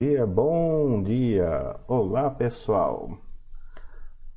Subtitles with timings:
[0.00, 1.74] dia, bom dia!
[1.88, 3.18] Olá pessoal!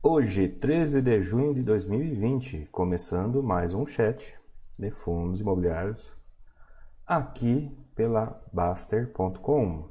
[0.02, 4.36] Hoje, 13 de junho de 2020, começando mais um chat
[4.76, 6.18] de fundos imobiliários
[7.05, 9.88] aqui pela Baster.com.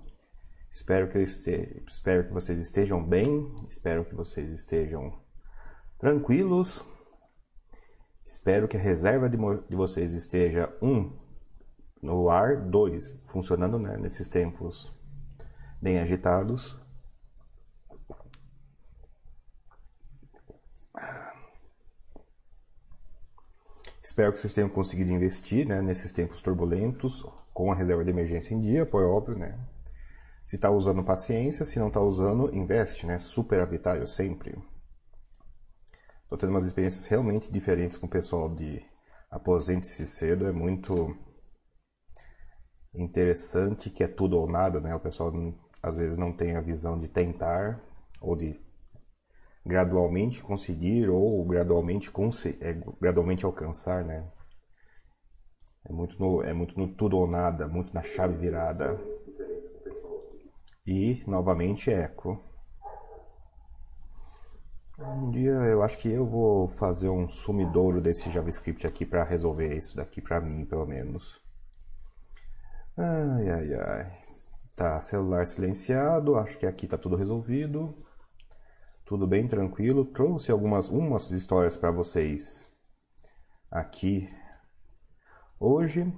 [0.72, 5.20] Espero que, espero que vocês estejam bem, espero que vocês estejam
[6.00, 6.84] tranquilos,
[8.24, 11.16] espero que a reserva de, de vocês esteja um
[12.02, 14.92] no ar, dois funcionando né, nesses tempos
[15.80, 16.78] bem agitados.
[24.02, 28.54] Espero que vocês tenham conseguido investir né, nesses tempos turbulentos com a reserva de emergência
[28.54, 29.58] em dia, por óbvio, né?
[30.44, 33.18] Se está usando paciência, se não está usando, investe, né?
[33.18, 34.50] Super avitário sempre.
[36.22, 38.84] Estou tendo umas experiências realmente diferentes com o pessoal de
[39.30, 41.16] aposente-se cedo, é muito
[42.92, 44.94] interessante que é tudo ou nada, né?
[44.94, 45.32] O pessoal
[45.82, 47.80] às vezes não tem a visão de tentar
[48.20, 48.60] ou de
[49.64, 52.10] gradualmente conseguir ou gradualmente,
[52.60, 54.24] é, gradualmente alcançar, né?
[55.84, 58.98] É muito, no, é muito no tudo ou nada, muito na chave virada.
[60.86, 62.38] E, novamente, eco.
[64.98, 69.74] Um dia eu acho que eu vou fazer um sumidouro desse JavaScript aqui para resolver
[69.74, 71.40] isso daqui para mim, pelo menos.
[72.96, 74.49] Ai, ai, ai.
[74.80, 77.94] Tá, celular silenciado, acho que aqui tá tudo resolvido.
[79.04, 80.06] Tudo bem tranquilo.
[80.06, 82.66] Trouxe algumas umas histórias para vocês
[83.70, 84.26] aqui
[85.58, 86.10] hoje.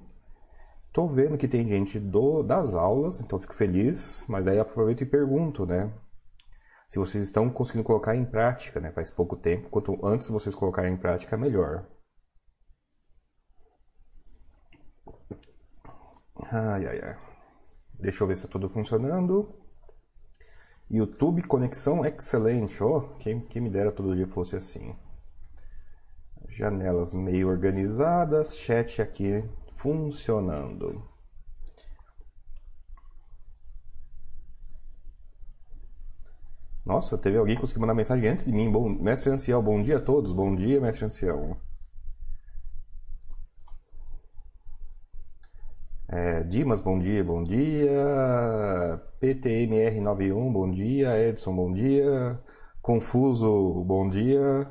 [0.93, 5.07] Tô vendo que tem gente do, das aulas, então fico feliz, mas aí aproveito e
[5.07, 5.93] pergunto, né?
[6.89, 8.93] Se vocês estão conseguindo colocar em prática, né?
[8.93, 11.85] Faz pouco tempo, quanto antes vocês colocarem em prática, melhor.
[16.53, 17.32] Ai, ai, ai.
[18.03, 19.55] Deixa eu ver se está tudo funcionando.
[20.91, 22.83] YouTube, conexão excelente.
[22.83, 24.97] Oh, quem, quem me dera todo dia fosse assim.
[26.49, 31.09] Janelas meio organizadas, chat aqui funcionando.
[36.85, 38.69] Nossa, teve alguém que conseguiu mandar mensagem antes de mim.
[38.69, 40.33] Bom, mestre Ancião, bom dia a todos.
[40.33, 41.57] Bom dia, mestre Ancião.
[46.15, 47.91] É, Dimas, bom dia, bom dia.
[49.19, 51.19] PTMR91, bom dia.
[51.19, 52.39] Edson, bom dia.
[52.83, 54.71] Confuso, bom dia.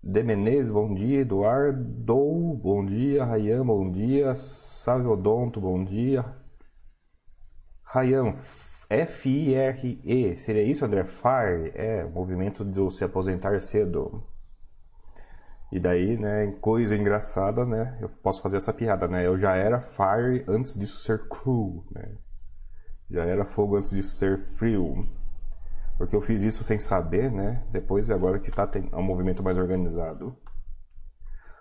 [0.00, 1.22] Demenez, bom dia.
[1.22, 3.24] Eduardo, bom dia.
[3.24, 4.36] Rayan, bom dia.
[4.36, 6.24] Saviodonto, bom dia.
[7.82, 8.36] Rayan,
[8.88, 11.02] F-I-R-E, seria isso, André?
[11.02, 14.24] FIRE, é, movimento de se aposentar cedo.
[15.74, 19.80] E daí, né, coisa engraçada, né, eu posso fazer essa piada, né, eu já era
[19.80, 22.16] fire antes disso ser cool, né,
[23.10, 25.04] já era fogo antes disso ser frio,
[25.98, 30.38] porque eu fiz isso sem saber, né, depois agora que está um movimento mais organizado.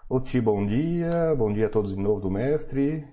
[0.07, 3.07] Oti, bom dia, bom dia a todos de novo do mestre.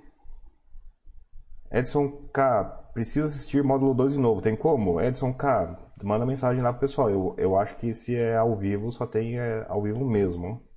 [1.73, 2.63] Edson K,
[2.93, 5.01] preciso assistir módulo 2 de novo, tem como?
[5.01, 8.93] Edson K, manda mensagem lá pro pessoal, eu, eu acho que se é ao vivo,
[8.93, 10.69] só tem é, ao vivo mesmo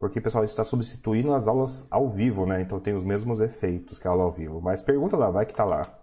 [0.00, 2.62] porque pessoal está substituindo as aulas ao vivo, né?
[2.62, 4.58] Então tem os mesmos efeitos que a aula ao vivo.
[4.58, 5.94] Mas pergunta lá, vai que tá lá.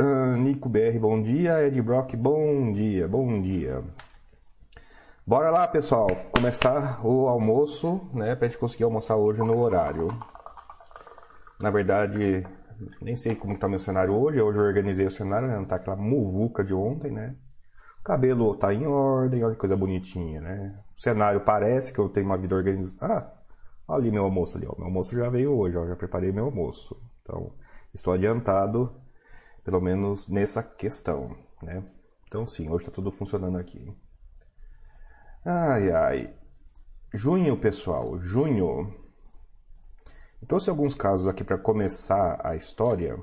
[0.00, 1.64] Uh, Nico BR, bom dia.
[1.64, 3.84] Ed Brock, bom dia, bom dia.
[5.24, 8.34] Bora lá, pessoal, começar o almoço, né?
[8.34, 10.08] Pra gente conseguir almoçar hoje no horário.
[11.60, 12.44] Na verdade,
[13.00, 14.40] nem sei como tá meu cenário hoje.
[14.40, 15.54] Hoje eu organizei o cenário, né?
[15.54, 17.36] Não tá aquela muvuca de ontem, né?
[18.00, 20.81] O cabelo tá em ordem, olha que coisa bonitinha, né?
[21.02, 23.32] Cenário parece que eu tenho uma vida organizada.
[23.88, 24.74] Ah, ali meu almoço ali, ó.
[24.76, 25.86] Meu almoço já veio hoje, ó.
[25.86, 26.96] Já preparei meu almoço.
[27.22, 27.52] Então,
[27.92, 28.94] estou adiantado,
[29.64, 31.84] pelo menos nessa questão, né?
[32.28, 33.92] Então, sim, hoje está tudo funcionando aqui.
[35.44, 36.34] Ai, ai.
[37.12, 38.94] Junho, pessoal, junho.
[40.40, 43.18] Eu trouxe alguns casos aqui para começar a história.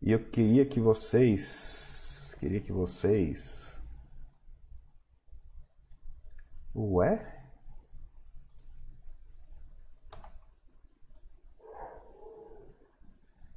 [0.00, 1.84] E eu queria que vocês
[2.44, 3.63] Queria que vocês.
[6.74, 7.34] Ué?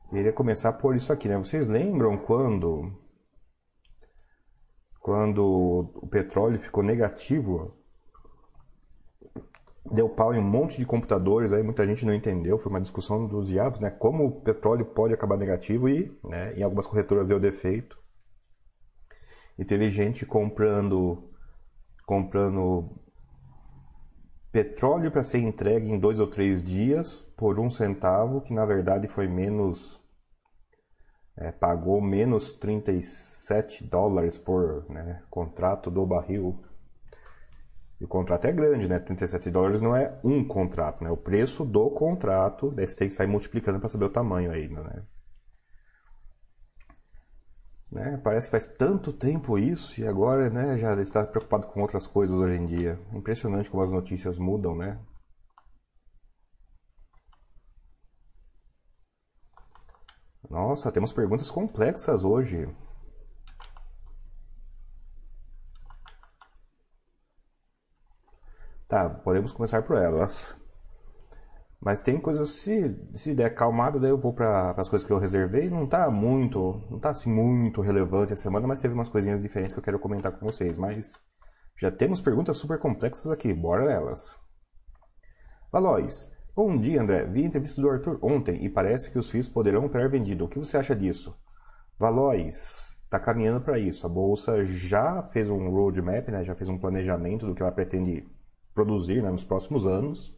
[0.10, 1.38] Queria começar por isso aqui, né?
[1.38, 2.94] Vocês lembram quando
[5.00, 7.76] quando o petróleo ficou negativo?
[9.92, 13.26] Deu pau em um monte de computadores, aí muita gente não entendeu, foi uma discussão
[13.26, 13.90] dos diabos, né?
[13.90, 17.98] Como o petróleo pode acabar negativo e, né, em algumas corretoras deu defeito.
[19.58, 21.32] E teve gente comprando
[22.06, 23.07] comprando
[24.58, 29.08] petróleo para ser entregue em dois ou três dias por um centavo, que na verdade
[29.08, 30.02] foi menos.
[31.36, 36.60] É, pagou menos 37 dólares por né, contrato do barril.
[38.02, 38.98] E o contrato é grande, né?
[38.98, 41.12] 37 dólares não é um contrato, né?
[41.12, 44.68] O preço do contrato, daí você tem que sair multiplicando para saber o tamanho aí,
[44.68, 45.04] né?
[47.92, 48.20] Né?
[48.24, 52.36] Parece que faz tanto tempo isso e agora né, já está preocupado com outras coisas
[52.36, 53.00] hoje em dia.
[53.14, 55.00] Impressionante como as notícias mudam, né?
[60.50, 62.68] Nossa, temos perguntas complexas hoje.
[68.88, 70.56] Tá, podemos começar por elas.
[71.80, 75.20] Mas tem coisas, se, se der acalmada, daí eu vou para as coisas que eu
[75.20, 75.70] reservei.
[75.70, 79.74] Não tá muito, não tá assim muito relevante a semana, mas teve umas coisinhas diferentes
[79.74, 80.78] que eu quero comentar com vocês.
[80.78, 81.14] Mas
[81.80, 84.38] já temos perguntas super complexas aqui, bora nelas.
[85.72, 87.26] Valois, bom dia André.
[87.26, 90.46] Vi a entrevista do Arthur ontem e parece que os FIIs poderão operar vendido.
[90.46, 91.38] O que você acha disso?
[92.00, 94.06] Valois, está caminhando para isso.
[94.06, 98.28] A bolsa já fez um roadmap, né, já fez um planejamento do que ela pretende
[98.74, 100.37] produzir né, nos próximos anos.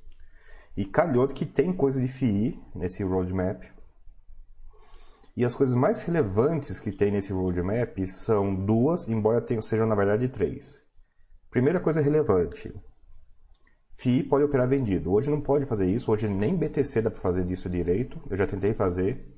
[0.79, 3.61] E calhou que tem coisa de FII nesse roadmap.
[5.35, 9.93] E as coisas mais relevantes que tem nesse roadmap são duas, embora tenham, sejam na
[9.93, 10.81] verdade três.
[11.51, 12.73] Primeira coisa relevante:
[13.95, 15.11] FII pode operar vendido.
[15.11, 18.17] Hoje não pode fazer isso, hoje nem BTC dá para fazer disso direito.
[18.29, 19.37] Eu já tentei fazer.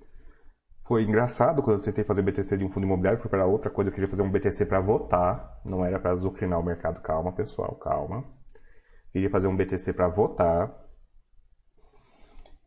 [0.85, 3.89] Foi engraçado quando eu tentei fazer BTC de um fundo imobiliário, fui para outra coisa,
[3.89, 7.01] eu queria fazer um BTC para votar, não era para azucrinar o mercado.
[7.01, 8.23] Calma, pessoal, calma.
[9.11, 10.90] Queria fazer um BTC para votar.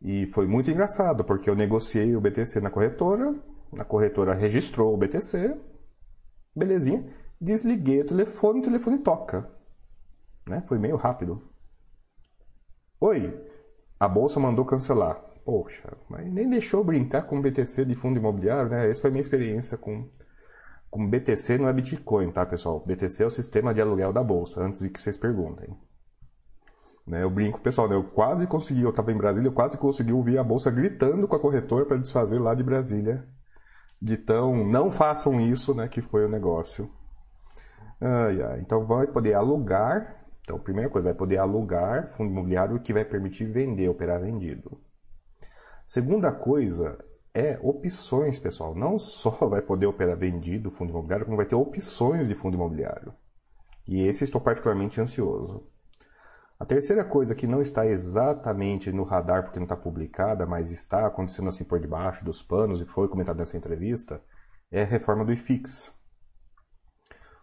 [0.07, 3.33] E foi muito engraçado, porque eu negociei o BTC na corretora,
[3.75, 5.59] a corretora registrou o BTC,
[6.55, 7.11] belezinha,
[7.41, 9.49] desliguei o telefone, o telefone toca.
[10.47, 10.61] Né?
[10.67, 11.41] Foi meio rápido.
[13.01, 13.35] Oi,
[13.99, 15.19] a bolsa mandou cancelar.
[15.43, 18.87] Poxa, mas nem deixou brincar com BTC de fundo imobiliário, né?
[18.87, 20.07] Essa foi a minha experiência com,
[20.87, 22.79] com BTC, não é Bitcoin, tá, pessoal?
[22.85, 25.75] BTC é o sistema de aluguel da bolsa, antes de que vocês perguntem.
[27.05, 30.11] Né, eu brinco, pessoal, né, eu quase consegui, eu estava em Brasília, eu quase consegui
[30.11, 33.27] ouvir a bolsa gritando com a corretora para desfazer lá de Brasília.
[34.01, 36.91] De tão, não façam isso, né, que foi o negócio.
[38.01, 38.59] Ai.
[38.59, 43.45] Então vai poder alugar, então primeira coisa, vai poder alugar fundo imobiliário que vai permitir
[43.45, 44.79] vender, operar vendido.
[45.87, 46.97] Segunda coisa
[47.33, 48.73] é opções, pessoal.
[48.75, 53.13] Não só vai poder operar vendido fundo imobiliário, como vai ter opções de fundo imobiliário.
[53.87, 55.67] E esse estou particularmente ansioso.
[56.57, 61.05] A terceira coisa que não está exatamente no radar porque não está publicada, mas está
[61.05, 64.21] acontecendo assim por debaixo dos panos e foi comentado nessa entrevista,
[64.71, 65.93] é a reforma do IFIX.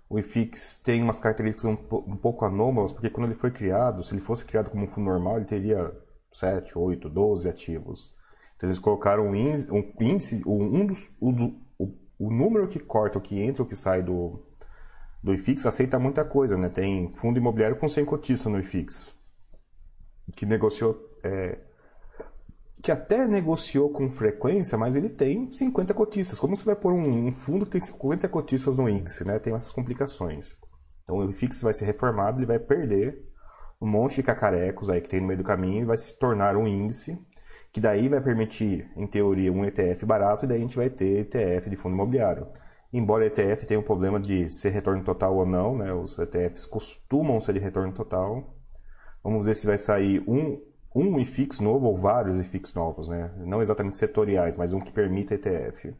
[0.09, 1.77] O IFIX tem umas características um,
[2.07, 5.05] um pouco anômalas, porque quando ele foi criado, se ele fosse criado como um fundo
[5.07, 5.93] normal, ele teria
[6.33, 8.15] 7, 8, 12 ativos.
[8.57, 13.23] Então eles colocaram um índice, um, índice, um dos, o, o número que corta, o
[13.23, 14.43] que entra, o que sai do,
[15.23, 16.69] do IFIX aceita muita coisa, né?
[16.69, 19.15] Tem fundo imobiliário com 100 cotistas no IFIX,
[20.35, 21.59] que negociou, é,
[22.83, 26.39] que até negociou com frequência, mas ele tem 50 cotistas.
[26.41, 29.39] Como você vai pôr um, um fundo que tem 50 cotistas no índice, né?
[29.39, 30.57] Tem essas complicações.
[31.05, 33.23] Então o IFIX vai ser reformado, ele vai perder
[33.81, 36.57] um monte de cacarecos aí que tem no meio do caminho e vai se tornar
[36.57, 37.19] um índice
[37.73, 41.21] que daí vai permitir, em teoria, um ETF barato e daí a gente vai ter
[41.21, 42.47] ETF de fundo imobiliário.
[42.93, 45.95] Embora ETF tenha o problema de ser retorno total ou não, né?
[45.95, 48.55] os ETFs costumam ser de retorno total.
[49.25, 50.63] Vamos ver se vai sair um,
[50.95, 53.33] um IFIX novo ou vários IFIX novos, né?
[53.39, 55.97] não exatamente setoriais, mas um que permita ETF.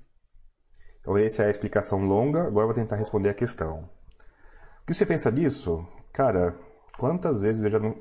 [1.01, 2.47] Então, essa é a explicação longa.
[2.47, 3.89] Agora vou tentar responder a questão.
[4.83, 5.87] O que você pensa disso?
[6.13, 6.55] Cara,
[6.99, 7.97] quantas vezes eu já não.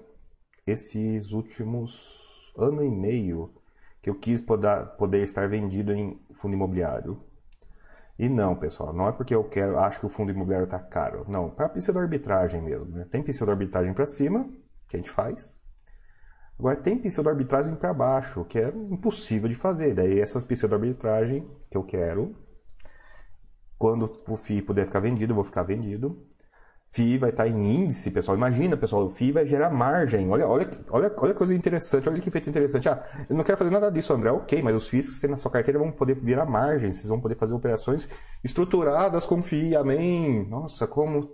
[0.67, 2.19] Esses últimos
[2.57, 3.53] ano e meio
[4.01, 7.30] que eu quis poder estar vendido em fundo imobiliário
[8.21, 11.25] e não, pessoal, não é porque eu quero, acho que o fundo imobiliário está caro.
[11.27, 12.85] Não, para pseudo-arbitragem mesmo.
[12.85, 13.03] Né?
[13.09, 14.47] Tem pseudo-arbitragem para cima,
[14.87, 15.59] que a gente faz.
[16.59, 19.95] Agora tem pseudo-arbitragem para baixo, que é impossível de fazer.
[19.95, 22.35] Daí essas pseudo-arbitragem que eu quero,
[23.75, 26.23] quando o FII puder ficar vendido, eu vou ficar vendido.
[26.93, 28.35] FII vai estar em índice, pessoal.
[28.35, 30.29] Imagina, pessoal, o FII vai gerar margem.
[30.29, 32.89] Olha, olha, olha, olha que coisa interessante, olha que feito interessante.
[32.89, 34.29] Ah, eu não quero fazer nada disso, André.
[34.31, 36.91] Ok, mas os FIIs que você tem na sua carteira vão poder virar margem.
[36.91, 38.09] Vocês vão poder fazer operações
[38.43, 39.77] estruturadas com FII.
[39.77, 40.45] Amém.
[40.49, 41.33] Nossa, como.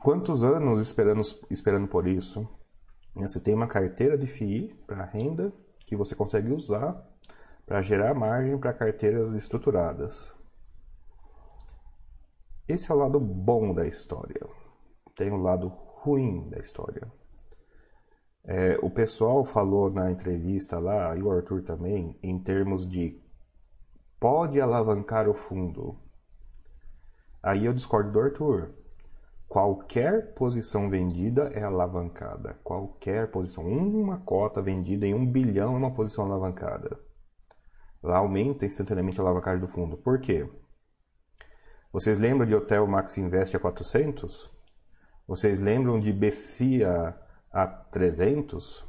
[0.00, 2.46] Quantos anos esperando, esperando por isso?
[3.14, 5.52] Você tem uma carteira de FII para renda
[5.86, 7.00] que você consegue usar
[7.64, 10.33] para gerar margem para carteiras estruturadas.
[12.66, 14.40] Esse é o lado bom da história.
[15.14, 17.12] Tem o lado ruim da história.
[18.42, 23.20] É, o pessoal falou na entrevista lá, e o Arthur também, em termos de
[24.18, 25.98] pode alavancar o fundo.
[27.42, 28.70] Aí eu discordo do Arthur.
[29.46, 32.58] Qualquer posição vendida é alavancada.
[32.64, 33.66] Qualquer posição.
[33.66, 36.98] Uma cota vendida em um bilhão é uma posição alavancada.
[38.02, 39.98] Lá aumenta instantaneamente a alavancagem do fundo.
[39.98, 40.48] Por quê?
[41.94, 44.50] Vocês lembram de Hotel Max Invest a 400?
[45.28, 47.16] Vocês lembram de Bessia
[47.52, 48.84] a 300?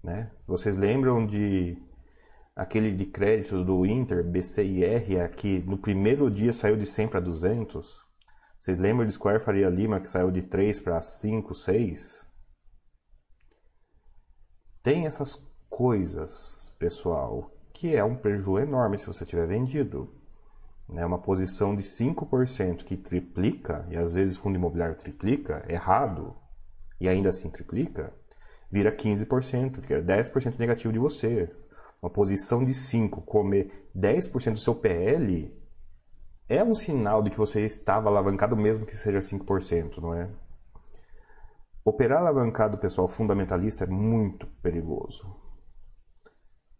[0.00, 0.30] Né?
[0.46, 1.76] Vocês lembram de
[2.54, 8.06] aquele de crédito do Inter, BCIR, que no primeiro dia saiu de 100 para 200?
[8.60, 12.24] Vocês lembram de Square Faria Lima que saiu de 3 para 5, 6?
[14.84, 15.34] Tem essas
[15.68, 20.15] coisas, pessoal, que é um prejuízo enorme se você tiver vendido.
[20.88, 21.04] Né?
[21.04, 26.36] Uma posição de 5% que triplica, e às vezes fundo imobiliário triplica, errado,
[27.00, 28.12] e ainda assim triplica,
[28.70, 31.50] vira 15%, fica 10% negativo de você.
[32.02, 35.52] Uma posição de 5 comer 10% do seu PL
[36.48, 40.30] é um sinal de que você estava alavancado, mesmo que seja 5%, não é?
[41.84, 45.24] Operar alavancado, pessoal, fundamentalista é muito perigoso.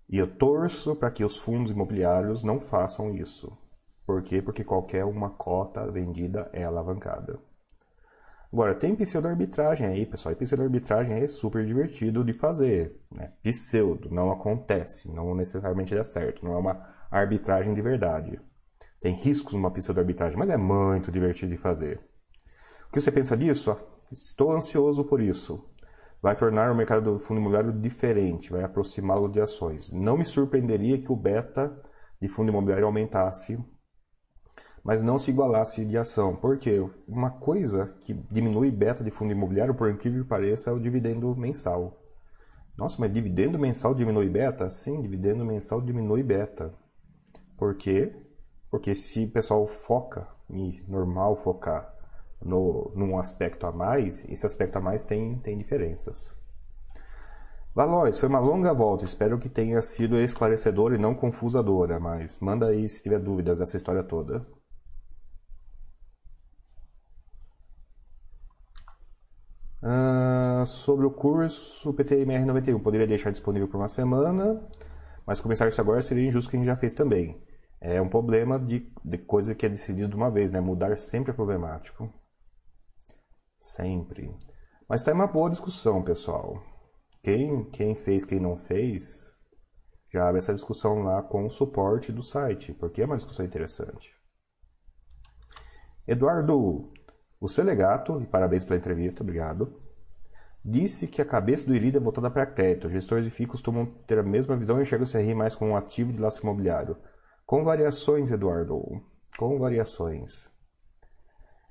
[0.08, 3.56] E eu torço para que os fundos imobiliários não façam isso.
[4.06, 4.40] Por quê?
[4.40, 7.40] Porque qualquer uma cota vendida é alavancada.
[8.52, 10.32] Agora, tem pseudo-arbitragem aí, pessoal.
[10.32, 12.96] E pseudo-arbitragem é super divertido de fazer.
[13.10, 13.32] Né?
[13.42, 16.44] Pseudo, não acontece, não necessariamente dá certo.
[16.44, 18.40] Não é uma arbitragem de verdade.
[19.00, 22.00] Tem riscos numa pseudo-arbitragem, mas é muito divertido de fazer.
[22.88, 23.76] O que você pensa disso?
[24.10, 25.68] Estou ansioso por isso.
[26.22, 29.92] Vai tornar o mercado do fundo imobiliário diferente, vai aproximá-lo de ações.
[29.92, 31.78] Não me surpreenderia que o beta
[32.20, 33.58] de fundo imobiliário aumentasse,
[34.86, 36.36] mas não se igualasse de ação.
[36.36, 40.78] Porque uma coisa que diminui beta de fundo imobiliário, por incrível que pareça, é o
[40.78, 42.00] dividendo mensal.
[42.78, 44.70] Nossa, mas dividendo mensal diminui beta?
[44.70, 46.72] Sim, dividendo mensal diminui beta.
[47.58, 48.14] Por quê?
[48.70, 51.92] Porque se o pessoal foca, e normal focar
[52.40, 56.32] no, num aspecto a mais, esse aspecto a mais tem, tem diferenças.
[57.74, 62.68] Valores, foi uma longa volta, espero que tenha sido esclarecedora e não confusadora, mas manda
[62.68, 64.46] aí se tiver dúvidas dessa história toda.
[69.82, 74.66] Uh, sobre o curso PTMR 91, poderia deixar disponível por uma semana,
[75.26, 77.40] mas começar isso agora seria injusto que a gente já fez também.
[77.80, 80.60] É um problema de, de coisa que é decidido de uma vez, né?
[80.60, 82.12] Mudar sempre é problemático.
[83.58, 84.34] Sempre.
[84.88, 86.62] Mas está uma boa discussão, pessoal.
[87.22, 89.36] Quem, quem fez, quem não fez,
[90.12, 94.14] já abre essa discussão lá com o suporte do site, porque é uma discussão interessante.
[96.06, 96.92] Eduardo,
[97.46, 99.80] o Selegato, e parabéns pela entrevista, obrigado,
[100.64, 102.90] disse que a cabeça do Irida é voltada para crédito.
[102.90, 105.76] Gestores de FII costumam ter a mesma visão e enxergam o CRI mais como um
[105.76, 106.96] ativo de lastro imobiliário.
[107.46, 109.00] Com variações, Eduardo.
[109.38, 110.50] Com variações.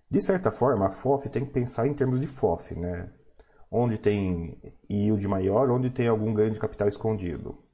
[0.10, 3.12] De certa forma, a FOF tem que pensar em termos de FOF, né?
[3.70, 4.58] Onde tem
[4.90, 7.65] yield maior, onde tem algum ganho de capital escondido.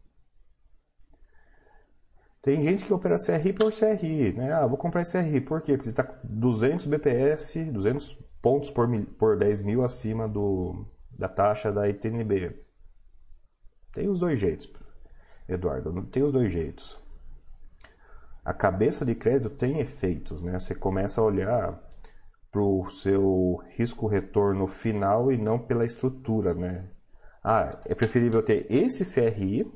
[2.41, 4.51] Tem gente que opera CRI por CRI, né?
[4.53, 5.77] Ah, vou comprar CRI, por quê?
[5.77, 11.27] Porque ele está 200 BPS, 200 pontos por, mil, por 10 mil acima do, da
[11.27, 12.65] taxa da ITNB.
[13.91, 14.71] Tem os dois jeitos,
[15.47, 17.01] Eduardo, tem os dois jeitos
[18.43, 20.59] a cabeça de crédito tem efeitos, né?
[20.59, 21.79] Você começa a olhar
[22.51, 26.89] para o seu risco-retorno final e não pela estrutura, né?
[27.43, 29.71] Ah, é preferível ter esse CRI,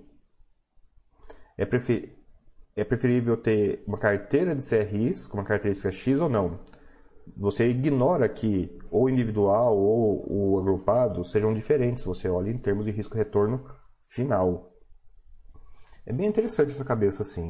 [1.57, 2.17] é, prefer...
[2.75, 6.59] é preferível ter uma carteira de CRIs com uma característica X ou não.
[7.37, 12.91] Você ignora que o individual ou o agrupado sejam diferentes, você olha em termos de
[12.91, 13.65] risco-retorno
[14.05, 14.73] final.
[16.05, 17.47] É bem interessante essa cabeça assim.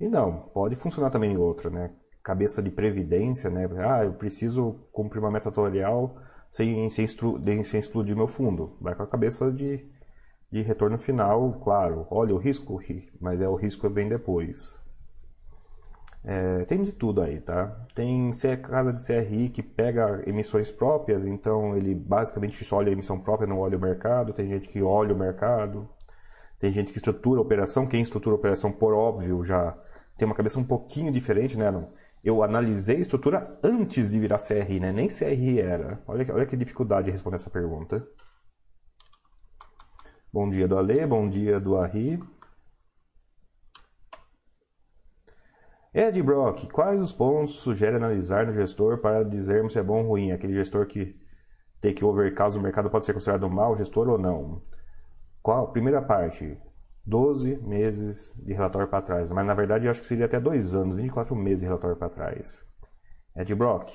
[0.00, 1.90] E não, pode funcionar também em outro, né?
[2.22, 3.68] Cabeça de previdência, né?
[3.78, 6.16] Ah, eu preciso cumprir uma metatorial
[6.48, 7.06] sem, sem,
[7.64, 8.78] sem explodir meu fundo.
[8.80, 9.86] Vai com a cabeça de,
[10.54, 12.06] de retorno final, claro.
[12.08, 12.80] Olha o risco,
[13.20, 14.78] mas é o risco que vem depois.
[16.22, 17.76] É, tem de tudo aí, tá?
[17.92, 18.30] Tem
[18.62, 23.48] casa de CRI que pega emissões próprias, então ele basicamente só olha a emissão própria,
[23.48, 24.32] não olha o mercado.
[24.32, 25.88] Tem gente que olha o mercado.
[26.60, 27.84] Tem gente que estrutura a operação.
[27.84, 29.76] Quem estrutura a operação, por óbvio, já
[30.16, 31.66] tem uma cabeça um pouquinho diferente, né?
[32.22, 34.92] Eu analisei a estrutura antes de virar CRI, né?
[34.92, 36.00] Nem CRI era.
[36.06, 38.06] Olha, olha que dificuldade de responder essa pergunta.
[40.34, 42.20] Bom dia do Ale, bom dia do Arri.
[45.94, 50.08] Ed Brock, quais os pontos sugere analisar no gestor para dizermos se é bom ou
[50.08, 50.32] ruim?
[50.32, 51.16] Aquele gestor que
[51.80, 54.60] takeover caso o mercado pode ser considerado mau gestor ou não.
[55.40, 55.70] Qual?
[55.70, 56.60] Primeira parte,
[57.06, 59.30] 12 meses de relatório para trás.
[59.30, 62.10] Mas na verdade eu acho que seria até dois anos, 24 meses de relatório para
[62.10, 62.60] trás.
[63.36, 63.88] Ed Brock,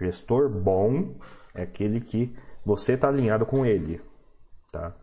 [0.00, 1.14] gestor bom
[1.54, 2.36] é aquele que
[2.66, 4.00] você está alinhado com ele.
[4.72, 4.96] Tá?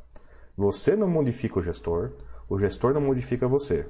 [0.60, 2.18] Você não modifica o gestor,
[2.50, 3.89] o gestor não modifica você.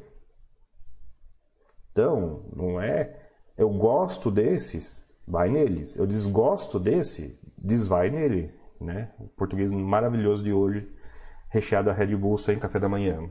[1.91, 3.27] Então, não é.
[3.57, 5.97] Eu gosto desses, vai neles.
[5.97, 8.53] Eu desgosto desse, desvai nele.
[8.79, 9.11] Né?
[9.17, 10.87] O português maravilhoso de hoje,
[11.49, 13.27] recheado a Red Bull sem café da manhã.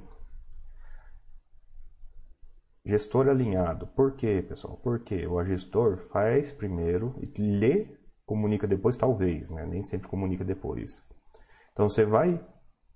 [2.84, 3.86] Gestor alinhado.
[3.86, 4.80] Por quê, pessoal?
[4.82, 9.64] Porque o gestor faz primeiro e lê, comunica depois, talvez, né?
[9.64, 11.00] Nem sempre comunica depois.
[11.72, 12.34] Então você vai.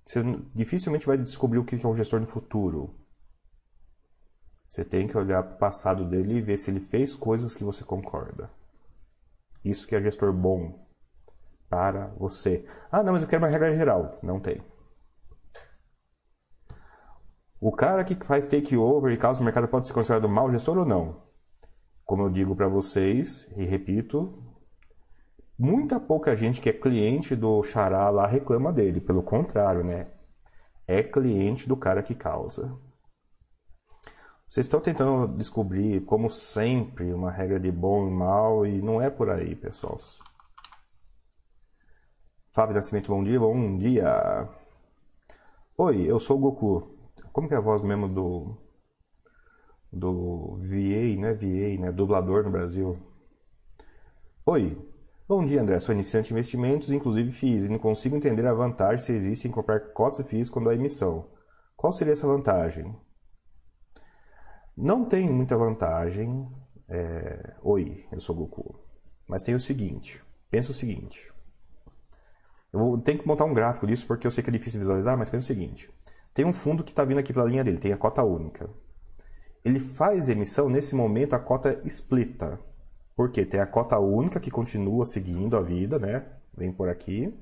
[0.05, 0.21] Você
[0.53, 2.99] dificilmente vai descobrir o que é um gestor no futuro.
[4.67, 7.63] Você tem que olhar para o passado dele e ver se ele fez coisas que
[7.63, 8.49] você concorda.
[9.63, 10.87] Isso que é gestor bom
[11.69, 12.67] para você.
[12.91, 14.19] Ah, não, mas eu quero uma regra geral.
[14.21, 14.61] Não tem.
[17.59, 20.85] O cara que faz takeover e causa o mercado pode ser considerado mau gestor ou
[20.85, 21.23] não?
[22.03, 24.52] Como eu digo para vocês e repito,
[25.63, 28.99] muita pouca gente que é cliente do Xará lá reclama dele.
[28.99, 30.07] Pelo contrário, né?
[30.85, 32.77] É cliente do cara que causa.
[34.45, 39.09] Vocês estão tentando descobrir, como sempre, uma regra de bom e mal e não é
[39.09, 39.97] por aí, pessoal.
[42.51, 44.49] Fábio Nascimento, bom dia, bom dia.
[45.77, 46.93] Oi, eu sou o Goku.
[47.31, 48.57] Como que é a voz mesmo do
[49.91, 51.91] do VA, não é VA, né?
[51.91, 52.97] Dublador no Brasil.
[54.45, 54.92] Oi.
[55.35, 55.79] Bom dia, André.
[55.79, 59.51] Sou iniciante em investimentos, inclusive FIIs, e não consigo entender a vantagem se existe em
[59.51, 61.25] comprar cotas e FIIs quando há emissão.
[61.75, 62.95] Qual seria essa vantagem?
[64.77, 66.47] Não tem muita vantagem.
[66.87, 67.55] É...
[67.63, 68.79] Oi, eu sou Goku.
[69.27, 71.33] Mas tem o seguinte: pensa o seguinte.
[72.71, 75.17] Eu vou, tenho que montar um gráfico disso porque eu sei que é difícil visualizar,
[75.17, 75.89] mas pensa o seguinte:
[76.31, 78.69] tem um fundo que está vindo aqui pela linha dele, tem a cota única.
[79.65, 82.59] Ele faz emissão, nesse momento a cota explita.
[83.15, 83.45] Por quê?
[83.45, 86.25] Tem a cota única que continua seguindo a vida, né?
[86.55, 87.33] Vem por aqui.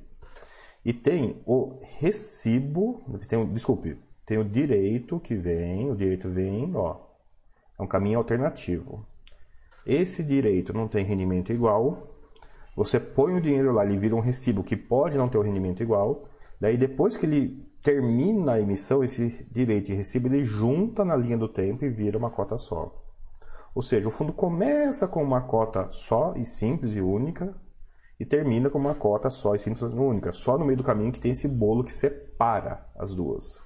[0.84, 6.98] E tem o recibo, tem, desculpe, tem o direito que vem, o direito vem, ó,
[7.78, 9.06] é um caminho alternativo.
[9.86, 12.08] Esse direito não tem rendimento igual.
[12.76, 15.84] Você põe o dinheiro lá, ele vira um recibo que pode não ter o rendimento
[15.84, 16.28] igual.
[16.60, 21.38] Daí depois que ele termina a emissão, esse direito e recibo ele junta na linha
[21.38, 23.01] do tempo e vira uma cota só.
[23.74, 27.56] Ou seja, o fundo começa com uma cota só e simples e única
[28.20, 30.32] e termina com uma cota só e simples e única.
[30.32, 33.64] Só no meio do caminho que tem esse bolo que separa as duas.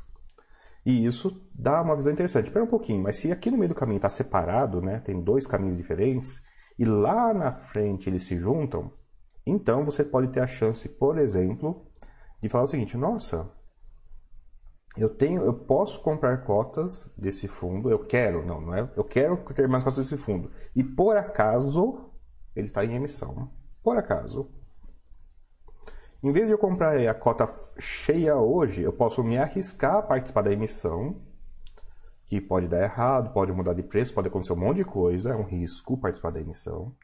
[0.86, 2.46] E isso dá uma visão interessante.
[2.46, 5.48] Espera um pouquinho, mas se aqui no meio do caminho está separado, né, tem dois
[5.48, 6.42] caminhos diferentes,
[6.78, 8.92] e lá na frente eles se juntam,
[9.46, 11.86] então você pode ter a chance, por exemplo,
[12.42, 13.50] de falar o seguinte: nossa,
[14.98, 19.38] eu tenho, eu posso comprar cotas desse fundo, eu quero, não, não é, eu quero
[19.54, 20.50] ter mais cotas desse fundo.
[20.76, 22.12] E por acaso
[22.56, 23.52] ele está em emissão,
[23.84, 24.50] por acaso.
[26.24, 30.42] Em vez de eu comprar a cota cheia hoje, eu posso me arriscar a participar
[30.42, 31.22] da emissão,
[32.26, 35.36] que pode dar errado, pode mudar de preço, pode acontecer um monte de coisa, é
[35.36, 36.96] um risco participar da emissão,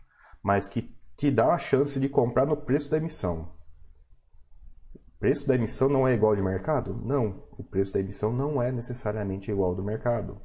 [0.41, 3.49] mas que te dá a chance de comprar no preço da emissão.
[5.21, 6.99] Preço da emissão não é igual de mercado?
[7.05, 10.41] Não, o preço da emissão não é necessariamente igual do mercado.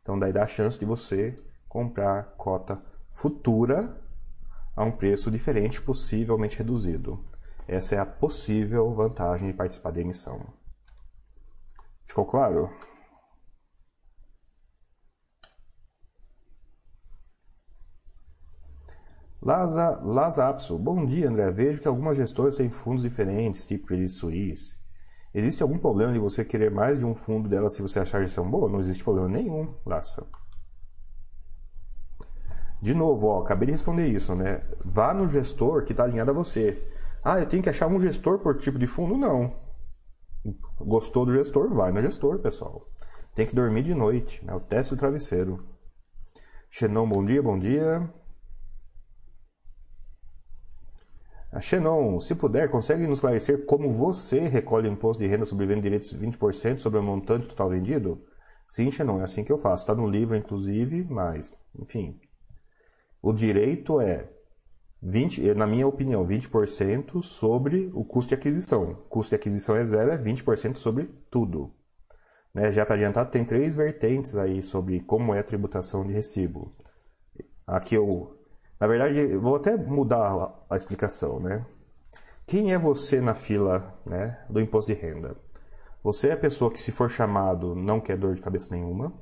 [0.00, 1.36] Então daí dá a chance de você
[1.68, 2.82] comprar cota
[3.12, 4.00] futura
[4.74, 7.22] a um preço diferente, possivelmente reduzido.
[7.68, 10.40] Essa é a possível vantagem de participar da emissão.
[12.06, 12.70] Ficou claro?
[19.44, 20.78] Laza, Laza Apso.
[20.78, 21.50] Bom dia, André.
[21.50, 24.78] Vejo que algumas gestoras têm fundos diferentes, tipo Credit Suisse.
[25.34, 28.22] Existe algum problema de você querer mais de um fundo dela se você achar a
[28.22, 28.70] gestão boa?
[28.70, 30.26] Não existe problema nenhum, Laça.
[32.80, 34.62] De novo, ó, acabei de responder isso, né?
[34.82, 36.82] Vá no gestor que está alinhado a você.
[37.22, 39.14] Ah, eu tenho que achar um gestor por tipo de fundo?
[39.14, 39.52] Não.
[40.80, 41.68] Gostou do gestor?
[41.74, 42.86] Vai no gestor, pessoal.
[43.34, 44.54] Tem que dormir de noite, né?
[44.54, 45.66] O teste do travesseiro.
[46.70, 48.08] Xenon, bom dia, bom dia.
[51.43, 55.66] A Xenon, se puder, consegue nos esclarecer como você recolhe o imposto de renda sobre
[55.66, 58.24] venda de direitos 20% sobre o montante total vendido?
[58.66, 59.84] Sim, Xenon, é assim que eu faço.
[59.84, 62.18] Está no livro, inclusive, mas, enfim.
[63.22, 64.28] O direito é
[65.02, 68.92] 20, na minha opinião, 20% sobre o custo de aquisição.
[68.92, 71.72] O custo de aquisição é zero, é 20% sobre tudo.
[72.54, 72.72] Né?
[72.72, 76.74] Já para adiantar, tem três vertentes aí sobre como é a tributação de recibo.
[77.66, 78.38] Aqui eu,
[78.84, 81.64] na verdade, vou até mudar a explicação, né?
[82.46, 85.38] Quem é você na fila né, do imposto de renda?
[86.02, 89.18] Você é a pessoa que, se for chamado, não quer dor de cabeça nenhuma.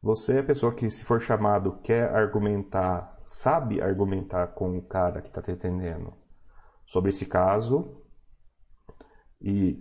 [0.00, 5.20] Você é a pessoa que, se for chamado, quer argumentar, sabe argumentar com o cara
[5.20, 6.14] que está te atendendo
[6.86, 8.02] sobre esse caso.
[9.42, 9.78] E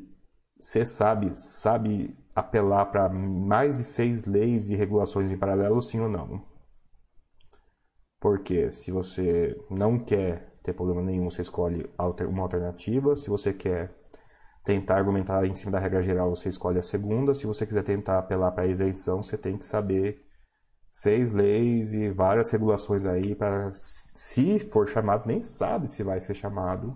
[0.60, 6.10] você sabe, sabe apelar para mais de seis leis e regulações em paralelo, sim ou
[6.10, 6.51] não?
[8.22, 11.90] Porque se você não quer ter problema nenhum, você escolhe
[12.30, 13.16] uma alternativa.
[13.16, 13.92] Se você quer
[14.64, 17.34] tentar argumentar em cima da regra geral, você escolhe a segunda.
[17.34, 20.24] Se você quiser tentar apelar para a isenção, você tem que saber
[20.92, 26.36] seis leis e várias regulações aí para, se for chamado, nem sabe se vai ser
[26.36, 26.96] chamado,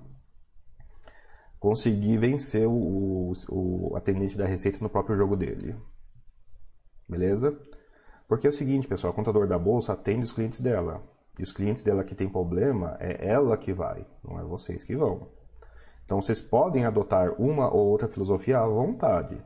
[1.57, 5.75] conseguir vencer o, o, o atendente da Receita no próprio jogo dele.
[7.09, 7.59] Beleza?
[8.27, 11.14] Porque é o seguinte, pessoal, a contadora da bolsa atende os clientes dela.
[11.38, 14.95] E os clientes dela que tem problema, é ela que vai, não é vocês que
[14.95, 15.30] vão.
[16.06, 19.43] Então vocês podem adotar uma ou outra filosofia à vontade.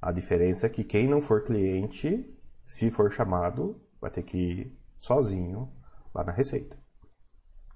[0.00, 2.24] A diferença é que quem não for cliente,
[2.66, 5.72] se for chamado, vai ter que ir sozinho
[6.14, 6.78] lá na receita.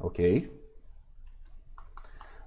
[0.01, 0.63] Ok?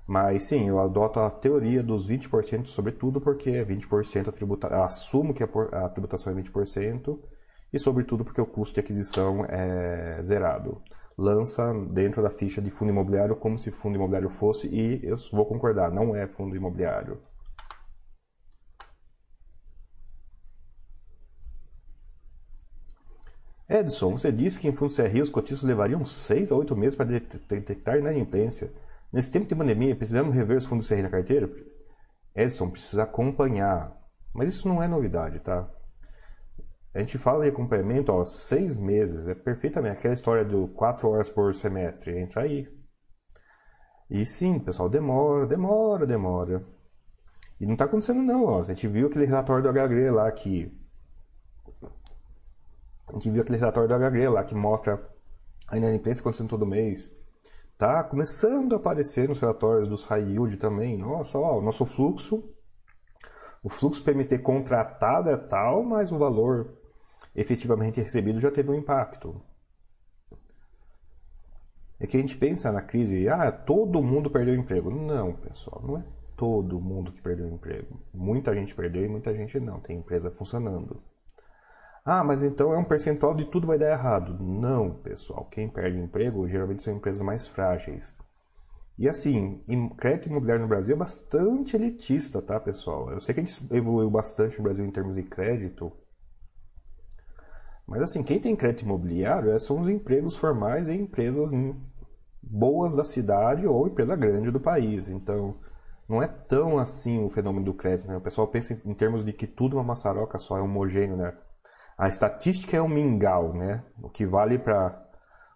[0.07, 4.83] Mas sim, eu adoto a teoria dos 20% sobretudo porque é 20% a tributação.
[4.83, 7.19] Assumo que a tributação é 20%
[7.75, 10.81] e sobretudo porque o custo de aquisição é zerado.
[11.17, 15.45] Lança dentro da ficha de fundo imobiliário como se fundo imobiliário fosse e eu vou
[15.45, 17.21] concordar, não é fundo imobiliário.
[23.67, 27.07] Edson, você disse que em fundo CRI os cotistas levariam 6 a 8 meses para
[27.07, 28.71] detectar inadimplência.
[29.11, 31.49] Nesse tempo de pandemia, precisamos rever os fundos CRI na carteira?
[32.33, 33.99] Edson, precisa acompanhar.
[34.33, 35.67] Mas isso não é novidade, tá?
[36.95, 41.29] A gente fala de acompanhamento, ó, seis meses, é perfeitamente aquela história do quatro horas
[41.29, 42.73] por semestre, entra aí.
[44.09, 46.65] E sim, pessoal, demora, demora, demora.
[47.59, 48.61] E não está acontecendo não, ó.
[48.61, 50.71] A gente viu aquele relatório do HGRE lá que...
[53.09, 55.05] A gente viu aquele relatório do HGRE lá que mostra
[55.67, 57.13] a inadimplência acontecendo todo mês.
[57.77, 60.97] Tá começando a aparecer nos relatórios dos high yield também.
[60.97, 62.41] Nossa, ó, o nosso fluxo,
[63.61, 66.84] o fluxo PMT contratado é tal, mas o valor
[67.35, 69.41] efetivamente recebido já teve um impacto.
[71.99, 74.91] É que a gente pensa na crise, ah, todo mundo perdeu emprego.
[74.91, 76.03] Não, pessoal, não é
[76.35, 77.99] todo mundo que perdeu emprego.
[78.13, 79.79] Muita gente perdeu e muita gente não.
[79.79, 81.01] Tem empresa funcionando.
[82.03, 84.37] Ah, mas então é um percentual de tudo vai dar errado.
[84.39, 85.45] Não, pessoal.
[85.45, 88.13] Quem perde emprego geralmente são empresas mais frágeis.
[88.97, 89.61] E assim,
[89.97, 93.11] crédito imobiliário no Brasil é bastante elitista, tá, pessoal?
[93.11, 95.91] Eu sei que a gente evoluiu bastante no Brasil em termos de crédito.
[97.87, 101.51] Mas assim, quem tem crédito imobiliário é, são os empregos formais em empresas
[102.41, 105.09] boas da cidade ou empresa grande do país.
[105.09, 105.55] Então,
[106.07, 108.07] não é tão assim o fenômeno do crédito.
[108.07, 108.17] Né?
[108.17, 111.33] O pessoal pensa em termos de que tudo é uma maçaroca só, é homogêneo, né?
[111.97, 113.83] A estatística é um mingau, né?
[114.03, 115.03] O que vale para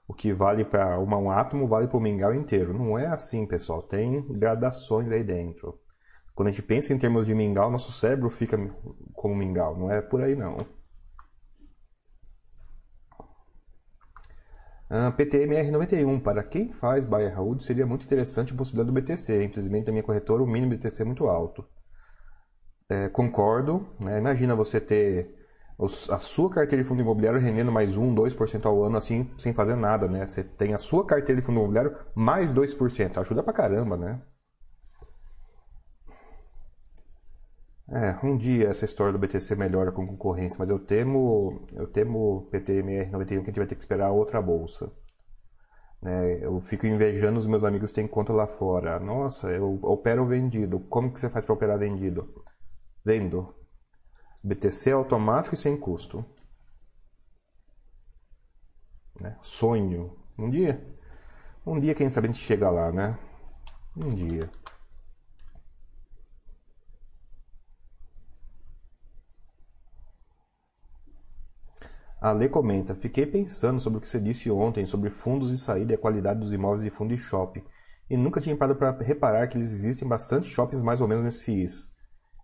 [0.08, 2.74] o que vale para um átomo vale para o mingau inteiro.
[2.74, 3.84] Não é assim, pessoal.
[3.84, 5.78] Tem gradações aí dentro.
[6.34, 8.58] Quando a gente pensa em termos de mingau, nosso cérebro fica
[9.14, 9.78] como mingau.
[9.78, 10.66] Não é por aí não.
[14.90, 16.20] Uh, PTMR 91.
[16.20, 19.44] Para quem faz buy and hold, seria muito interessante a possibilidade do BTC.
[19.44, 21.64] Infelizmente, na minha corretora, o mínimo BTC é muito alto.
[22.90, 23.88] É, concordo.
[24.00, 24.18] Né?
[24.18, 25.36] Imagina você ter
[26.12, 29.76] a sua carteira de fundo imobiliário rendendo mais 1, 2% ao ano, assim, sem fazer
[29.76, 30.28] nada, né?
[30.28, 33.18] Você tem a sua carteira de fundo imobiliário mais 2%.
[33.18, 34.22] Ajuda pra caramba, né?
[37.92, 42.48] É, um dia essa história do BTC melhora com concorrência, mas eu temo, eu temo
[42.52, 44.92] PTMR 91 que a gente vai ter que esperar outra bolsa.
[46.02, 49.00] É, eu fico invejando os meus amigos que têm conta lá fora.
[49.00, 50.80] Nossa, eu opero vendido.
[50.82, 52.34] Como que você faz para operar vendido?
[53.04, 53.54] Vendo.
[54.44, 56.24] BTC automático e sem custo.
[59.20, 59.38] Né?
[59.42, 60.16] Sonho.
[60.38, 60.82] Um dia.
[61.66, 63.18] Um dia, quem sabe a gente chega lá, né?
[63.98, 64.50] Um dia.
[72.22, 75.94] A Lê comenta: Fiquei pensando sobre o que você disse ontem sobre fundos de saída
[75.94, 77.64] e a qualidade dos imóveis de fundo de shopping.
[78.10, 81.44] E nunca tinha parado para reparar que eles existem bastante shoppings mais ou menos nesse
[81.44, 81.90] FIIs.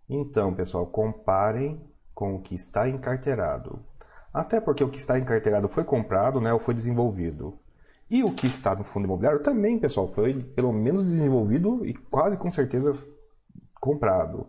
[0.08, 1.80] Então, pessoal, comparem
[2.14, 3.84] com o que está encarteirado.
[4.32, 7.58] Até porque o que está encarteirado foi comprado né, ou foi desenvolvido.
[8.08, 12.38] E o que está no fundo imobiliário também, pessoal, foi pelo menos desenvolvido e quase
[12.38, 12.92] com certeza
[13.80, 14.46] comprado.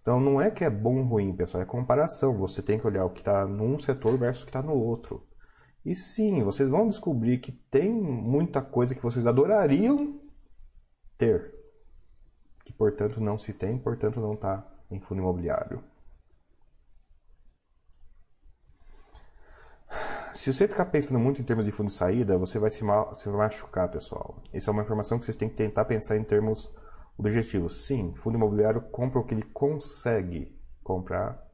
[0.00, 2.36] Então não é que é bom ou ruim, pessoal, é comparação.
[2.38, 5.26] Você tem que olhar o que está num setor versus o que está no outro.
[5.84, 10.20] E sim, vocês vão descobrir que tem muita coisa que vocês adorariam
[11.16, 11.54] ter.
[12.64, 15.82] Que, portanto, não se tem, portanto, não está em fundo imobiliário.
[20.34, 23.14] Se você ficar pensando muito em termos de fundo de saída, você vai se, mal,
[23.14, 24.42] se machucar, pessoal.
[24.52, 26.70] Essa é uma informação que vocês têm que tentar pensar em termos
[27.16, 27.84] objetivos.
[27.86, 31.46] Sim, fundo imobiliário compra o que ele consegue comprar.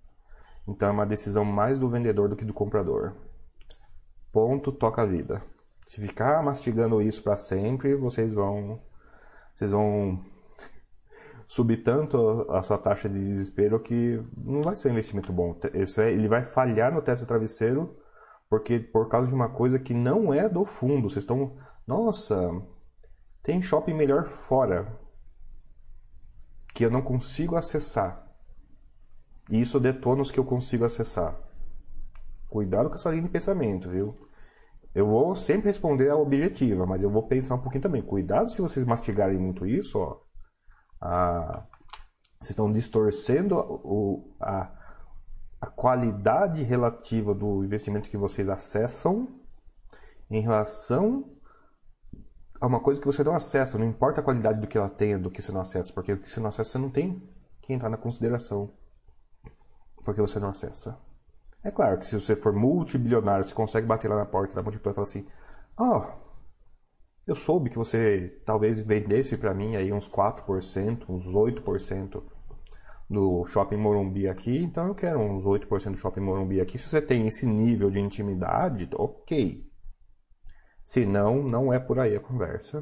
[0.66, 3.14] Então é uma decisão mais do vendedor do que do comprador.
[4.32, 5.42] Ponto, toca a vida.
[5.86, 8.80] Se ficar mastigando isso para sempre, vocês vão
[9.54, 10.24] vocês vão
[11.46, 15.56] subir tanto a sua taxa de desespero que não vai ser um investimento bom.
[15.72, 17.96] Ele vai falhar no teste do travesseiro
[18.48, 21.08] porque por causa de uma coisa que não é do fundo.
[21.08, 22.50] Vocês estão, nossa,
[23.42, 25.05] tem shopping melhor fora
[26.76, 28.22] que eu não consigo acessar.
[29.50, 31.34] E isso detona os que eu consigo acessar.
[32.50, 34.14] Cuidado com essa linha de pensamento, viu?
[34.94, 38.02] Eu vou sempre responder a objetiva, mas eu vou pensar um pouquinho também.
[38.02, 40.20] Cuidado se vocês mastigarem muito isso, ó.
[41.00, 41.66] A...
[42.38, 44.70] Vocês estão distorcendo o, a,
[45.58, 49.40] a qualidade relativa do investimento que vocês acessam
[50.30, 51.35] em relação
[52.60, 53.78] a uma coisa que você não acessa.
[53.78, 56.18] Não importa a qualidade do que ela tenha, do que você não acessa, porque o
[56.18, 57.22] que você não acessa você não tem
[57.60, 58.72] que entrar na consideração,
[60.04, 60.98] porque você não acessa.
[61.62, 64.92] É claro que se você for multibilionário, você consegue bater lá na porta da multiplicar
[64.92, 65.26] e falar assim:
[65.76, 66.26] Ó, oh,
[67.26, 72.22] eu soube que você talvez vendesse para mim aí uns 4%, uns 8%
[73.10, 76.78] do Shopping Morumbi aqui, então eu quero uns 8% do Shopping Morumbi aqui.
[76.78, 79.65] Se você tem esse nível de intimidade, ok.
[80.86, 82.80] Se não, não é por aí a conversa.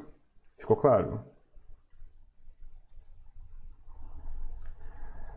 [0.59, 1.25] Ficou claro?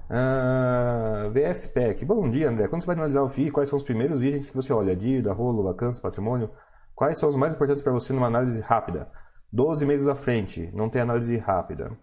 [0.10, 2.04] Ah, VSPEC.
[2.04, 2.68] Bom dia, André.
[2.68, 4.98] Quando você vai analisar o FII, quais são os primeiros itens que você olha?
[4.98, 6.52] Dívida, rolo, vacância, patrimônio?
[6.94, 9.10] Quais são os mais importantes para você numa análise rápida?
[9.50, 11.98] 12 meses à frente, não tem análise rápida.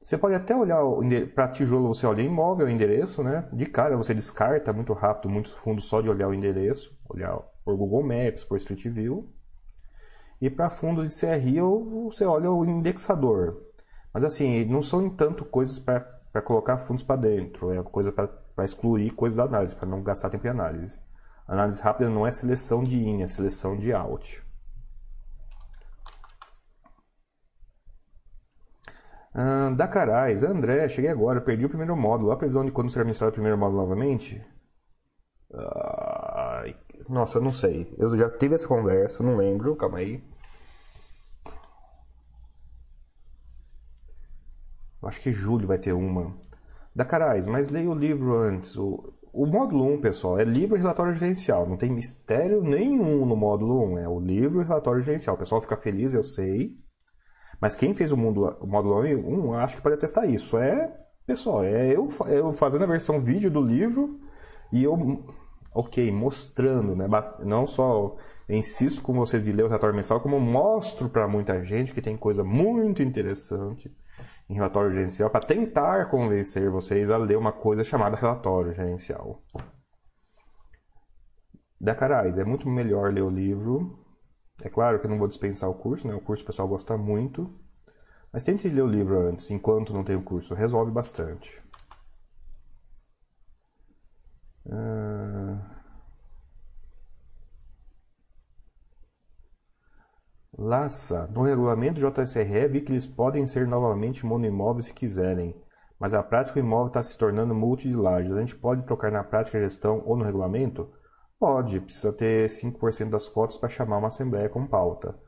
[0.00, 0.80] Você pode até olhar
[1.34, 3.46] para tijolo, você olha imóvel, endereço, né?
[3.52, 7.76] De cara você descarta muito rápido muitos fundos só de olhar o endereço, olhar por
[7.76, 9.30] Google Maps, por Street View.
[10.44, 11.58] E para fundos de CRI
[12.04, 13.62] você olha o indexador.
[14.12, 19.10] Mas assim, não são tanto coisas para colocar fundos para dentro, é coisa para excluir
[19.12, 21.00] coisas da análise, para não gastar tempo em análise.
[21.48, 24.44] Análise rápida não é seleção de in, é seleção de out.
[29.32, 32.32] Ah, da Carais, André, cheguei agora, perdi o primeiro módulo.
[32.32, 34.44] A previsão de quando será ministrado o primeiro módulo novamente?
[37.08, 37.94] nossa, eu não sei.
[37.96, 40.22] Eu já tive essa conversa, não lembro, calma aí.
[45.06, 46.34] Acho que julho vai ter uma.
[46.94, 48.76] Da Carais, mas leia o livro antes.
[48.76, 51.68] O, o módulo 1, pessoal, é livro e relatório gerencial.
[51.68, 53.98] Não tem mistério nenhum no módulo 1.
[53.98, 55.34] É o livro e relatório gerencial.
[55.34, 56.78] O pessoal fica feliz, eu sei.
[57.60, 60.56] Mas quem fez o, mundo, o módulo 1, acho que pode atestar isso.
[60.56, 60.94] É,
[61.26, 64.20] pessoal, é eu, eu fazendo a versão vídeo do livro
[64.72, 65.24] e eu,
[65.74, 67.08] ok, mostrando, né?
[67.40, 68.16] Não só
[68.48, 72.16] insisto com vocês de ler o relatório mensal, como mostro para muita gente que tem
[72.16, 73.90] coisa muito interessante
[74.54, 79.42] em relatório gerencial para tentar convencer vocês a ler uma coisa chamada relatório gerencial.
[81.80, 84.04] Da Carais, é muito melhor ler o livro
[84.62, 86.14] é claro que eu não vou dispensar o curso, né?
[86.14, 87.50] O curso o pessoal gosta muito.
[88.32, 90.54] Mas tente ler o livro antes, enquanto não tem o curso.
[90.54, 91.62] Resolve bastante.
[94.66, 95.73] Uh...
[100.56, 101.26] Laça.
[101.32, 105.54] No regulamento JSRE vi que eles podem ser novamente monoimóveis se quiserem,
[105.98, 108.32] mas a prática o imóvel está se tornando multi de lajes.
[108.32, 110.92] A gente pode trocar na prática a gestão ou no regulamento?
[111.40, 115.18] Pode, precisa ter 5% das cotas para chamar uma assembleia com pauta.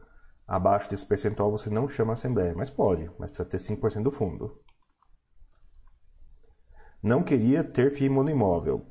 [0.47, 4.61] Abaixo desse percentual você não chama assembleia, mas pode, mas precisa ter 5% do fundo.
[7.03, 8.87] Não queria ter FII no imóvel.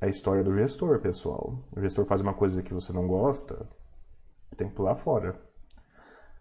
[0.00, 1.64] É a história do gestor, pessoal.
[1.76, 3.68] O gestor faz uma coisa que você não gosta,
[4.56, 5.40] tem que pular fora.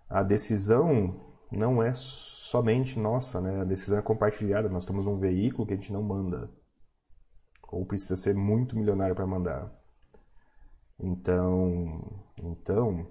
[0.09, 1.19] A decisão
[1.51, 3.61] não é somente nossa, né?
[3.61, 4.69] A decisão é compartilhada.
[4.69, 6.49] Nós temos um veículo que a gente não manda
[7.69, 9.71] ou precisa ser muito milionário para mandar.
[10.99, 12.01] Então,
[12.41, 13.05] então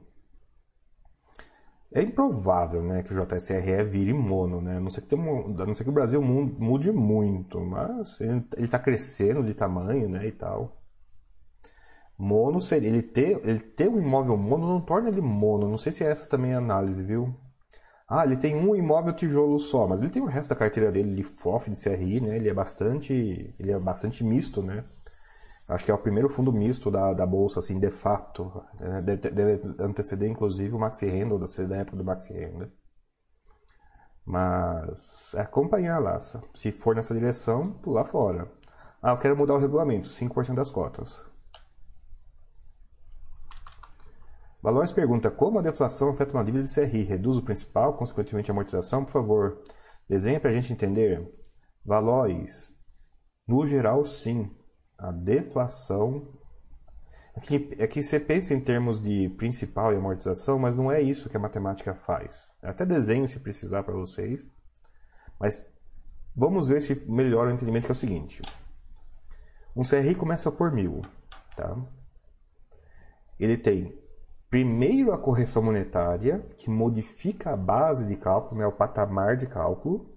[1.93, 4.77] é improvável, né, que o JSRE vire mono, né?
[4.77, 8.45] A não ser que, um, a não ser que o Brasil mude muito, mas ele
[8.59, 10.77] está crescendo de tamanho, né, e tal.
[12.19, 15.69] Mono seria ele ter ele ter um imóvel mono não torna ele mono.
[15.69, 17.35] Não sei se é essa também a análise, viu?
[18.09, 21.15] Ah, ele tem um imóvel tijolo só, mas ele tem o resto da carteira dele
[21.15, 22.37] de FOF, de CRI, né?
[22.37, 23.13] Ele é bastante,
[23.59, 24.85] ele é bastante misto, né?
[25.69, 28.65] Acho que é o primeiro fundo misto da, da bolsa, assim, de fato.
[28.79, 29.03] Né?
[29.03, 31.37] Deve, deve anteceder, inclusive, o Maxi Renda,
[31.69, 32.73] da época do Maxi Renda.
[34.25, 36.21] Mas é acompanhar lá.
[36.21, 38.51] Se for nessa direção, pular fora.
[39.03, 41.25] Ah, eu quero mudar o regulamento, 5% das cotas.
[44.67, 47.05] Valores pergunta: Como a deflação afeta uma dívida de CRI?
[47.05, 49.05] Reduz o principal, consequentemente a amortização?
[49.05, 49.63] Por favor,
[50.09, 51.25] desenhe para a gente entender.
[51.85, 52.77] Valores,
[53.47, 54.51] no geral, sim.
[54.99, 56.37] A deflação.
[57.37, 61.01] É que, é que você pensa em termos de principal e amortização, mas não é
[61.01, 62.51] isso que a matemática faz.
[62.61, 64.51] Eu até desenho se precisar para vocês.
[65.39, 65.65] Mas
[66.35, 68.43] vamos ver se melhora o entendimento que é o seguinte.
[69.77, 71.03] Um CRI começa por mil.
[71.55, 71.77] Tá?
[73.39, 74.06] Ele tem
[74.57, 80.17] primeiro a correção monetária, que modifica a base de cálculo, né, o patamar de cálculo.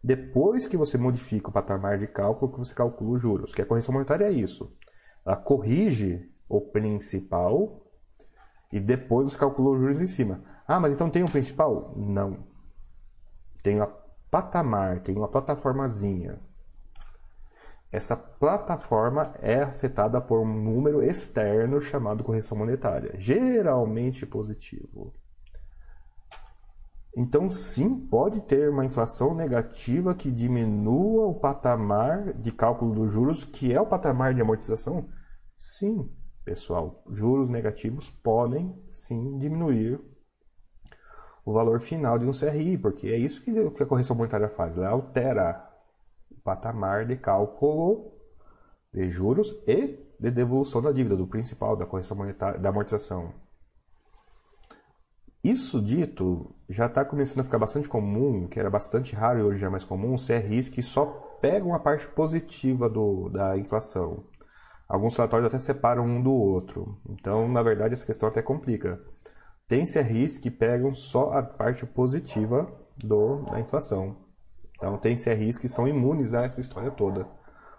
[0.00, 3.52] Depois que você modifica o patamar de cálculo, que você calcula os juros.
[3.52, 4.72] Que a correção monetária é isso.
[5.26, 7.84] Ela corrige o principal
[8.70, 10.44] e depois você calcula os juros em cima.
[10.68, 11.94] Ah, mas então tem um principal?
[11.96, 12.46] Não.
[13.60, 13.92] Tem uma
[14.30, 16.38] patamar, tem uma plataformazinha.
[17.94, 25.14] Essa plataforma é afetada por um número externo chamado correção monetária, geralmente positivo.
[27.16, 33.44] Então, sim, pode ter uma inflação negativa que diminua o patamar de cálculo dos juros,
[33.44, 35.08] que é o patamar de amortização.
[35.56, 36.10] Sim,
[36.44, 40.00] pessoal, juros negativos podem sim diminuir
[41.44, 44.88] o valor final de um CRI, porque é isso que a correção monetária faz, ela
[44.88, 45.73] altera
[46.44, 48.12] patamar de cálculo
[48.92, 53.32] de juros e de devolução da dívida, do principal, da correção monetária, da amortização.
[55.42, 59.64] Isso dito, já está começando a ficar bastante comum, que era bastante raro e hoje
[59.64, 61.04] é mais comum, CRIs que só
[61.40, 64.24] pegam a parte positiva do, da inflação.
[64.88, 66.98] Alguns relatórios até separam um do outro.
[67.10, 69.02] Então, na verdade, essa questão até complica.
[69.66, 74.23] Tem CRIs que pegam só a parte positiva do, da inflação.
[74.76, 77.26] Então tem CRIs que são imunes a essa história toda.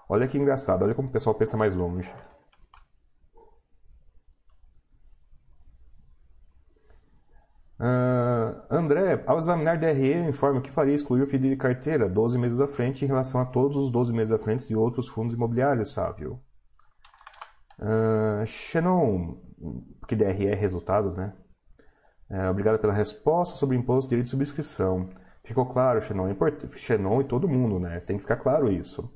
[0.08, 2.14] Olha que engraçado, olha como o pessoal pensa mais longe.
[7.78, 12.38] Uh, André, ao examinar DRE, informe o que faria excluir o FDI de carteira 12
[12.40, 15.36] meses à frente em relação a todos os 12 meses à frente de outros fundos
[15.36, 16.40] imobiliários, sábio.
[17.78, 19.36] Uh, Xenon,
[20.08, 21.34] que DRE é resultado, né?
[22.30, 25.10] Uh, obrigado pela resposta sobre imposto de direito de subscrição.
[25.46, 26.36] Ficou claro, Xenon, é
[26.78, 28.00] Xenon e todo mundo, né?
[28.00, 29.14] Tem que ficar claro isso.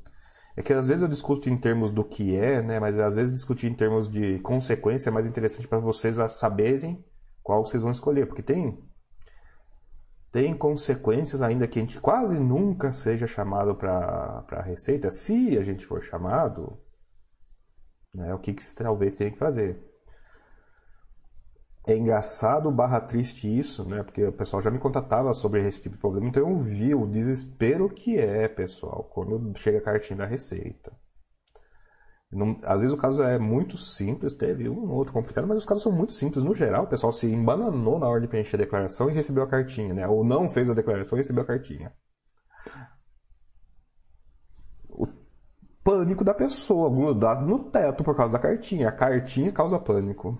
[0.55, 2.79] É que às vezes eu discuto em termos do que é, né?
[2.79, 7.03] Mas às vezes discutir em termos de consequência é mais interessante para vocês saberem
[7.41, 8.77] qual vocês vão escolher, porque tem
[10.31, 15.09] tem consequências ainda que a gente quase nunca seja chamado para a receita.
[15.09, 16.79] Se a gente for chamado,
[18.13, 19.88] né, o que, que talvez tenha que fazer?
[21.91, 24.03] É engraçado barra triste isso, né?
[24.03, 27.07] Porque o pessoal já me contatava sobre esse tipo de problema, então eu vi o
[27.07, 30.91] desespero que é, pessoal, quando chega a cartinha da receita.
[32.31, 35.65] Não, às vezes o caso é muito simples, teve um ou outro complicado, mas os
[35.65, 36.43] casos são muito simples.
[36.43, 39.47] No geral, o pessoal se embananou na hora de preencher a declaração e recebeu a
[39.47, 40.07] cartinha, né?
[40.07, 41.91] Ou não fez a declaração e recebeu a cartinha.
[44.89, 45.07] O
[45.83, 48.89] pânico da pessoa, grudado no teto por causa da cartinha.
[48.89, 50.37] A cartinha causa pânico.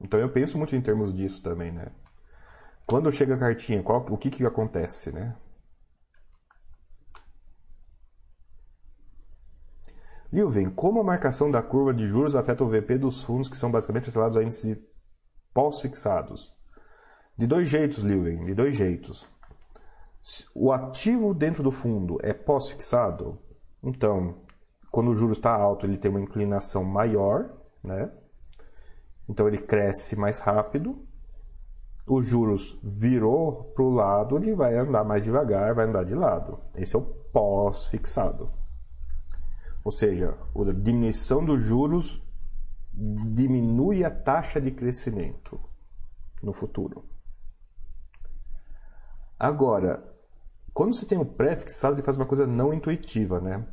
[0.00, 1.88] Então eu penso muito em termos disso também, né?
[2.86, 5.36] Quando chega a cartinha, qual, o que, que acontece, né?
[10.32, 13.70] Lilven, como a marcação da curva de juros afeta o VP dos fundos que são
[13.70, 14.78] basicamente atrelados a índices
[15.54, 16.54] pós-fixados?
[17.36, 19.28] De dois jeitos, Lilven, de dois jeitos.
[20.54, 23.38] O ativo dentro do fundo é pós-fixado,
[23.82, 24.42] então,
[24.90, 27.50] quando o juro está alto, ele tem uma inclinação maior,
[27.82, 28.10] né?
[29.28, 31.06] Então ele cresce mais rápido.
[32.08, 36.58] Os juros virou para o lado, ele vai andar mais devagar, vai andar de lado.
[36.74, 38.50] Esse é o pós-fixado.
[39.84, 42.22] Ou seja, a diminuição dos juros
[42.92, 45.60] diminui a taxa de crescimento
[46.42, 47.04] no futuro.
[49.38, 50.02] Agora,
[50.72, 53.66] quando você tem o pré-fixado, ele faz uma coisa não intuitiva, né?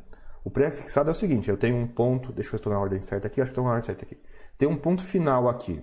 [0.44, 3.26] O pré-fixado é o seguinte, eu tenho um ponto, deixa eu estou na ordem certa
[3.26, 4.20] aqui, acho que estou na ordem certa aqui
[4.58, 5.82] tem um ponto final aqui.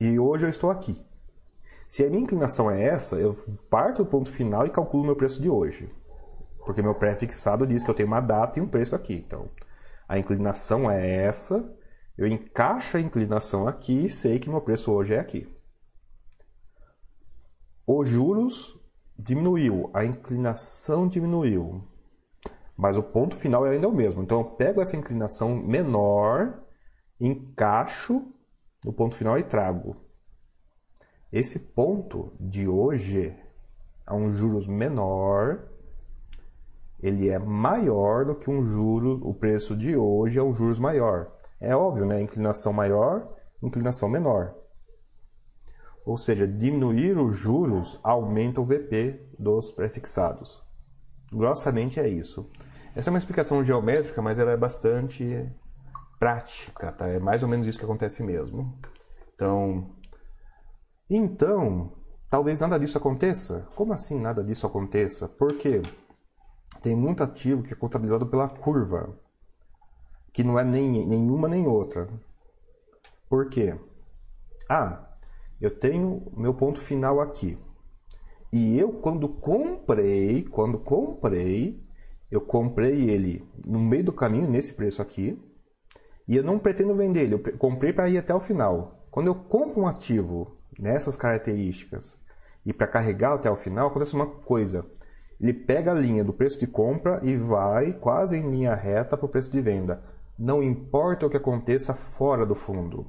[0.00, 1.04] E hoje eu estou aqui.
[1.88, 3.36] Se a minha inclinação é essa, eu
[3.70, 5.92] parto do ponto final e calculo meu preço de hoje.
[6.64, 9.14] Porque meu pré-fixado diz que eu tenho uma data e um preço aqui.
[9.14, 9.48] Então,
[10.06, 11.74] a inclinação é essa,
[12.16, 15.48] eu encaixo a inclinação aqui e sei que meu preço hoje é aqui.
[17.86, 18.78] Os juros
[19.18, 21.82] diminuiu, a inclinação diminuiu,
[22.76, 24.22] mas o ponto final é ainda o mesmo.
[24.22, 26.62] Então eu pego essa inclinação menor
[27.20, 28.22] encaixo
[28.84, 29.96] no ponto final e trago.
[31.32, 33.36] Esse ponto de hoje
[34.06, 35.68] a um juros menor,
[37.00, 41.30] ele é maior do que um juro, o preço de hoje é um juros maior.
[41.60, 42.20] É óbvio, né?
[42.20, 44.54] Inclinação maior, inclinação menor.
[46.06, 50.62] Ou seja, diminuir os juros aumenta o VP dos prefixados.
[51.30, 52.50] Grossamente é isso.
[52.96, 55.46] Essa é uma explicação geométrica, mas ela é bastante
[56.18, 57.06] prática, tá?
[57.08, 58.78] É mais ou menos isso que acontece mesmo.
[59.34, 59.94] Então,
[61.08, 61.92] então,
[62.30, 63.66] talvez nada disso aconteça.
[63.74, 65.28] Como assim nada disso aconteça?
[65.28, 65.80] Porque
[66.82, 69.16] tem muito ativo que é contabilizado pela curva,
[70.32, 72.08] que não é nem nenhuma nem outra.
[73.28, 73.78] Por quê?
[74.68, 75.08] Ah,
[75.60, 77.58] eu tenho meu ponto final aqui.
[78.52, 81.82] E eu, quando comprei, quando comprei,
[82.30, 85.38] eu comprei ele no meio do caminho, nesse preço aqui,
[86.28, 89.06] e eu não pretendo vender ele, eu comprei para ir até o final.
[89.10, 92.14] Quando eu compro um ativo nessas características
[92.66, 94.84] e para carregar até o final, acontece uma coisa.
[95.40, 99.24] Ele pega a linha do preço de compra e vai quase em linha reta para
[99.24, 100.02] o preço de venda.
[100.38, 103.06] Não importa o que aconteça fora do fundo.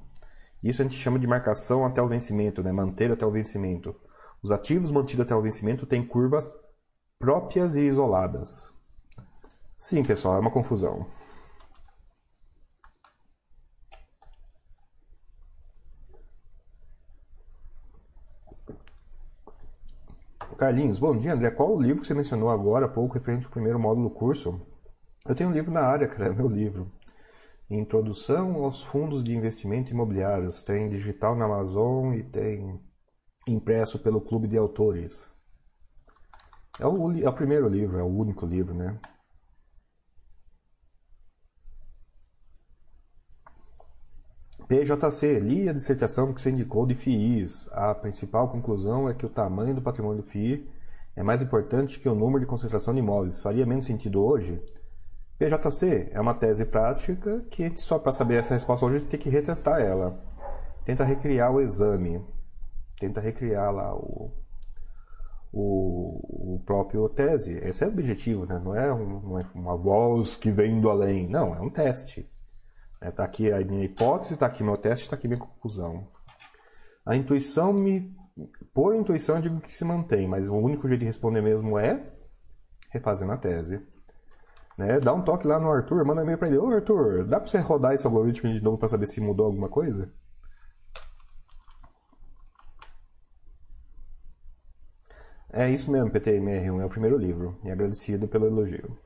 [0.64, 2.72] Isso a gente chama de marcação até o vencimento, né?
[2.72, 3.96] manter até o vencimento.
[4.42, 6.54] Os ativos mantidos até o vencimento têm curvas
[7.18, 8.72] próprias e isoladas.
[9.78, 11.06] Sim, pessoal, é uma confusão.
[20.60, 21.52] Carlinhos, bom dia, André.
[21.52, 24.60] Qual o livro que você mencionou agora há pouco, referente ao primeiro módulo do curso?
[25.26, 26.92] Eu tenho um livro na área, cara, é meu livro.
[27.70, 30.62] Introdução aos fundos de investimento imobiliários.
[30.62, 32.78] Tem digital na Amazon e tem
[33.48, 35.32] impresso pelo Clube de Autores.
[36.78, 39.00] É o, é o primeiro livro, é o único livro, né?
[44.70, 47.68] PJC, li a dissertação que você indicou de FIIs.
[47.72, 50.70] A principal conclusão é que o tamanho do patrimônio do FII
[51.16, 53.42] é mais importante que o número de concentração de imóveis.
[53.42, 54.62] Faria menos sentido hoje?
[55.40, 59.82] PJC é uma tese prática que só para saber essa resposta hoje tem que retestar
[59.82, 60.24] ela.
[60.86, 62.24] Tenta recriar o exame,
[63.00, 64.32] tenta recriar lá o,
[65.52, 67.58] o, o próprio tese.
[67.64, 68.62] Esse é o objetivo, né?
[68.64, 71.28] não, é não é uma voz que vem do além.
[71.28, 72.30] Não, é um teste.
[73.02, 76.08] Está é, aqui a minha hipótese, está aqui meu teste, está aqui minha conclusão.
[77.06, 78.14] A intuição me.
[78.74, 82.14] Por intuição eu digo que se mantém, mas o único jeito de responder mesmo é
[82.90, 83.82] refazendo a tese.
[84.78, 85.00] Né?
[85.00, 86.58] Dá um toque lá no Arthur, manda e-mail para ele.
[86.58, 89.70] Ô Arthur, dá para você rodar esse algoritmo de novo para saber se mudou alguma
[89.70, 90.12] coisa?
[95.52, 97.60] É isso mesmo, PTMR1 é o primeiro livro.
[97.64, 98.98] E agradecido pelo elogio.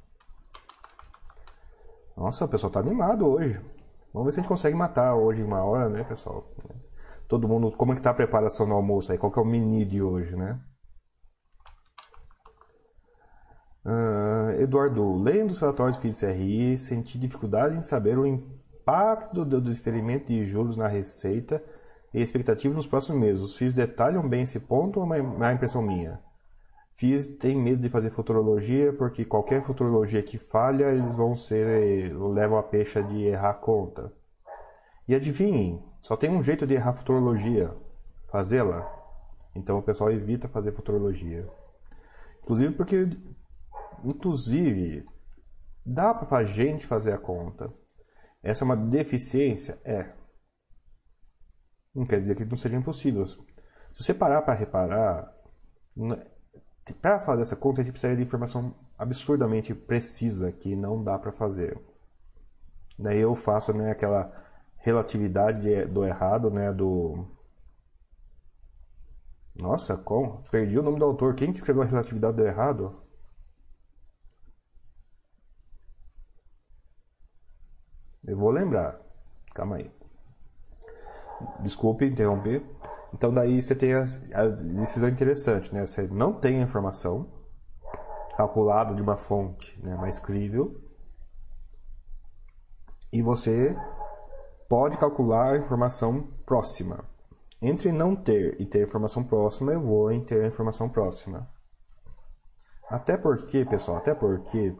[2.16, 3.60] Nossa, o pessoal tá animado hoje.
[4.14, 6.47] Vamos ver se a gente consegue matar hoje uma hora, né, pessoal?
[7.28, 9.18] Todo mundo, como é que tá a preparação do almoço aí?
[9.18, 10.59] Qual que é o mini de hoje, né?
[13.84, 20.28] Uh, Eduardo, lendo os relatórios PCRI, senti dificuldade em saber o impacto do, do diferimento
[20.28, 21.61] de juros na receita
[22.14, 23.43] e expectativa nos próximos meses.
[23.43, 26.22] Os FIIs detalham bem esse ponto ou é uma impressão minha?
[27.04, 32.58] FIIs têm medo de fazer futurologia porque qualquer futurologia que falha, eles vão ser levam
[32.58, 34.14] a pecha de errar a conta.
[35.06, 37.76] E adivinhem, só tem um jeito de errar futurologia,
[38.32, 38.89] fazê-la.
[39.54, 41.45] Então o pessoal evita fazer futurologia.
[42.41, 43.10] Inclusive porque
[44.04, 45.06] Inclusive,
[45.86, 47.74] dá a gente fazer a conta.
[48.41, 49.80] Essa é uma deficiência?
[49.86, 50.14] É.
[51.95, 53.26] Não quer dizer que não seja impossível.
[53.26, 53.38] Se
[53.97, 55.34] você parar para reparar,
[56.91, 61.31] para fazer essa conta a gente precisa de informação absurdamente precisa que não dá para
[61.31, 61.79] fazer.
[62.97, 64.31] Daí eu faço né, aquela
[64.77, 67.25] relatividade do errado, né, do
[69.55, 70.43] Nossa, como?
[70.51, 71.36] Perdi o nome do autor.
[71.36, 73.01] Quem que escreveu a relatividade do errado?
[78.25, 78.99] Eu vou lembrar.
[79.53, 79.91] Calma aí.
[81.60, 82.64] Desculpe interromper.
[83.14, 85.86] Então daí você tem a, a decisão interessante, né?
[85.86, 87.32] Você não tem a informação
[88.36, 90.82] calculada de uma fonte né, mais crível
[93.12, 93.76] e você
[94.68, 97.06] pode calcular a informação próxima.
[97.62, 101.48] Entre não ter e ter informação próxima, eu vou em ter a informação próxima.
[102.89, 104.76] Até porque, pessoal, até porque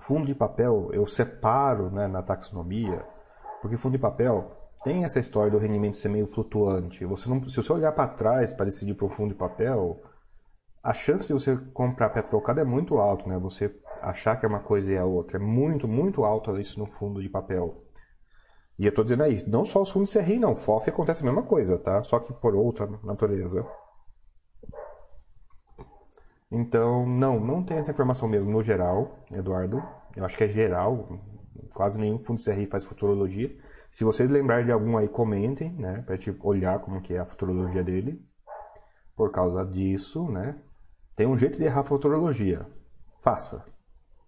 [0.00, 3.04] Fundo de papel eu separo né, na taxonomia,
[3.60, 4.55] porque fundo de papel
[4.86, 7.04] tem essa história do rendimento ser meio flutuante.
[7.04, 10.00] Você não, se você olhar para trás para decidir para um fundo de papel,
[10.80, 13.36] a chance de você comprar pé trocado é muito alto, né?
[13.36, 15.38] Você achar que é uma coisa e a outra.
[15.38, 17.82] É muito, muito alto isso no fundo de papel.
[18.78, 20.54] E eu estou dizendo aí, não só os fundos CRI, não.
[20.54, 22.00] FOF acontece a mesma coisa, tá?
[22.04, 23.66] Só que por outra natureza.
[26.48, 29.82] Então, não, não tem essa informação mesmo no geral, Eduardo.
[30.14, 31.08] Eu acho que é geral,
[31.74, 33.65] quase nenhum fundo CRI faz futurologia.
[33.96, 37.24] Se vocês lembrarem de algum aí, comentem, né, pra gente olhar como que é a
[37.24, 38.22] futurologia dele.
[39.16, 40.54] Por causa disso, né,
[41.14, 42.66] tem um jeito de errar a futurologia.
[43.22, 43.64] Faça.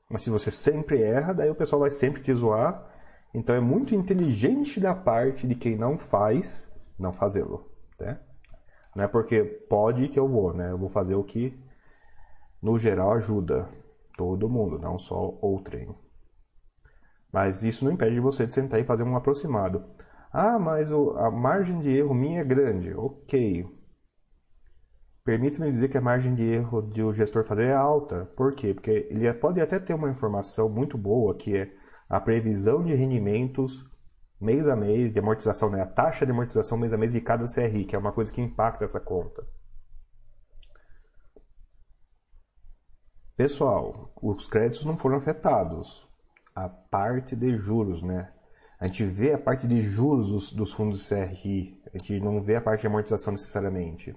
[0.08, 2.82] Mas se você sempre erra, daí o pessoal vai sempre te zoar.
[3.34, 6.66] Então é muito inteligente da parte de quem não faz,
[6.98, 8.18] não fazê-lo, né?
[8.96, 10.70] Não é porque pode que eu vou, né?
[10.70, 11.62] Eu vou fazer o que
[12.62, 13.68] no geral ajuda
[14.16, 15.94] todo mundo, não só o trem.
[17.32, 19.84] Mas isso não impede você de sentar e fazer um aproximado.
[20.32, 22.94] Ah, mas o, a margem de erro minha é grande.
[22.94, 23.66] Ok.
[25.24, 28.24] Permite-me dizer que a margem de erro de o gestor fazer é alta.
[28.36, 28.72] Por quê?
[28.72, 31.70] Porque ele pode até ter uma informação muito boa, que é
[32.08, 33.84] a previsão de rendimentos
[34.40, 35.82] mês a mês, de amortização, né?
[35.82, 38.40] a taxa de amortização mês a mês de cada CRI, que é uma coisa que
[38.40, 39.46] impacta essa conta.
[43.36, 46.07] Pessoal, os créditos não foram afetados.
[46.58, 48.32] A parte de juros, né?
[48.80, 52.56] A gente vê a parte de juros dos, dos fundos CRI, a gente não vê
[52.56, 54.14] a parte de amortização necessariamente.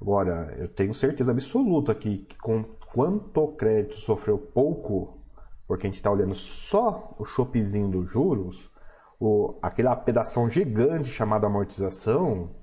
[0.00, 5.20] Agora, eu tenho certeza absoluta que, que com quanto crédito sofreu pouco,
[5.66, 8.70] porque a gente está olhando só o shopzinho dos juros,
[9.18, 12.54] o, aquela pedação gigante chamada amortização,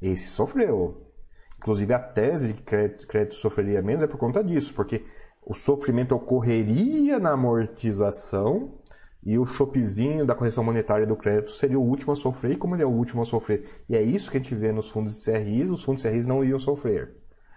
[0.00, 1.12] esse sofreu.
[1.58, 5.04] Inclusive, a tese de que crédito, crédito sofreria menos é por conta disso, porque
[5.50, 8.78] o sofrimento ocorreria na amortização
[9.20, 12.76] e o chopezinho da correção monetária do crédito seria o último a sofrer, e como
[12.76, 15.18] ele é o último a sofrer, e é isso que a gente vê nos fundos
[15.18, 17.16] de CRIs, os fundos de CRIs não iam sofrer.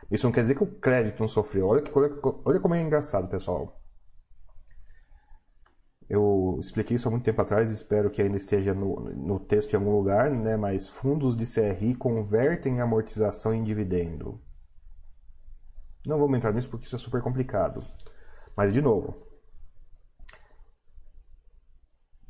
[0.10, 1.68] Isso não quer dizer que o crédito não sofreu.
[1.68, 3.80] Olha, que, olha, como é engraçado, pessoal.
[6.10, 9.76] Eu expliquei isso há muito tempo atrás, espero que ainda esteja no, no texto em
[9.76, 10.58] algum lugar, né?
[10.58, 14.42] mas fundos de CRI convertem amortização em dividendo.
[16.06, 17.84] Não vamos entrar nisso porque isso é super complicado.
[18.56, 19.28] Mas, de novo,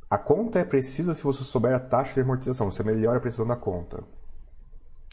[0.09, 3.47] a conta é precisa se você souber a taxa de amortização, você melhora a precisão
[3.47, 4.03] da conta.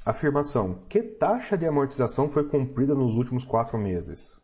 [0.04, 4.38] Afirmação: Que taxa de amortização foi cumprida nos últimos quatro meses?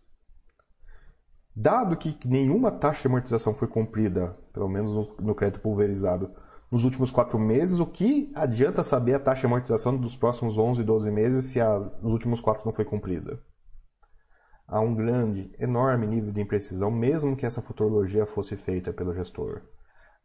[1.54, 6.34] Dado que nenhuma taxa de amortização foi cumprida, pelo menos no, crédito pulverizado,
[6.70, 10.82] nos últimos quatro meses, o que adianta saber a taxa de amortização dos próximos 11,
[10.84, 13.40] 12 meses se as, nos últimos quatro não foi cumprida?
[14.68, 19.62] Há um grande, enorme nível de imprecisão, mesmo que essa futurologia fosse feita pelo gestor.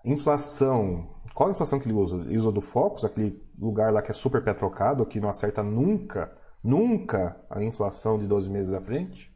[0.04, 1.16] Inflação.
[1.36, 2.16] Qual a inflação que ele usa?
[2.16, 6.36] Ele usa do Focus, aquele lugar lá que é super petrocado, que não acerta nunca,
[6.64, 9.32] nunca a inflação de 12 meses à frente?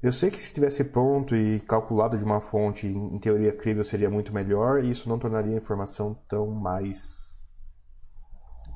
[0.00, 4.08] Eu sei que se estivesse pronto e calculado de uma fonte em teoria crível seria
[4.08, 7.42] muito melhor e isso não tornaria a informação tão mais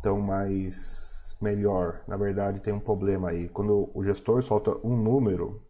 [0.02, 1.11] tão mais
[1.42, 2.02] melhor.
[2.06, 3.48] Na verdade, tem um problema aí.
[3.48, 5.62] Quando o gestor solta um número,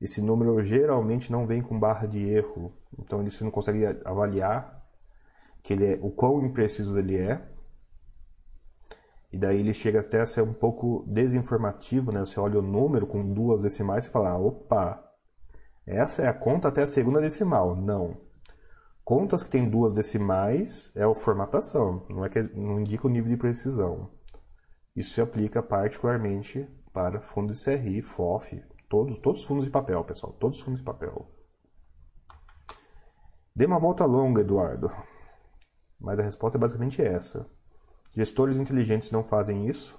[0.00, 4.84] esse número geralmente não vem com barra de erro, então ele não consegue avaliar
[5.62, 7.42] que ele é, o quão impreciso ele é
[9.32, 12.20] e daí ele chega até a ser um pouco desinformativo, né?
[12.20, 15.02] Você olha o número com duas decimais e fala, opa,
[15.86, 17.76] essa é a conta até a segunda decimal.
[17.76, 18.16] Não.
[19.04, 23.30] Contas que têm duas decimais é a formatação, não, é que, não indica o nível
[23.30, 24.10] de precisão.
[24.96, 30.02] Isso se aplica particularmente para fundos de CRI, FOF, todos, todos os fundos de papel,
[30.02, 31.30] pessoal, todos os fundos de papel.
[33.54, 34.90] Dê uma volta longa, Eduardo.
[36.00, 37.46] Mas a resposta é basicamente essa.
[38.14, 39.98] Gestores inteligentes não fazem isso.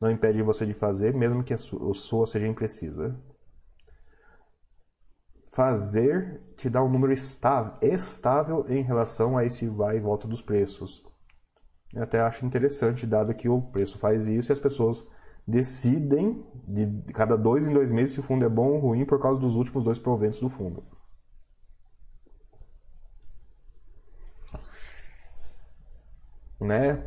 [0.00, 3.16] Não impede você de fazer, mesmo que a sua seja imprecisa.
[5.52, 10.40] Fazer te dá um número estável, estável em relação a esse vai e volta dos
[10.40, 11.04] preços.
[11.92, 15.04] Eu até acho interessante, dado que o preço faz isso e as pessoas
[15.46, 19.20] decidem de cada dois em dois meses se o fundo é bom ou ruim por
[19.20, 20.82] causa dos últimos dois proventos do fundo.
[26.60, 27.02] né?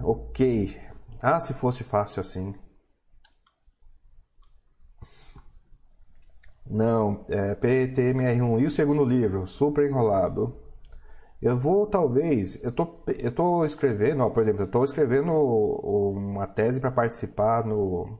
[0.00, 0.76] Ok.
[1.20, 2.54] Ah, se fosse fácil assim.
[6.70, 10.54] Não, é PTMR1 e o segundo livro, super enrolado.
[11.40, 16.46] Eu vou talvez, eu tô, eu tô escrevendo, ó, por exemplo, eu tô escrevendo uma
[16.48, 18.18] tese para participar no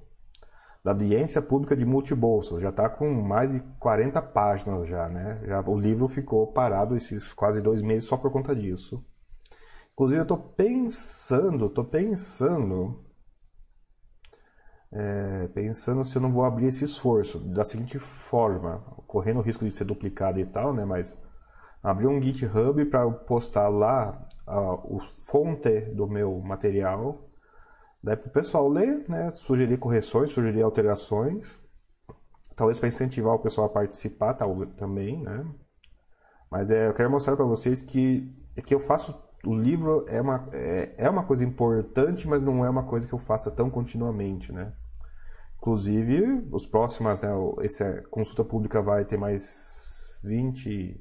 [0.85, 2.63] da audiência pública de multibolsas.
[2.63, 5.41] Já está com mais de 40 páginas já, né?
[5.45, 9.05] Já, o livro ficou parado esses quase dois meses só por conta disso.
[9.93, 13.05] Inclusive, eu estou pensando, estou pensando,
[14.93, 19.65] é, pensando se eu não vou abrir esse esforço da seguinte forma, correndo o risco
[19.65, 20.85] de ser duplicado e tal, né?
[20.85, 21.17] Mas
[21.83, 27.29] abrir um GitHub para postar lá uh, o fonte do meu material
[28.03, 31.59] Daí para o pessoal ler, né, sugerir correções, sugerir alterações,
[32.55, 35.45] talvez para incentivar o pessoal a participar tal, também, né?
[36.51, 39.15] Mas é, eu quero mostrar para vocês que, é que eu faço
[39.45, 43.13] o livro é uma, é, é uma coisa importante, mas não é uma coisa que
[43.13, 44.73] eu faça tão continuamente, né?
[45.59, 47.31] Inclusive, os próximos, né,
[47.63, 51.01] essa consulta pública vai ter mais 20,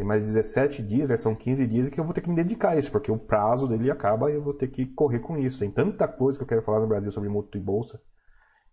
[0.00, 2.70] tem mais 17 dias, né, são 15 dias que eu vou ter que me dedicar
[2.70, 5.58] a isso, porque o prazo dele acaba e eu vou ter que correr com isso.
[5.58, 8.00] Tem tanta coisa que eu quero falar no Brasil sobre mútuo e bolsa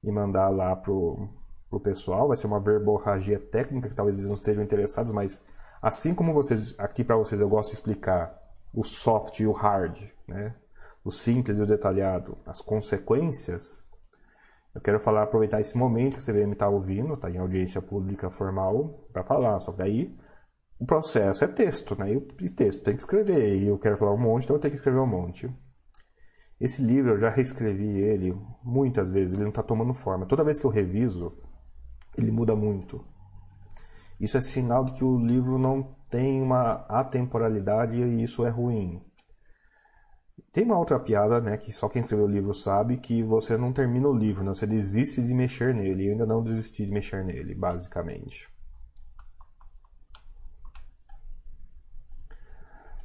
[0.01, 1.27] e mandar lá pro,
[1.69, 2.29] pro pessoal.
[2.29, 5.43] Vai ser uma verborragia técnica que talvez eles não estejam interessados, mas
[5.81, 8.33] assim como vocês, aqui para vocês eu gosto de explicar
[8.73, 10.55] o soft e o hard, né?
[11.03, 13.83] o simples e o detalhado, as consequências,
[14.73, 17.81] eu quero falar, aproveitar esse momento que veio me estar tá ouvindo, está em audiência
[17.81, 19.59] pública formal, para falar.
[19.59, 20.17] Só que daí
[20.79, 22.13] o processo é texto, né?
[22.13, 23.57] E texto tem que escrever.
[23.57, 25.49] E eu quero falar um monte, então eu tenho que escrever um monte.
[26.59, 30.25] Esse livro eu já reescrevi ele muitas vezes, ele não está tomando forma.
[30.25, 31.37] Toda vez que eu reviso,
[32.17, 33.05] ele muda muito.
[34.19, 39.01] Isso é sinal de que o livro não tem uma atemporalidade e isso é ruim.
[40.51, 43.71] Tem uma outra piada, né, que só quem escreveu o livro sabe, que você não
[43.71, 46.07] termina o livro, né, você desiste de mexer nele.
[46.07, 48.47] Eu ainda não desisti de mexer nele, basicamente.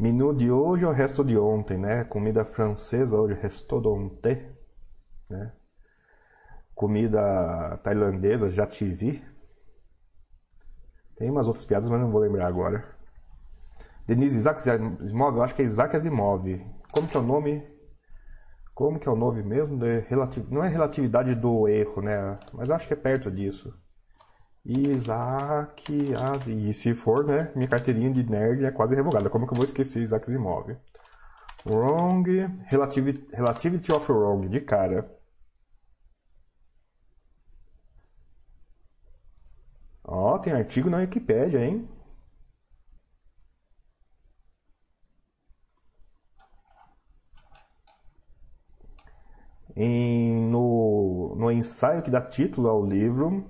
[0.02, 2.02] Menu de hoje é o resto de ontem, né?
[2.02, 4.50] Comida francesa hoje, resto d'ontem,
[5.30, 5.52] né?
[6.74, 9.24] Comida tailandesa, já tive.
[11.14, 12.84] Tem umas outras piadas, mas não vou lembrar agora.
[14.04, 16.48] Denise Isaac Asimov, eu acho que é Isaac Asimov.
[16.90, 17.64] Como que é o nome?
[18.74, 19.78] Como que é o nome mesmo?
[20.08, 20.50] Relativ...
[20.50, 22.40] Não é relatividade do erro, né?
[22.52, 23.72] Mas acho que é perto disso.
[24.64, 26.48] Isaac Asimov.
[26.68, 27.52] E se for, né?
[27.54, 29.30] Minha carteirinha de nerd é quase revogada.
[29.30, 30.76] Como que eu vou esquecer Isaac Asimov?
[31.66, 32.24] Wrong.
[32.66, 35.08] Relativity, relativity of Wrong, de cara.
[40.04, 41.88] Ó, tem artigo na Wikipedia, hein?
[49.76, 53.44] Em, no, no ensaio que dá título ao livro,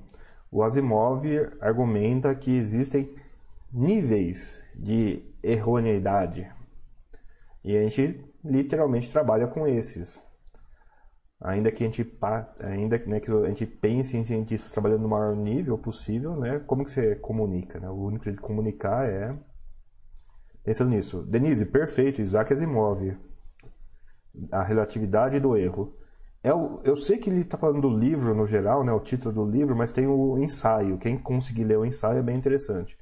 [0.53, 1.25] o Asimov
[1.63, 3.17] argumenta que existem
[3.73, 6.47] níveis de erroneidade.
[7.65, 10.23] E a gente literalmente trabalha com esses.
[11.41, 12.19] Ainda que a gente,
[12.61, 16.85] ainda né, que a gente pense em cientistas trabalhando no maior nível possível, né, como
[16.85, 17.81] que você comunica?
[17.81, 17.89] Né?
[17.89, 19.35] O único jeito de comunicar é
[20.63, 21.23] pensando nisso.
[21.23, 23.17] Denise, perfeito, Isaac Asimov.
[24.51, 25.97] A relatividade do erro.
[26.45, 29.33] É o, eu sei que ele está falando do livro no geral, né, o título
[29.33, 30.99] do livro, mas tem o ensaio.
[30.99, 32.99] Quem conseguir ler o ensaio é bem interessante.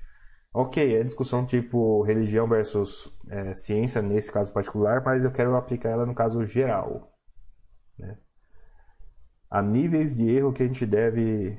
[0.53, 5.91] Ok, é discussão tipo religião versus é, ciência nesse caso particular, mas eu quero aplicar
[5.91, 7.13] ela no caso geral.
[7.99, 8.19] Né?
[9.49, 11.57] Há níveis de erro que a gente deve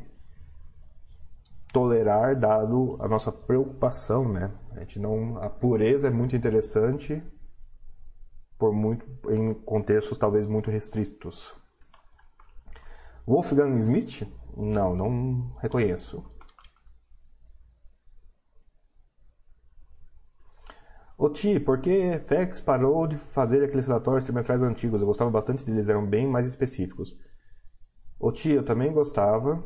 [1.74, 4.52] tolerar dado a nossa preocupação, né?
[4.72, 7.24] A gente não, a pureza é muito interessante
[8.58, 11.56] por muito em contextos talvez muito restritos.
[13.32, 14.28] Wolfgang Smith?
[14.58, 16.22] Não, não reconheço.
[21.18, 25.00] Ô Ti, por que FX parou de fazer aqueles relatórios trimestrais antigos?
[25.00, 27.18] Eu gostava bastante deles, eram bem mais específicos.
[28.20, 29.64] Ô Ti, eu também gostava.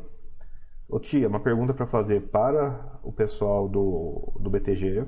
[0.87, 5.07] Ô Ti, uma pergunta para fazer para o pessoal do, do BTG.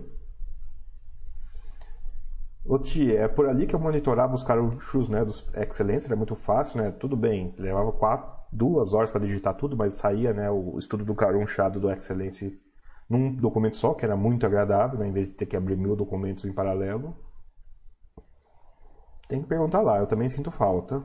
[2.79, 6.81] Ti, é por ali que eu monitorava os carunchos né, dos Excelência, era muito fácil,
[6.81, 6.91] né?
[6.91, 11.15] Tudo bem, levava quatro, duas horas para digitar tudo, mas saía né, o estudo do
[11.15, 12.51] carunchado do Excelência
[13.09, 15.95] num documento só, que era muito agradável, né, em vez de ter que abrir mil
[15.95, 17.15] documentos em paralelo.
[19.27, 21.03] Tem que perguntar lá, eu também sinto falta.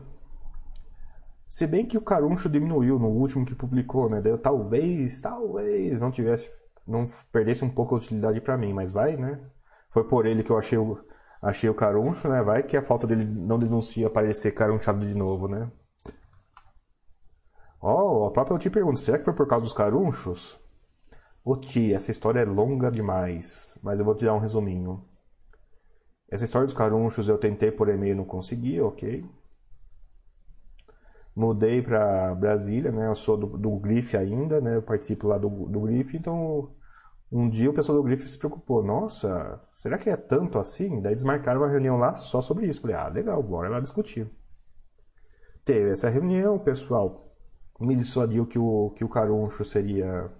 [1.48, 4.22] Se bem que o caruncho diminuiu no último que publicou, né?
[4.22, 6.50] Daí talvez, talvez não tivesse,
[6.86, 9.38] não perdesse um pouco a utilidade para mim, mas vai, né?
[9.90, 10.98] Foi por ele que eu achei o,
[11.42, 12.42] achei o caruncho, né?
[12.42, 15.70] Vai que a falta dele não denuncia aparecer carunchado de novo, né?
[17.82, 20.56] Ó, oh, a própria eu te pergunto, será que foi por causa dos carunchos?
[21.44, 25.04] Ô tia, essa história é longa demais, mas eu vou te dar um resuminho.
[26.30, 29.28] Essa história dos carunchos eu tentei por e-mail não consegui, ok.
[31.34, 33.08] Mudei para Brasília, né?
[33.08, 34.76] Eu sou do, do Grife ainda, né?
[34.76, 36.70] Eu participo lá do, do Grife, então
[37.32, 38.84] um dia o pessoal do Grife se preocupou.
[38.84, 41.00] Nossa, será que é tanto assim?
[41.00, 42.80] Daí desmarcaram uma reunião lá só sobre isso.
[42.80, 44.30] Falei, ah, legal, bora lá discutir.
[45.64, 47.31] Teve essa reunião, o pessoal
[47.82, 50.30] me dissuadiu que o, que o caruncho seria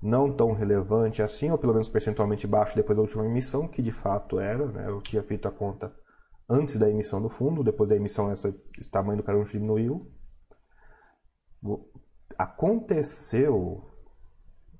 [0.00, 3.90] não tão relevante assim, ou pelo menos percentualmente baixo depois da última emissão, que de
[3.90, 4.84] fato era, né?
[4.86, 5.92] eu tinha feito a conta
[6.48, 10.06] antes da emissão do fundo, depois da emissão essa, esse tamanho do caruncho diminuiu.
[12.36, 13.82] Aconteceu,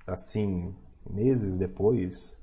[0.05, 0.75] assim,
[1.09, 2.35] meses depois,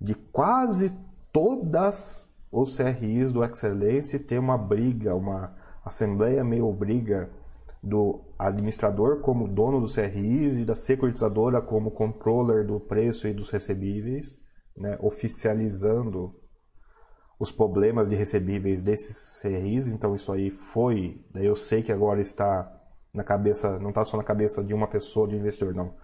[0.00, 0.96] de quase
[1.32, 7.30] todas os CRIs do Excelência ter uma briga, uma assembleia meio briga
[7.82, 13.50] do administrador como dono dos CRIs e da securitizadora como controller do preço e dos
[13.50, 14.38] recebíveis,
[14.76, 16.34] né, oficializando
[17.38, 19.88] os problemas de recebíveis desses CRIs.
[19.92, 22.72] Então isso aí foi, daí eu sei que agora está
[23.12, 25.94] na cabeça, não está só na cabeça de uma pessoa, de investidor, não.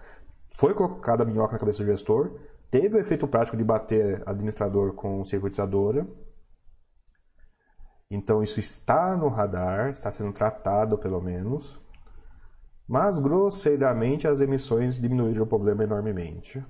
[0.57, 4.95] Foi colocada a minhoca na cabeça do gestor, teve o efeito prático de bater administrador
[4.95, 6.07] com securitizadora,
[8.11, 11.81] então isso está no radar, está sendo tratado pelo menos.
[12.87, 16.65] Mas grosseiramente as emissões diminuíram o problema enormemente.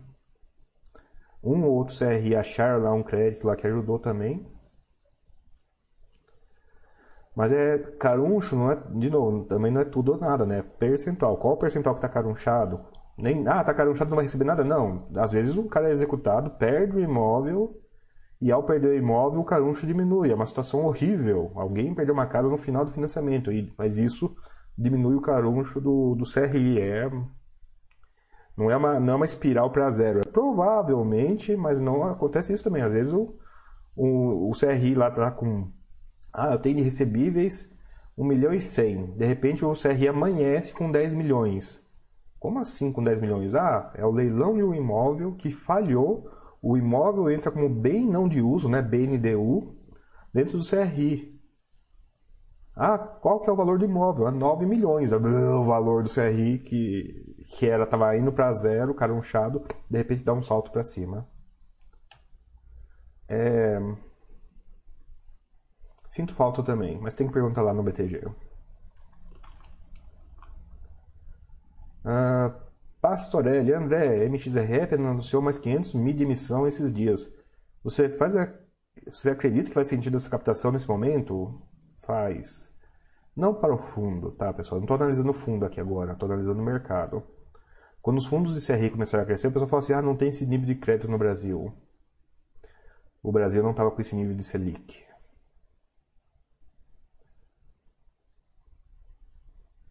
[1.42, 4.44] Um ou outro CRI acharam lá um crédito lá que ajudou também.
[7.36, 10.60] Mas é caruncho, não é, de novo, também não é tudo ou nada, né?
[10.60, 11.36] Percentual.
[11.36, 12.84] Qual o percentual que está carunchado?
[13.16, 14.64] Nem, ah, tá carunchado, não vai receber nada?
[14.64, 15.06] Não.
[15.14, 17.80] Às vezes o cara é executado, perde o imóvel
[18.40, 20.30] e ao perder o imóvel, o caruncho diminui.
[20.30, 21.50] É uma situação horrível.
[21.54, 24.34] Alguém perdeu uma casa no final do financiamento, mas isso
[24.76, 26.80] diminui o caruncho do, do CRI.
[26.80, 27.10] É,
[28.56, 30.20] não, é uma, não é uma espiral para zero.
[30.20, 32.82] É provavelmente, mas não acontece isso também.
[32.82, 33.34] Às vezes o,
[33.96, 35.70] o, o CRI lá está com.
[36.32, 37.68] Ah, eu tenho de recebíveis
[38.16, 39.16] 1 milhão e 100.
[39.16, 41.80] De repente o CRI amanhece com 10 milhões.
[42.38, 43.54] Como assim com 10 milhões?
[43.56, 46.30] Ah, é o leilão de um imóvel que falhou
[46.62, 49.76] o imóvel entra como bem não de uso, né, BNDU,
[50.32, 51.38] dentro do CRI.
[52.74, 54.28] Ah, qual que é o valor do imóvel?
[54.28, 55.10] É 9 milhões.
[55.12, 60.32] O valor do CRI que, que era estava indo para zero, carunchado, de repente dá
[60.32, 61.28] um salto para cima.
[63.28, 63.78] É...
[66.08, 68.22] Sinto falta também, mas tem que perguntar lá no BTG.
[72.04, 72.54] Ah,
[73.00, 77.30] Pastorelli, André, MXRF anunciou mais 500 mil de emissão esses dias.
[77.82, 78.52] Você faz a...
[79.06, 81.62] Você acredita que faz sentido essa captação nesse momento?
[82.04, 82.68] Faz.
[83.36, 84.80] Não para o fundo, tá, pessoal?
[84.80, 87.22] Não estou analisando o fundo aqui agora, estou analisando o mercado.
[88.02, 90.28] Quando os fundos de CRI começaram a crescer, o pessoal fala assim: ah, não tem
[90.28, 91.72] esse nível de crédito no Brasil.
[93.22, 95.07] O Brasil não estava com esse nível de Selic.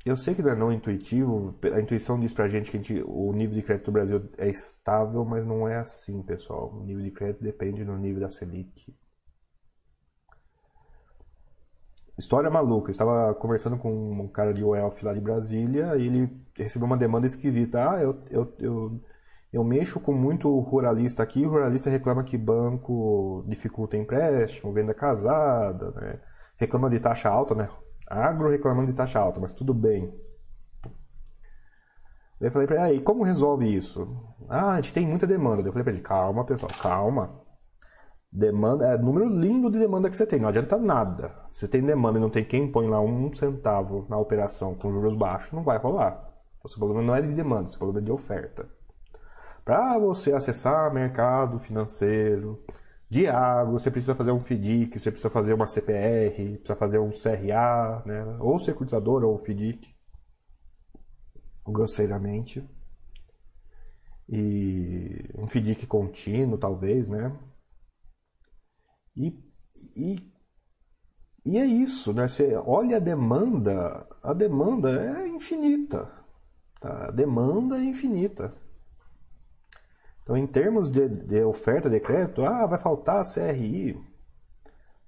[0.08, 3.34] Eu sei que não é não intuitivo, a intuição diz pra gente que gente, o
[3.34, 6.72] nível de crédito do Brasil é estável, mas não é assim, pessoal.
[6.74, 8.95] O nível de crédito depende do nível da Selic.
[12.18, 12.88] História maluca.
[12.88, 16.95] Eu estava conversando com um cara de UELF lá de Brasília e ele recebeu uma
[16.95, 17.91] demanda esquisita.
[17.91, 19.01] Ah, eu, eu, eu,
[19.51, 21.45] eu mexo com muito ruralista aqui.
[21.45, 26.22] O ruralista reclama que banco dificulta empréstimo, venda casada, né?
[26.58, 27.70] reclama de taxa alta, né?
[28.08, 30.14] Agro reclamando de taxa alta, mas tudo bem.
[32.39, 34.08] Daí eu falei para ele, aí, como resolve isso?
[34.47, 35.58] Ah, a gente tem muita demanda.
[35.58, 37.41] Daí eu falei para ele, calma, pessoal, calma.
[38.32, 41.34] Demanda é número lindo de demanda que você tem, não adianta nada.
[41.49, 45.16] Você tem demanda e não tem quem põe lá um centavo na operação com juros
[45.16, 46.30] baixos, não vai rolar.
[46.58, 48.70] Então, seu problema não é de demanda, seu problema é de oferta.
[49.66, 52.64] Para você acessar mercado financeiro,
[53.10, 57.12] de agro, você precisa fazer um FDIC, você precisa fazer uma CPR, precisa fazer um
[57.12, 58.38] CRA, né?
[58.39, 59.95] ou securitizador ou FDIC,
[61.66, 62.68] grosseiramente.
[64.30, 67.34] E um FDIC contínuo, talvez, né?
[69.16, 69.34] E,
[69.95, 70.32] e,
[71.45, 72.28] e é isso, né?
[72.28, 76.12] Você olha a demanda, a demanda é infinita.
[76.82, 77.08] Tá?
[77.08, 78.53] A demanda é infinita.
[80.28, 83.97] Então, em termos de, de oferta de crédito, ah, vai faltar CRI.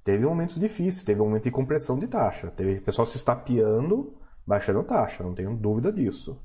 [0.02, 2.50] Teve momentos difíceis, teve um momento de compressão de taxa.
[2.52, 4.16] Teve pessoal se estapeando,
[4.48, 6.42] baixando taxa, não tenho dúvida disso.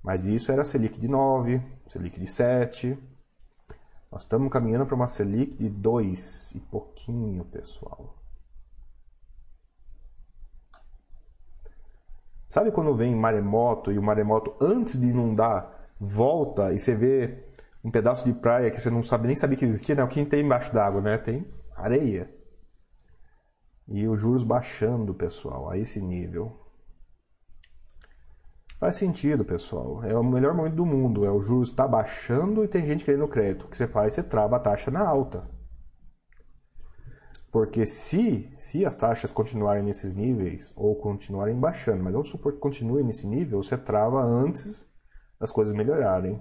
[0.00, 2.96] Mas isso era Selic de 9, Selic de 7.
[4.12, 8.14] Nós estamos caminhando para uma Selic de 2 e pouquinho, pessoal.
[12.46, 17.44] Sabe quando vem maremoto e o maremoto, antes de inundar, volta e você vê
[17.84, 20.02] um pedaço de praia que você não sabe nem sabia que existia, né?
[20.02, 21.16] O que tem embaixo d'água, né?
[21.16, 21.46] Tem
[21.76, 22.28] areia.
[23.86, 26.58] E os juros baixando, pessoal, a esse nível.
[28.78, 30.02] Faz sentido, pessoal.
[30.02, 31.24] É o melhor momento do mundo.
[31.24, 33.66] É o juros está baixando e tem gente querendo crédito.
[33.66, 34.12] O que você faz?
[34.12, 35.48] Você trava a taxa na alta.
[37.50, 42.58] Porque se, se as taxas continuarem nesses níveis ou continuarem baixando, mas vamos supor que
[42.58, 44.90] continue nesse nível, você trava antes
[45.42, 46.40] as coisas melhorarem.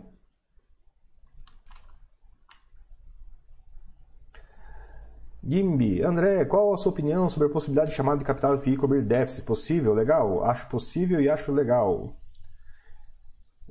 [5.44, 9.02] Gimbi, André, qual a sua opinião sobre a possibilidade de chamada de capital FI cobrir
[9.02, 9.44] déficit?
[9.44, 9.92] Possível?
[9.94, 10.44] Legal?
[10.46, 12.16] Acho possível e acho legal.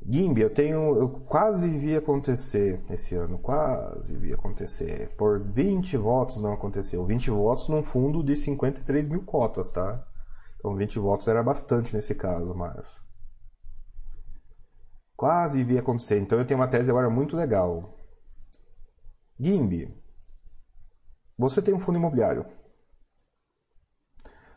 [0.05, 0.97] Gimbi, eu tenho.
[0.99, 5.15] Eu quase vi acontecer esse ano, quase vi acontecer.
[5.17, 7.07] Por 20 votos não aconteceu.
[7.07, 10.05] 20 votos num fundo de 53 mil cotas, tá?
[10.59, 13.01] Então 20 votos era bastante nesse caso, mas.
[15.21, 16.19] Quase vi acontecer.
[16.19, 17.95] Então eu tenho uma tese agora muito legal.
[19.39, 19.95] Gimbi,
[21.37, 22.47] você tem um fundo imobiliário.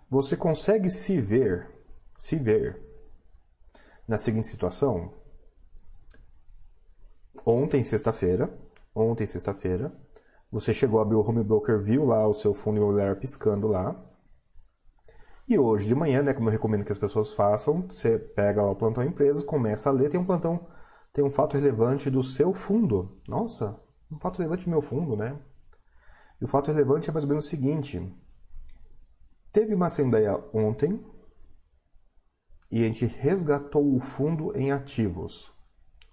[0.10, 1.70] Você consegue se ver,
[2.18, 2.82] se ver
[4.08, 5.14] na seguinte situação?
[7.46, 8.50] Ontem, sexta-feira,
[8.96, 9.94] ontem, sexta-feira,
[10.50, 14.02] você chegou a abrir o home broker, viu lá o seu fundo imobiliário piscando lá.
[15.48, 18.76] E hoje de manhã, né, como eu recomendo que as pessoas façam, você pega o
[18.76, 20.68] plantão empresa, começa a ler, tem um plantão,
[21.12, 23.22] tem um fato relevante do seu fundo.
[23.28, 23.80] Nossa,
[24.12, 25.38] um fato relevante do meu fundo, né?
[26.40, 28.02] E o fato relevante é mais ou menos o seguinte:
[29.52, 31.06] teve uma assembleia ontem
[32.72, 35.54] e a gente resgatou o fundo em ativos.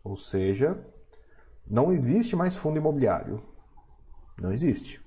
[0.05, 0.85] Ou seja,
[1.66, 3.43] não existe mais fundo imobiliário.
[4.39, 5.01] Não existe.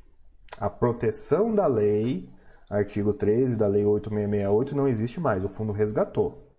[0.58, 2.33] A proteção da lei,
[2.74, 5.46] artigo 13 da lei 8668, não existe mais.
[5.46, 6.52] O fundo resgatou.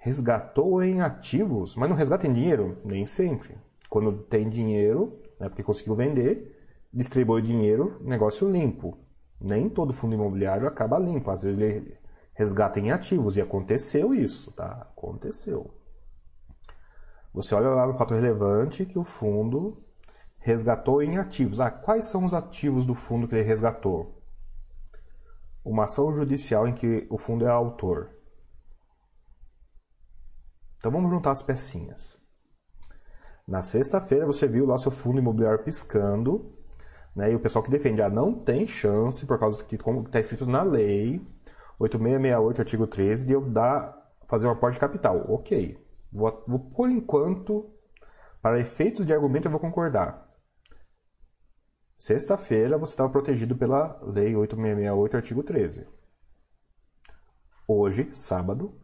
[0.00, 2.78] Resgatou em ativos, mas não resgata em dinheiro?
[2.84, 3.56] Nem sempre.
[3.88, 6.54] Quando tem dinheiro, né, porque conseguiu vender,
[6.92, 8.98] distribui dinheiro, negócio limpo.
[9.40, 11.96] Nem todo fundo imobiliário acaba limpo, às vezes ele
[12.34, 14.88] resgata em ativos, e aconteceu isso, tá?
[14.96, 15.70] Aconteceu.
[17.32, 19.83] Você olha lá no fato relevante que o fundo
[20.44, 21.58] resgatou em ativos.
[21.58, 24.22] Ah, quais são os ativos do fundo que ele resgatou?
[25.64, 28.10] Uma ação judicial em que o fundo é autor.
[30.76, 32.20] Então vamos juntar as pecinhas.
[33.48, 36.54] Na sexta-feira você viu lá seu fundo imobiliário piscando,
[37.16, 37.32] né?
[37.32, 40.62] E o pessoal que defende, ah, não tem chance, por causa que está escrito na
[40.62, 41.24] lei
[41.78, 45.24] 8668, artigo 13, de eu dar, fazer um aporte de capital.
[45.26, 45.82] Ok.
[46.12, 47.70] Vou, vou, por enquanto,
[48.42, 50.23] para efeitos de argumento, eu vou concordar.
[51.96, 55.86] Sexta-feira você estava protegido pela Lei 8668, artigo 13.
[57.66, 58.74] Hoje, sábado,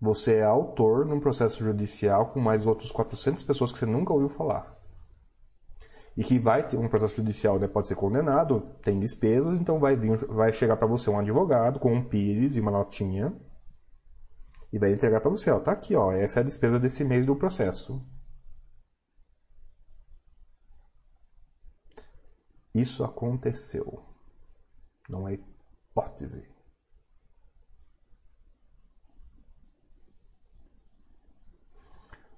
[0.00, 4.28] você é autor num processo judicial com mais outros 400 pessoas que você nunca ouviu
[4.28, 4.76] falar.
[6.16, 9.94] E que vai ter um processo judicial, né, pode ser condenado, tem despesas, então vai
[9.94, 13.36] vir, vai chegar para você um advogado com um pires e uma notinha
[14.72, 17.24] e vai entregar para você, ó, tá aqui, ó, essa é a despesa desse mês
[17.24, 18.02] do processo.
[22.76, 24.04] Isso aconteceu.
[25.08, 26.46] Não é hipótese.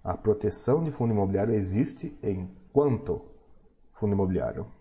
[0.04, 3.20] A proteção de fundo imobiliário existe enquanto
[3.94, 4.72] fundo imobiliário.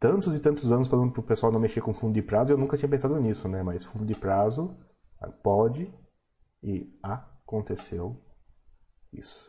[0.00, 2.58] Tantos e tantos anos falando para o pessoal não mexer com fundo de prazo, eu
[2.58, 3.62] nunca tinha pensado nisso, né?
[3.62, 4.76] Mas fundo de prazo
[5.44, 5.94] pode
[6.60, 8.20] e aconteceu
[9.12, 9.48] isso.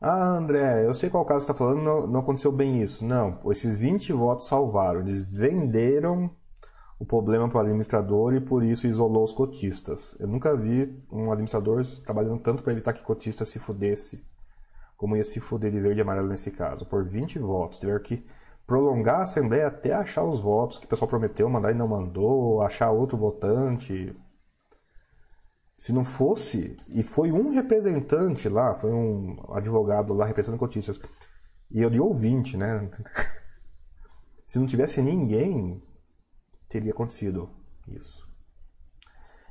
[0.00, 3.04] Ah, André, eu sei qual caso está falando, não, não aconteceu bem isso.
[3.04, 5.00] Não, esses 20 votos salvaram.
[5.00, 6.30] Eles venderam
[6.98, 10.14] o problema para o administrador e por isso isolou os cotistas.
[10.18, 14.24] Eu nunca vi um administrador trabalhando tanto para evitar que cotista se fudesse,
[14.96, 16.86] como ia se fuder de verde e amarelo nesse caso.
[16.86, 18.24] Por 20 votos, tiveram que
[18.66, 22.62] prolongar a assembleia até achar os votos que o pessoal prometeu mandar e não mandou,
[22.62, 24.14] achar outro votante.
[25.76, 31.00] Se não fosse, e foi um representante lá, foi um advogado lá representando cotistas,
[31.70, 32.90] e eu de ouvinte, né?
[34.46, 35.82] Se não tivesse ninguém,
[36.68, 37.50] teria acontecido
[37.88, 38.24] isso.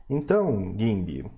[0.09, 1.29] Então, Gimbi,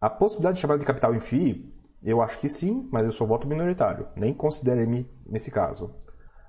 [0.00, 3.26] a possibilidade de chamada de capital em FII, eu acho que sim, mas eu sou
[3.26, 4.08] voto minoritário.
[4.14, 5.94] Nem considere-me nesse caso.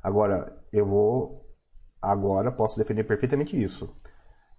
[0.03, 1.45] Agora, eu vou.
[2.01, 3.93] Agora posso defender perfeitamente isso.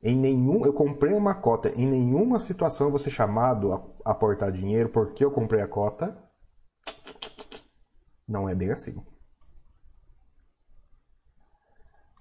[0.02, 3.72] Em nenhum, eu comprei uma cota, em nenhuma situação eu vou ser chamado
[4.04, 6.16] a aportar dinheiro porque eu comprei a cota.
[8.26, 8.96] Não é bem assim.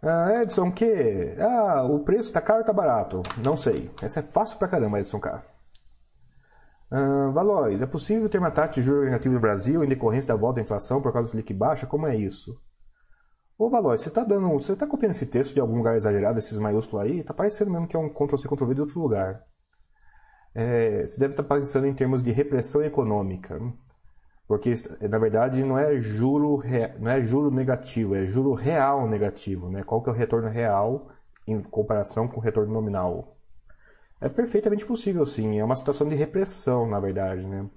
[0.02, 1.36] Ah, Edson, que?
[1.40, 3.22] Ah, o preço tá caro ou tá barato?
[3.38, 3.92] Não sei.
[4.02, 5.44] Essa é fácil pra caramba, Edson K.
[6.92, 7.32] Ah,
[7.82, 10.64] é possível ter uma taxa de juros negativa no Brasil em decorrência da volta da
[10.64, 11.86] inflação por causa da Selic baixa?
[11.86, 12.60] Como é isso?
[13.60, 14.48] Ô Valois, você tá dando.
[14.54, 17.22] Você tá copiando esse texto de algum lugar exagerado, esses maiúsculos aí?
[17.22, 19.44] Tá parecendo mesmo que é um Ctrl-C, Ctrl-V de outro lugar.
[20.56, 23.60] É, você deve estar tá pensando em termos de repressão econômica.
[24.48, 24.74] Porque,
[25.10, 26.64] na verdade, não é juro,
[27.00, 29.70] não é juro negativo, é juro real negativo.
[29.70, 29.84] Né?
[29.84, 31.10] Qual que é o retorno real
[31.46, 33.38] em comparação com o retorno nominal?
[34.22, 35.60] É perfeitamente possível, sim.
[35.60, 37.46] É uma situação de repressão, na verdade.
[37.46, 37.70] Né?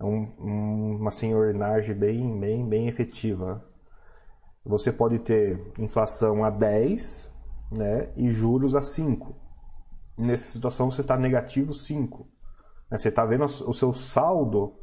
[0.00, 0.24] É um,
[1.00, 3.67] uma senhorinagem bem, bem, bem efetiva.
[4.68, 7.32] Você pode ter inflação a 10
[7.72, 9.34] né, e juros a 5.
[10.18, 12.28] Nessa situação você está negativo 5.
[12.90, 14.74] Né, você está vendo o seu saldo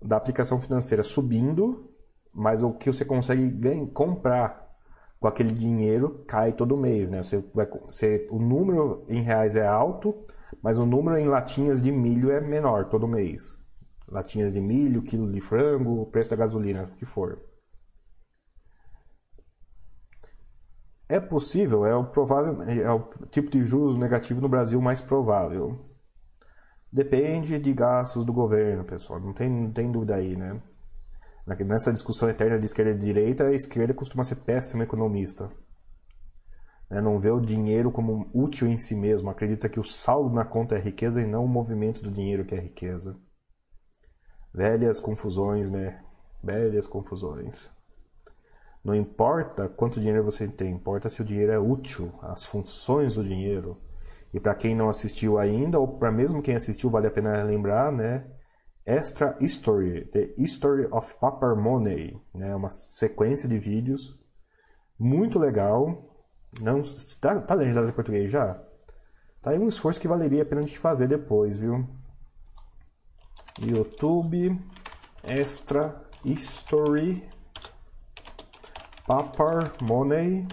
[0.00, 1.92] da aplicação financeira subindo,
[2.32, 4.66] mas o que você consegue ganhar, comprar
[5.20, 7.10] com aquele dinheiro cai todo mês.
[7.10, 7.22] Né?
[7.22, 10.22] Você vai, você, o número em reais é alto,
[10.62, 13.58] mas o número em latinhas de milho é menor todo mês.
[14.08, 17.49] Latinhas de milho, quilo de frango, preço da gasolina, o que for.
[21.10, 23.00] É possível, é o provável, é o
[23.32, 25.76] tipo de juros negativo no Brasil mais provável.
[26.92, 29.18] Depende de gastos do governo, pessoal.
[29.18, 30.62] Não tem, não tem dúvida aí, né?
[31.66, 35.50] Nessa discussão eterna de esquerda e direita, a esquerda costuma ser péssima economista.
[36.88, 37.00] Né?
[37.00, 39.30] Não vê o dinheiro como útil em si mesmo.
[39.30, 42.54] Acredita que o saldo na conta é riqueza e não o movimento do dinheiro que
[42.54, 43.18] é riqueza.
[44.54, 46.04] Velhas confusões, né?
[46.40, 47.68] Velhas confusões.
[48.82, 53.24] Não importa quanto dinheiro você tem, importa se o dinheiro é útil, as funções do
[53.24, 53.78] dinheiro.
[54.32, 57.92] E para quem não assistiu ainda, ou para mesmo quem assistiu, vale a pena lembrar,
[57.92, 58.26] né?
[58.86, 62.54] Extra History, The History of Paper Money, né?
[62.54, 64.18] Uma sequência de vídeos
[64.98, 66.08] muito legal.
[66.60, 66.82] Não
[67.20, 68.54] tá, tá legendado em português já?
[69.42, 71.86] Tá aí um esforço que valeria a pena a gente fazer depois, viu?
[73.58, 74.58] YouTube
[75.22, 77.29] Extra History
[79.10, 80.46] Papar Money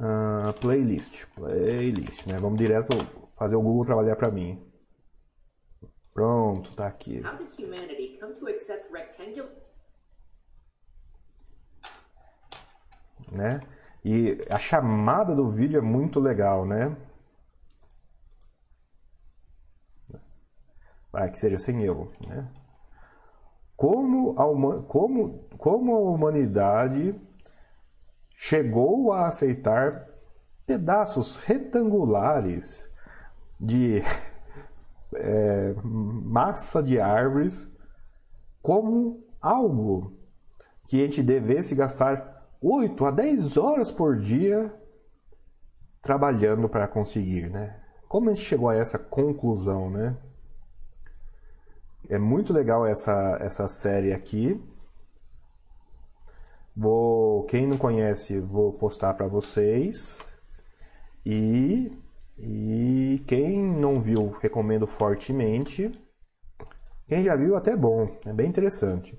[0.00, 1.26] uh, Playlist.
[1.36, 2.36] Playlist, né?
[2.36, 2.96] Vamos direto
[3.38, 4.60] fazer o Google trabalhar para mim.
[6.12, 7.22] Pronto, tá aqui.
[7.24, 9.52] How did humanity come to accept rectangular
[13.30, 13.60] né?
[14.04, 16.96] E a chamada do vídeo é muito legal, né?
[21.12, 22.52] Vai que seja sem erro, né?
[23.78, 27.14] Como a, como, como a humanidade
[28.34, 30.04] chegou a aceitar
[30.66, 32.84] pedaços retangulares
[33.60, 34.02] de
[35.14, 37.70] é, massa de árvores
[38.60, 40.12] como algo
[40.88, 44.74] que a gente devesse gastar 8 a 10 horas por dia
[46.02, 47.80] trabalhando para conseguir, né?
[48.08, 50.16] Como a gente chegou a essa conclusão, né?
[52.08, 54.58] É muito legal essa, essa série aqui.
[56.74, 60.18] Vou, quem não conhece, vou postar para vocês.
[61.26, 61.92] E,
[62.38, 65.90] e quem não viu, recomendo fortemente.
[67.06, 69.18] Quem já viu, até bom, é bem interessante.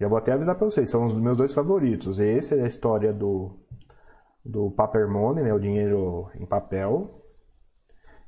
[0.00, 2.18] Já vou até avisar para vocês, são os meus dois favoritos.
[2.18, 3.60] Esse é a história do,
[4.44, 7.23] do paper money, né, o dinheiro em papel,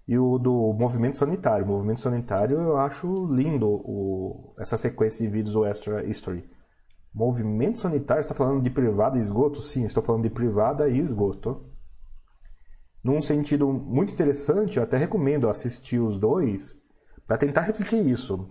[0.06, 1.64] e o do movimento sanitário.
[1.64, 6.48] O movimento sanitário eu acho lindo o, essa sequência de vídeos do Extra History.
[7.12, 9.60] Movimento sanitário, está falando de privada e esgoto?
[9.60, 11.64] Sim, estou falando de privada e esgoto.
[13.02, 16.78] Num sentido muito interessante, eu até recomendo assistir os dois
[17.26, 18.48] para tentar refletir isso.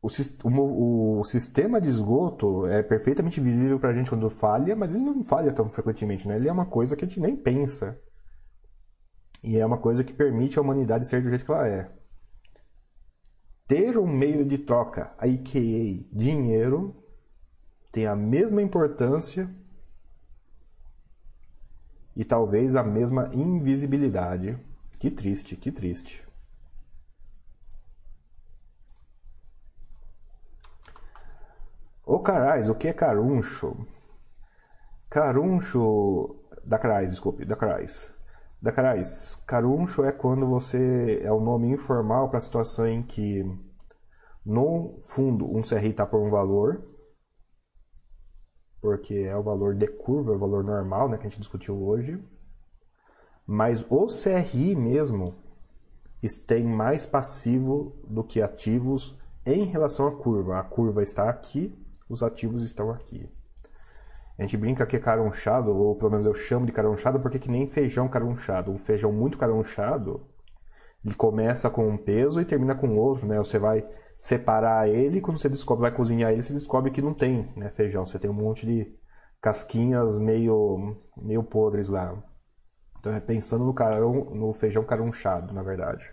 [0.00, 0.08] O,
[0.48, 5.04] o, o, sistema de esgoto é perfeitamente visível para a gente quando falha, mas ele
[5.04, 6.36] não falha tão frequentemente, né?
[6.36, 8.00] Ele é uma coisa que a gente nem pensa.
[9.42, 11.90] E é uma coisa que permite a humanidade ser do jeito que ela é.
[13.66, 16.16] Ter um meio de troca, a.k.a.
[16.16, 16.96] dinheiro,
[17.92, 19.48] tem a mesma importância
[22.16, 24.58] e talvez a mesma invisibilidade.
[24.98, 26.26] Que triste, que triste.
[32.04, 33.86] O carais, o que é caruncho?
[35.08, 36.36] Caruncho.
[36.64, 38.12] Da carais, desculpe, da carais.
[38.60, 43.02] Da carais, caruncho é quando você é o um nome informal para a situação em
[43.02, 43.44] que
[44.44, 46.84] no fundo um CRI está por um valor,
[48.80, 51.80] porque é o valor de curva, é o valor normal, né, que a gente discutiu
[51.80, 52.20] hoje.
[53.46, 55.36] Mas o CRI mesmo
[56.46, 60.58] tem mais passivo do que ativos em relação à curva.
[60.58, 61.72] A curva está aqui,
[62.08, 63.30] os ativos estão aqui.
[64.38, 67.50] A gente brinca que é caronchado, ou pelo menos eu chamo de caronchado, porque que
[67.50, 68.70] nem feijão caronchado.
[68.70, 70.28] Um feijão muito caronchado,
[71.04, 73.36] ele começa com um peso e termina com outro, né?
[73.38, 73.84] Você vai
[74.16, 78.06] separar ele, quando você descobre, vai cozinhar ele, você descobre que não tem né, feijão.
[78.06, 78.96] Você tem um monte de
[79.40, 82.16] casquinhas meio, meio podres lá.
[83.00, 86.08] Então é pensando no, carão, no feijão caronchado, na verdade.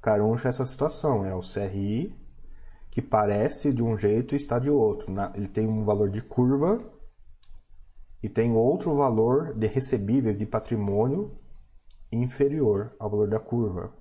[0.00, 2.14] Caruncho é essa situação, é o CRI
[2.90, 5.12] que parece de um jeito e está de outro.
[5.34, 6.80] Ele tem um valor de curva
[8.26, 11.38] e tem outro valor de recebíveis de patrimônio
[12.10, 13.92] inferior ao valor da curva.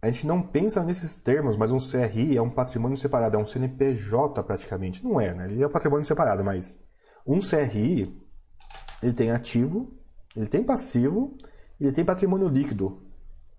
[0.00, 3.44] a gente não pensa nesses termos, mas um CRI é um patrimônio separado, é um
[3.44, 5.02] CNPJ praticamente.
[5.02, 5.46] Não é, né?
[5.46, 6.78] Ele é um patrimônio separado, mas
[7.26, 8.16] um CRI,
[9.02, 9.92] ele tem ativo,
[10.36, 11.36] ele tem passivo
[11.80, 13.02] ele tem patrimônio líquido.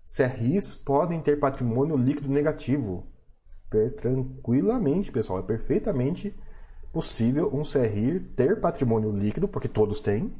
[0.04, 3.06] CRIs podem ter patrimônio líquido negativo.
[3.96, 6.36] Tranquilamente, pessoal, é perfeitamente
[6.92, 10.34] possível um CRI ter patrimônio líquido, porque todos têm,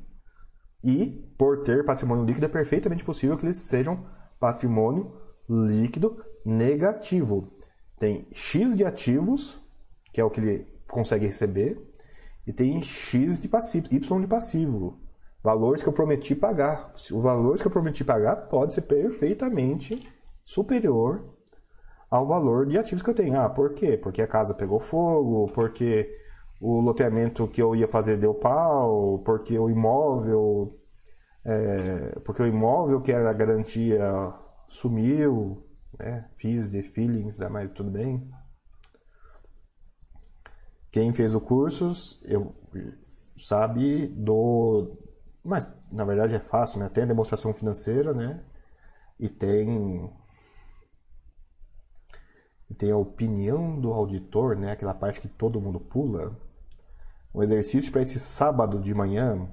[0.83, 1.07] e
[1.39, 4.07] por ter patrimônio líquido é perfeitamente possível que eles sejam
[4.39, 5.13] patrimônio
[5.49, 7.53] líquido negativo.
[7.99, 9.61] Tem X de ativos,
[10.13, 11.79] que é o que ele consegue receber,
[12.47, 14.99] e tem X de passivo, Y de passivo.
[15.43, 16.93] Valores que eu prometi pagar.
[16.95, 20.09] Os valores que eu prometi pagar pode ser perfeitamente
[20.45, 21.25] superior
[22.11, 23.41] ao valor de ativos que eu tenho.
[23.41, 23.97] Ah, por quê?
[23.97, 26.11] Porque a casa pegou fogo, porque
[26.61, 30.79] o loteamento que eu ia fazer deu pau, porque o imóvel,
[31.45, 34.35] é, porque o imóvel que era a garantia
[34.69, 35.67] sumiu,
[35.99, 36.29] né?
[36.37, 38.31] Fiz de feelings, mas tudo bem.
[40.91, 41.93] Quem fez o curso
[42.25, 42.55] eu,
[43.39, 44.99] sabe do.
[45.45, 46.89] Mas na verdade é fácil, né?
[46.89, 48.45] Tem a demonstração financeira, né?
[49.19, 50.11] E tem.
[52.79, 54.73] Tem a opinião do auditor, né?
[54.73, 56.37] Aquela parte que todo mundo pula.
[57.33, 59.49] Um exercício para esse sábado de manhã,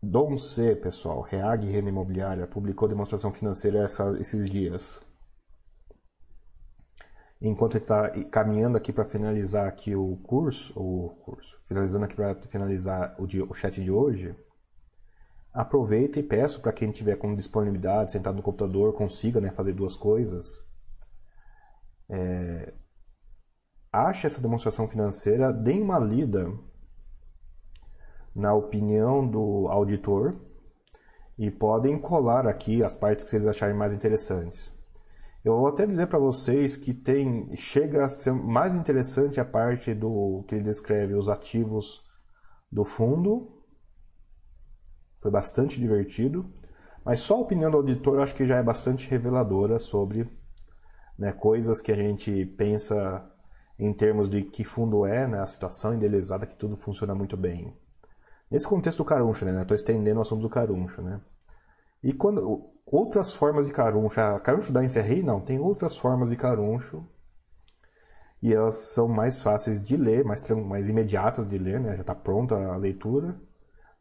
[0.00, 5.00] Dom C, pessoal, Reag Renda Imobiliária, publicou demonstração financeira essa, esses dias.
[7.40, 13.16] Enquanto está caminhando aqui para finalizar aqui o curso, o curso, finalizando aqui para finalizar
[13.18, 14.34] o, dia, o chat de hoje,
[15.52, 19.96] aproveita e peço para quem tiver com disponibilidade, sentado no computador, consiga né, fazer duas
[19.96, 20.64] coisas.
[22.08, 22.72] É,
[23.92, 26.50] ache essa demonstração financeira, dê uma lida
[28.34, 30.40] na opinião do auditor
[31.38, 34.72] e podem colar aqui as partes que vocês acharem mais interessantes.
[35.44, 39.92] Eu vou até dizer para vocês que tem chega a ser mais interessante a parte
[39.92, 42.02] do que ele descreve os ativos
[42.70, 43.60] do fundo.
[45.18, 46.48] Foi bastante divertido,
[47.04, 50.30] mas só a opinião do auditor eu acho que já é bastante reveladora sobre
[51.18, 53.28] né, coisas que a gente pensa
[53.78, 57.74] em termos de que fundo é, né, a situação idealizada que tudo funciona muito bem.
[58.50, 59.62] Nesse contexto do caruncho, né?
[59.62, 61.20] Estou estendendo o assunto do caruncho, né?
[62.02, 66.36] E quando outras formas de caruncho, a caruncho da encerrei não, tem outras formas de
[66.36, 67.02] caruncho
[68.42, 71.94] e elas são mais fáceis de ler, mais, mais imediatas de ler, né?
[71.94, 73.40] Já está pronta a leitura,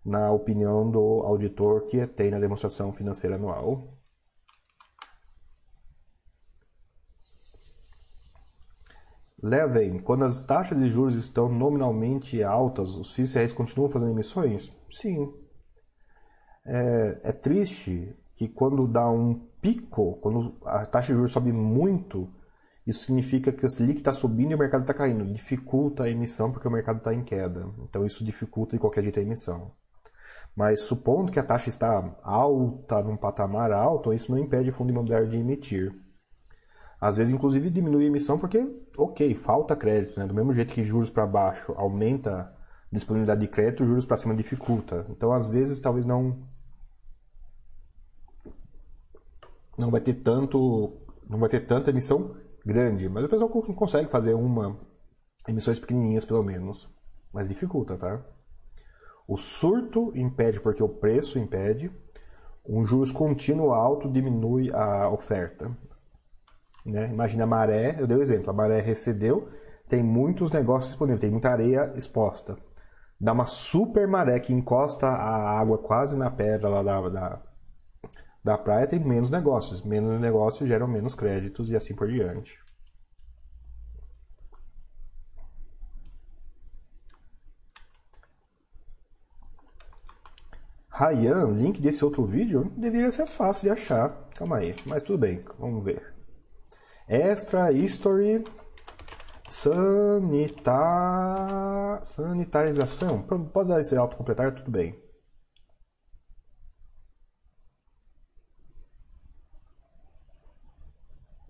[0.04, 4.01] na opinião do auditor que tem na demonstração financeira anual.
[9.42, 14.72] Levem, quando as taxas de juros estão nominalmente altas, os FIIs continuam fazendo emissões?
[14.90, 15.34] Sim.
[16.64, 22.30] É, é, triste que quando dá um pico, quando a taxa de juros sobe muito,
[22.86, 25.26] isso significa que o Selic está subindo e o mercado está caindo.
[25.26, 27.68] Dificulta a emissão porque o mercado está em queda.
[27.80, 29.72] Então isso dificulta de qualquer jeito a emissão.
[30.56, 34.92] Mas supondo que a taxa está alta, num patamar alto, isso não impede o fundo
[34.92, 35.94] imobiliário de emitir.
[37.02, 38.64] Às vezes, inclusive, diminui a emissão porque,
[38.96, 40.20] ok, falta crédito.
[40.20, 40.28] Né?
[40.28, 42.54] Do mesmo jeito que juros para baixo aumenta a
[42.92, 45.08] disponibilidade de crédito, juros para cima dificulta.
[45.10, 46.38] Então, às vezes, talvez não
[49.78, 50.94] não vai ter tanto
[51.28, 54.78] não vai ter tanta emissão grande, mas o pessoal consegue fazer uma
[55.48, 56.88] emissões pequenininhas pelo menos,
[57.34, 58.24] mas dificulta, tá?
[59.28, 61.92] O surto impede porque o preço impede.
[62.68, 65.76] Um juros contínuo alto diminui a oferta.
[66.86, 67.10] Né?
[67.10, 69.50] Imagina a maré, eu dei o um exemplo, a maré recedeu,
[69.88, 72.58] tem muitos negócios disponíveis, tem muita areia exposta.
[73.20, 77.42] Dá uma super maré que encosta a água quase na pedra lá da, da,
[78.44, 79.84] da praia, tem menos negócios.
[79.84, 82.60] Menos negócios geram menos créditos e assim por diante.
[90.90, 94.30] Ryan, link desse outro vídeo, deveria ser fácil de achar.
[94.36, 96.21] Calma aí, mas tudo bem, vamos ver.
[97.12, 98.46] Extra History
[99.50, 100.80] Sanitar...
[102.06, 103.22] Sanitarização.
[103.22, 104.98] Pode dar esse autocompletar, tudo bem.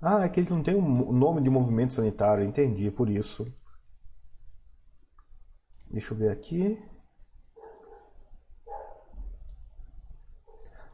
[0.01, 3.45] Ah, é que ele não tem um nome de movimento sanitário, entendi, por isso.
[5.91, 6.83] Deixa eu ver aqui.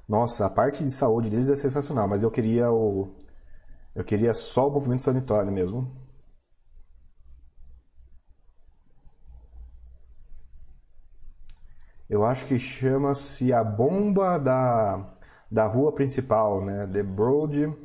[0.05, 3.15] Nossa, a parte de saúde deles é sensacional, mas eu queria o
[3.97, 5.91] eu queria só o movimento sanitário mesmo.
[12.07, 15.17] Eu acho que chama-se a bomba da,
[15.49, 16.85] da rua principal, né?
[16.85, 17.75] The Broad,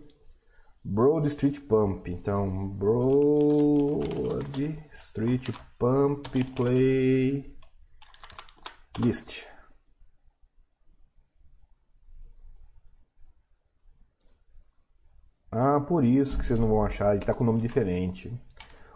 [0.85, 2.07] Broad Street Pump.
[2.11, 4.05] Então, Broad
[4.93, 5.49] Street
[5.79, 7.57] Pump Play
[8.99, 9.52] List.
[15.55, 18.33] Ah, por isso que vocês não vão achar, ele está com nome diferente.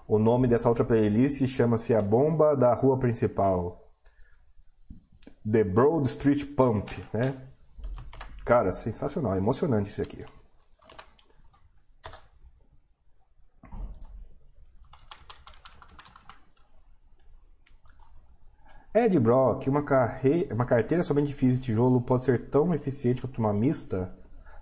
[0.09, 3.93] O nome dessa outra playlist chama-se A Bomba da Rua Principal.
[5.49, 7.35] The Broad Street Pump, né?
[8.43, 10.25] Cara, sensacional, emocionante isso aqui.
[18.95, 20.49] Ed Brock, uma, carre...
[20.51, 24.17] uma carteira somente de tijolo pode ser tão eficiente quanto uma mista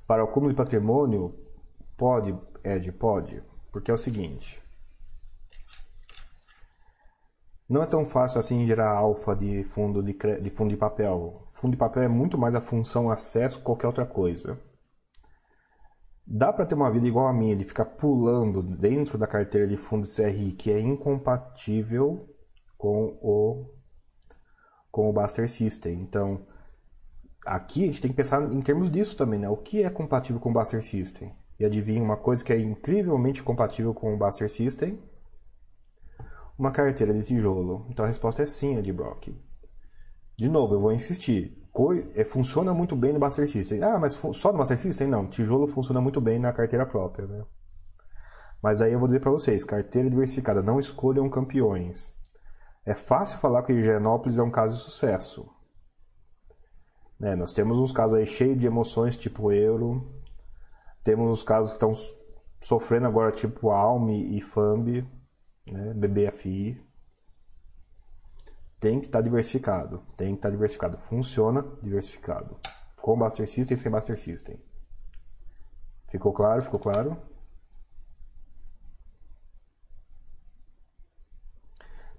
[0.09, 1.44] para o acúmulo de patrimônio?
[1.97, 3.43] Pode, Ed, pode.
[3.71, 4.63] Porque é o seguinte.
[7.69, 10.41] Não é tão fácil assim gerar alfa de fundo de, cre...
[10.41, 11.47] de fundo de papel.
[11.49, 14.61] Fundo de papel é muito mais a função acesso que qualquer outra coisa.
[16.27, 19.77] Dá para ter uma vida igual a minha, de ficar pulando dentro da carteira de
[19.77, 22.29] fundo de CRI, que é incompatível
[22.77, 23.71] com o
[24.91, 26.01] com o Buster System.
[26.01, 26.47] Então,
[27.45, 29.49] aqui a gente tem que pensar em termos disso também, né?
[29.49, 31.35] O que é compatível com o Buster System?
[31.59, 34.99] E adivinha uma coisa que é incrivelmente compatível com o Buster System?
[36.59, 37.87] uma carteira de tijolo?
[37.91, 39.29] Então a resposta é sim, Ed Brock.
[40.37, 41.61] De novo, eu vou insistir.
[41.73, 43.83] Co é, funciona muito bem no Buster System.
[43.83, 45.09] Ah, mas só no Buster System?
[45.09, 47.27] Não, tijolo funciona muito bem na carteira própria.
[47.27, 47.45] Né?
[48.63, 52.13] Mas aí eu vou dizer para vocês, carteira diversificada, não escolham campeões.
[52.87, 55.49] É fácil falar que Higienópolis é um caso de sucesso.
[57.19, 57.35] Né?
[57.35, 60.23] Nós temos uns casos aí cheios de emoções, tipo Euro.
[61.05, 61.93] Temos uns casos que estão
[62.61, 65.07] sofrendo agora, tipo Alme e Fambi
[65.67, 66.83] né, BBFI,
[68.81, 70.03] tem que estar diversificado.
[70.17, 70.97] Tem que estar diversificado.
[71.09, 72.59] Funciona diversificado.
[73.03, 74.59] Com Buster System e sem Buster System.
[76.11, 76.63] Ficou claro?
[76.63, 77.17] Ficou claro?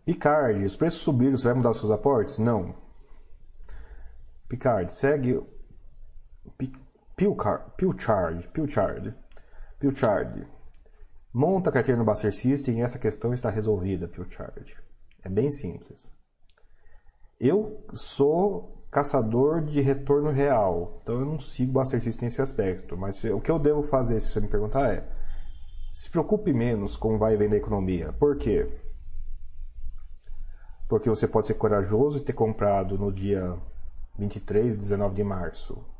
[0.05, 2.37] Picard, os preços subiram, você vai mudar os seus aportes?
[2.37, 2.75] Não.
[4.47, 5.43] Picard, segue
[7.15, 8.49] Pilchard, Pilchard,
[9.79, 10.47] Pilchard.
[11.33, 14.75] Monta a carteira no Buster System e essa questão está resolvida, Pilchard.
[15.23, 16.11] É bem simples.
[17.39, 22.97] Eu sou caçador de retorno real, então eu não sigo o Buster System nesse aspecto.
[22.97, 25.07] Mas o que eu devo fazer, se você me perguntar, é
[25.91, 28.11] se preocupe menos com o vai e vem da economia.
[28.13, 28.69] Por quê?
[30.89, 33.57] Porque você pode ser corajoso e ter comprado no dia
[34.17, 35.94] 23, 19 de março.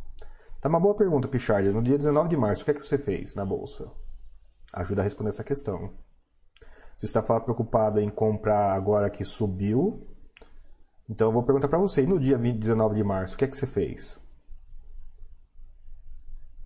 [0.65, 1.69] Tá uma boa pergunta, Pichard.
[1.69, 3.87] No dia 19 de março, o que é que você fez na bolsa?
[4.73, 5.91] ajuda a responder essa questão.
[6.97, 10.07] Você está preocupado em comprar agora que subiu,
[11.07, 13.45] então eu vou perguntar para você, e no dia 20, 19 de março, o que
[13.45, 14.17] é que você fez?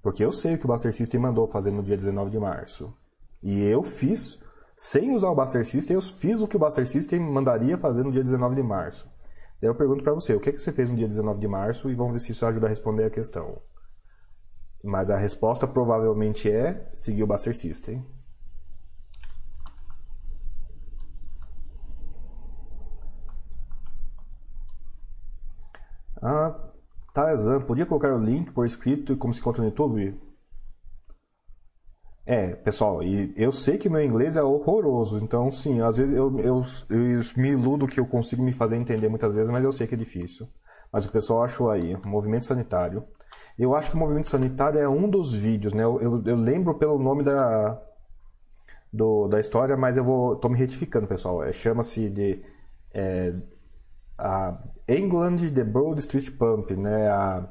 [0.02, 2.94] Porque eu sei o que o Buster System mandou fazer no dia 19 de março.
[3.44, 4.40] E eu fiz,
[4.78, 8.14] sem usar o Buster System, eu fiz o que o Buster System mandaria fazer no
[8.14, 9.12] dia 19 de março.
[9.62, 11.50] Daí eu pergunto para você, o que, é que você fez no dia 19 de
[11.50, 13.62] março e vamos ver se isso ajuda a responder a questão.
[14.84, 18.06] Mas a resposta provavelmente é seguir o Buster System.
[26.22, 26.54] Ah,
[27.14, 30.20] Tarzan, podia colocar o link por escrito como se encontra no YouTube?
[32.26, 36.40] É, pessoal, e eu sei que meu inglês é horroroso, então sim, às vezes eu,
[36.40, 39.88] eu, eu me iludo que eu consigo me fazer entender muitas vezes, mas eu sei
[39.88, 40.48] que é difícil.
[40.94, 43.04] Mas o pessoal achou aí, movimento sanitário.
[43.58, 45.84] Eu acho que o movimento sanitário é um dos vídeos, né?
[45.84, 47.82] Eu, eu, eu lembro pelo nome da,
[48.92, 51.44] do, da história, mas eu vou tô me retificando, pessoal.
[51.44, 52.42] É, Chama-se de
[52.94, 53.34] é,
[54.18, 54.58] a
[54.88, 57.10] England The Broad Street Pump, né?
[57.10, 57.48] A,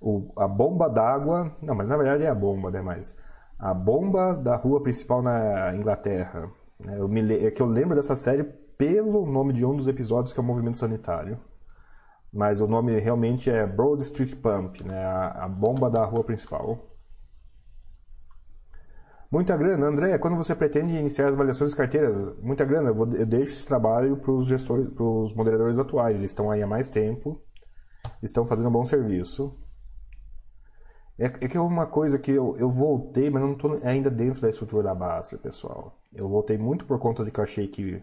[0.00, 2.80] o, a bomba d'água, não, mas na verdade é a bomba, né?
[2.80, 3.14] Mas
[3.58, 6.50] a bomba da rua principal na Inglaterra.
[6.78, 6.96] Né?
[6.98, 8.44] Eu me, é que eu lembro dessa série
[8.76, 11.38] pelo nome de um dos episódios que é o movimento sanitário
[12.32, 15.04] mas o nome realmente é Broad Street Pump, né?
[15.04, 16.88] a, a bomba da rua principal.
[19.30, 22.38] Muita grana, André, quando você pretende iniciar as avaliações de carteiras?
[22.38, 26.16] Muita grana, eu, vou, eu deixo esse trabalho para os gestores, para os moderadores atuais,
[26.16, 27.40] eles estão aí há mais tempo,
[28.22, 29.58] estão fazendo um bom serviço.
[31.18, 34.40] É, é que é uma coisa que eu, eu voltei, mas não estou ainda dentro
[34.40, 35.98] da estrutura da Basler, pessoal.
[36.12, 38.02] Eu voltei muito por conta de que eu achei que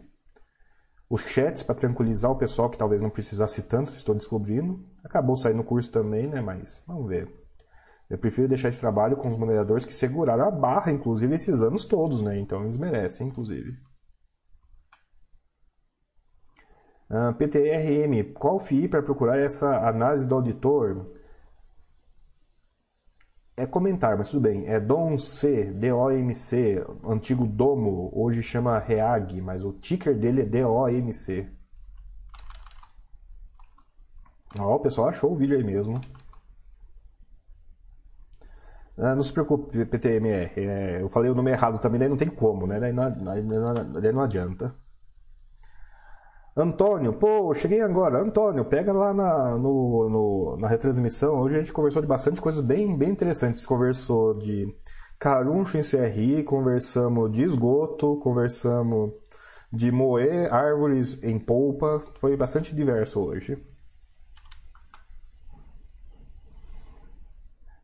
[1.10, 4.86] os chats para tranquilizar o pessoal que talvez não precisasse tanto, estou descobrindo.
[5.03, 6.40] Acabou saindo no curso também, né?
[6.40, 7.34] Mas vamos ver.
[8.10, 11.86] Eu prefiro deixar esse trabalho com os moderadores que seguraram a barra, inclusive, esses anos
[11.86, 12.40] todos, né?
[12.40, 13.72] Então eles merecem, inclusive.
[17.10, 21.07] Uh, ah, PTRM, qual FII para procurar essa análise do auditor?
[23.60, 24.65] É comentar, mas tudo bem.
[24.68, 31.45] É Dom C, D-O-M-C, antigo Domo, hoje chama Reag, mas o ticker dele é D-O-M-C.
[34.57, 35.99] Ó, o pessoal achou o vídeo aí mesmo.
[38.98, 40.52] Ah, não se preocupe, PTMR.
[40.57, 42.80] É, eu falei o nome errado também, daí não tem como, né?
[42.80, 44.73] Daí não, daí não, daí não adianta.
[46.60, 48.22] Antônio, pô, cheguei agora.
[48.22, 51.40] Antônio, pega lá na, no, no, na retransmissão.
[51.40, 53.65] Hoje a gente conversou de bastante coisas bem, bem interessantes.
[53.65, 54.68] Conversou de
[55.18, 59.11] caruncho em CRI, conversamos de esgoto, conversamos
[59.72, 62.03] de moer árvores em polpa.
[62.19, 63.57] Foi bastante diverso hoje.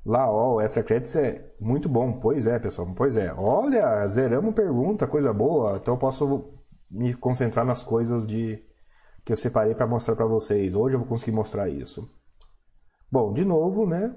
[0.06, 2.19] Lá, ó, o Extra Credits é muito bom.
[2.19, 2.88] Pois é, pessoal.
[2.93, 3.34] Pois é.
[3.34, 5.77] Olha, zeramos pergunta, coisa boa.
[5.77, 6.52] Então eu posso
[6.89, 8.63] me concentrar nas coisas de
[9.23, 10.75] que eu separei para mostrar para vocês.
[10.75, 12.09] Hoje eu vou conseguir mostrar isso.
[13.11, 14.15] Bom, de novo, né?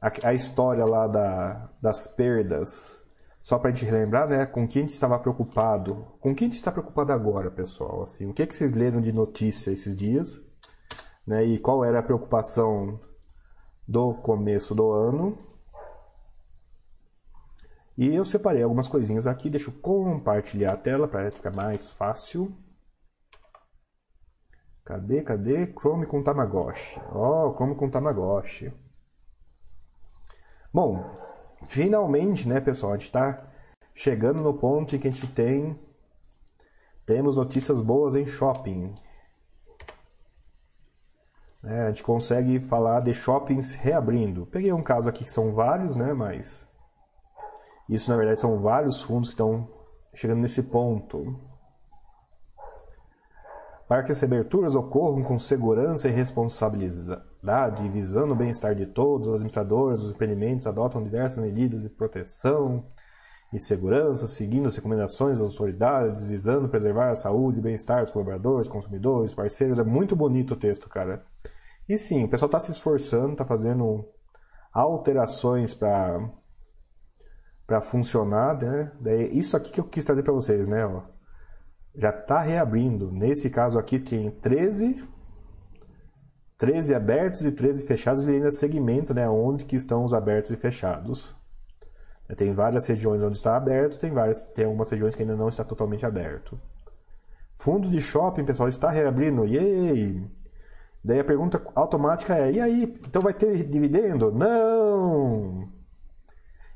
[0.00, 3.04] A, a história lá da, das perdas.
[3.42, 4.46] Só para a gente relembrar, né?
[4.46, 6.06] Com quem a gente estava preocupado.
[6.20, 8.02] Com quem a gente está preocupado agora, pessoal?
[8.02, 10.40] Assim, o que, que vocês leram de notícia esses dias?
[11.26, 12.98] Né, e qual era a preocupação
[13.86, 15.38] do começo do ano?
[17.96, 22.54] E eu separei algumas coisinhas aqui, deixa eu compartilhar a tela para ficar mais fácil.
[24.84, 25.66] Cadê, cadê?
[25.66, 27.00] Chrome com Tamagotchi.
[27.12, 28.72] Ó, oh, Chrome com Tamagotchi.
[30.72, 31.04] Bom,
[31.66, 33.46] finalmente, né, pessoal, a gente está
[33.94, 35.78] chegando no ponto em que a gente tem
[37.04, 38.94] temos notícias boas em shopping.
[41.64, 44.46] É, a gente consegue falar de shoppings reabrindo.
[44.46, 46.69] Peguei um caso aqui que são vários, né, mas
[47.90, 49.68] isso, na verdade, são vários fundos que estão
[50.14, 51.36] chegando nesse ponto.
[53.88, 59.34] Para que as reaberturas ocorram com segurança e responsabilidade, visando o bem-estar de todos, os
[59.34, 62.86] administradores, os empreendimentos adotam diversas medidas de proteção
[63.52, 68.68] e segurança, seguindo as recomendações das autoridades, visando preservar a saúde e bem-estar dos colaboradores,
[68.68, 69.80] consumidores, parceiros.
[69.80, 71.24] É muito bonito o texto, cara.
[71.88, 74.08] E sim, o pessoal está se esforçando, está fazendo
[74.72, 76.30] alterações para
[77.70, 78.90] para funcionar, né?
[78.98, 80.84] Daí, isso aqui que eu quis trazer para vocês, né?
[80.84, 81.02] Ó,
[81.94, 83.12] já está reabrindo.
[83.12, 85.06] Nesse caso aqui tem 13,
[86.58, 88.24] 13 abertos e 13 fechados.
[88.24, 89.28] Ele ainda segmenta, né?
[89.28, 91.32] Onde que estão os abertos e fechados.
[92.36, 95.62] Tem várias regiões onde está aberto, tem várias, tem algumas regiões que ainda não está
[95.62, 96.60] totalmente aberto.
[97.56, 99.46] Fundo de shopping, pessoal, está reabrindo.
[99.46, 100.28] Yay!
[101.04, 102.98] Daí a pergunta automática é: e aí?
[103.06, 104.32] Então vai ter dividendo?
[104.32, 105.79] Não!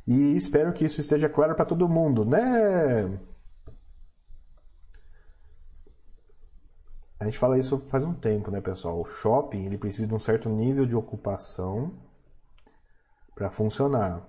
[0.07, 3.19] E espero que isso esteja claro para todo mundo, né?
[7.19, 9.01] A gente fala isso faz um tempo, né, pessoal?
[9.01, 11.99] O shopping ele precisa de um certo nível de ocupação
[13.35, 14.27] para funcionar.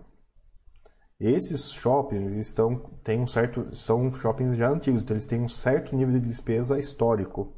[1.19, 5.95] Esses shoppings estão têm um certo são shoppings já antigos, então eles têm um certo
[5.95, 7.53] nível de despesa histórico.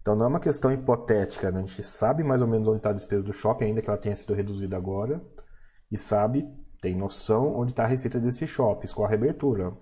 [0.00, 1.58] Então não é uma questão hipotética, né?
[1.58, 3.98] a gente sabe mais ou menos onde está a despesa do shopping, ainda que ela
[3.98, 5.20] tenha sido reduzida agora,
[5.90, 6.48] e sabe
[6.86, 9.72] tem noção onde está a receita desses shoppings com a reabertura.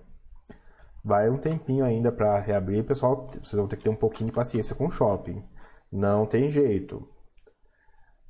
[1.05, 3.28] Vai um tempinho ainda para reabrir, pessoal.
[3.31, 5.44] Vocês vão ter que ter um pouquinho de paciência com o shopping.
[5.93, 7.06] Não tem jeito.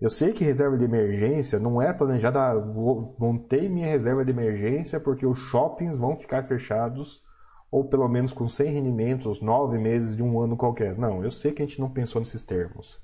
[0.00, 2.58] Eu sei que reserva de emergência não é planejada.
[2.58, 7.22] Vou, montei minha reserva de emergência porque os shoppings vão ficar fechados
[7.70, 10.98] ou pelo menos com 100 rendimentos, 9 meses de um ano qualquer.
[10.98, 13.00] Não, eu sei que a gente não pensou nesses termos.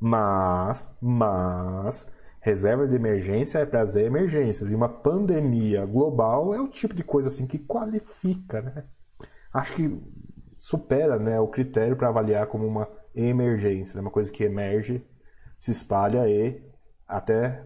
[0.00, 2.08] Mas, mas,
[2.40, 4.70] Reserva de emergência é para as emergências.
[4.70, 8.84] E uma pandemia global é o tipo de coisa assim que qualifica, né?
[9.52, 10.00] Acho que
[10.56, 13.96] supera né, o critério para avaliar como uma emergência.
[13.96, 14.00] Né?
[14.00, 15.04] Uma coisa que emerge,
[15.58, 16.62] se espalha e
[17.06, 17.62] até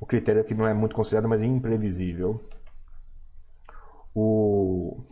[0.00, 2.44] o critério que não é muito considerado, mas imprevisível.
[4.14, 5.02] O...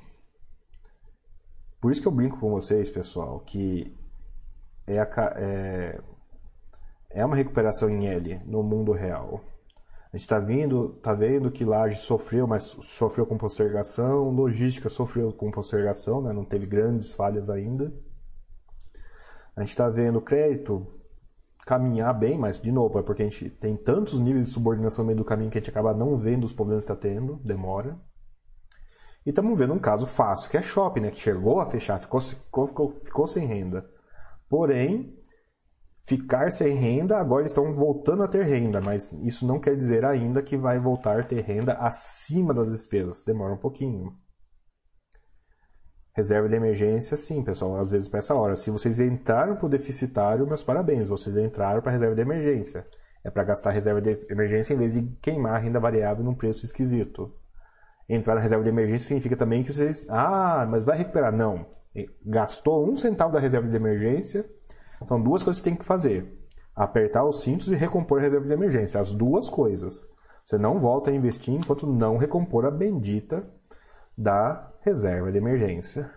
[1.81, 3.97] Por isso que eu brinco com vocês, pessoal, que
[4.87, 6.01] é, a, é
[7.11, 9.41] é uma recuperação em L no mundo real.
[10.13, 15.33] A gente está vendo, tá vendo que Laje sofreu, mas sofreu com postergação, logística sofreu
[15.33, 16.33] com postergação, né?
[16.33, 17.93] não teve grandes falhas ainda.
[19.55, 20.87] A gente está vendo crédito
[21.65, 25.09] caminhar bem, mas de novo, é porque a gente tem tantos níveis de subordinação no
[25.09, 27.97] meio do caminho que a gente acaba não vendo os problemas que está tendo, demora.
[29.25, 31.11] E estamos vendo um caso fácil, que é shopping, né?
[31.11, 33.89] que chegou a fechar, ficou, ficou, ficou, ficou sem renda.
[34.49, 35.20] Porém,
[36.05, 40.43] ficar sem renda, agora estão voltando a ter renda, mas isso não quer dizer ainda
[40.43, 43.25] que vai voltar a ter renda acima das despesas.
[43.25, 44.13] Demora um pouquinho.
[46.13, 48.57] Reserva de emergência, sim, pessoal, às vezes para essa hora.
[48.57, 52.85] Se vocês entraram para o deficitário, meus parabéns, vocês entraram para a reserva de emergência.
[53.25, 57.33] É para gastar reserva de emergência em vez de queimar renda variável num preço esquisito.
[58.09, 60.05] Entrar na reserva de emergência significa também que vocês.
[60.09, 61.33] Ah, mas vai recuperar.
[61.33, 61.67] Não.
[62.27, 64.45] Gastou um centavo da reserva de emergência.
[65.07, 66.39] São duas coisas que tem que fazer:
[66.75, 69.01] apertar os cintos e recompor a reserva de emergência.
[69.01, 70.09] As duas coisas.
[70.45, 73.49] Você não volta a investir enquanto não recompor a bendita
[74.17, 76.11] da reserva de emergência.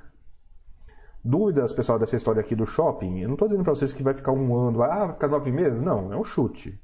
[1.23, 3.19] Dúvidas, pessoal, dessa história aqui do shopping?
[3.19, 5.51] Eu não estou dizendo para vocês que vai ficar um ano, ah, vai ficar nove
[5.51, 5.81] meses.
[5.81, 6.81] Não, é um chute.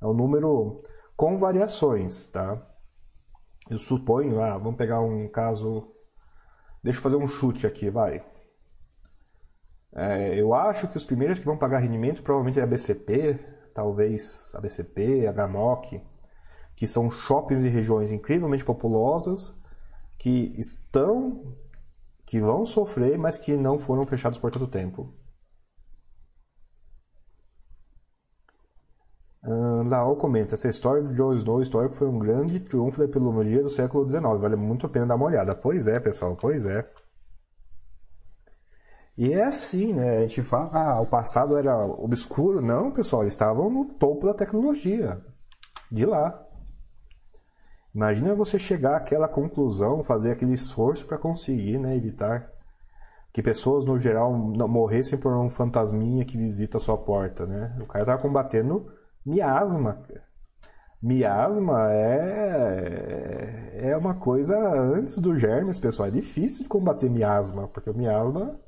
[0.00, 0.82] É um número
[1.16, 2.60] com variações, tá?
[3.70, 5.92] Eu suponho, ah, vamos pegar um caso.
[6.82, 8.24] Deixa eu fazer um chute aqui, vai.
[9.94, 13.38] É, eu acho que os primeiros que vão pagar rendimento provavelmente é a BCP,
[13.72, 16.00] talvez a BCP, a Gamoc,
[16.74, 19.54] que são shoppings e regiões incrivelmente populosas
[20.18, 21.54] que estão
[22.26, 25.12] que vão sofrer, mas que não foram fechados por tanto tempo.
[29.46, 33.68] Uh, comenta: essa história do Jon Snow histórico foi um grande triunfo da epidemiologia do
[33.68, 34.40] século XIX.
[34.40, 35.54] Vale muito a pena dar uma olhada.
[35.54, 36.88] Pois é, pessoal, pois é.
[39.16, 40.18] E é assim, né?
[40.18, 42.60] A gente fala, ah, o passado era obscuro.
[42.60, 45.20] Não, pessoal, eles estavam no topo da tecnologia.
[45.90, 46.40] De lá.
[47.94, 52.50] Imagina você chegar àquela conclusão, fazer aquele esforço para conseguir né, evitar
[53.32, 57.46] que pessoas, no geral, morressem por um fantasminha que visita a sua porta.
[57.46, 57.76] Né?
[57.80, 58.86] O cara estava combatendo
[59.24, 60.02] miasma.
[61.00, 66.08] Miasma é, é uma coisa antes do germes, pessoal.
[66.08, 68.58] É difícil de combater miasma, porque o miasma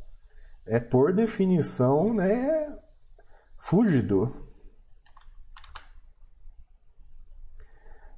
[0.67, 2.77] é, por definição, né,
[3.59, 4.47] fúgido.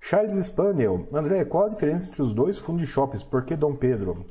[0.00, 1.06] Charles Spaniel.
[1.12, 3.22] André, qual a diferença entre os dois fundos de shoppings?
[3.22, 4.24] Por que Dom Pedro?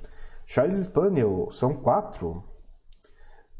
[0.45, 2.43] Charles Spaniel, são quatro.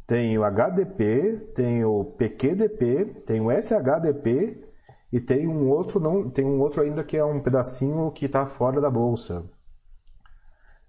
[0.08, 4.66] Tem o HDP, tem o PQDP, tem o SHDP
[5.12, 8.46] e tem um outro não, tem um outro ainda que é um pedacinho que está
[8.46, 9.46] fora da bolsa.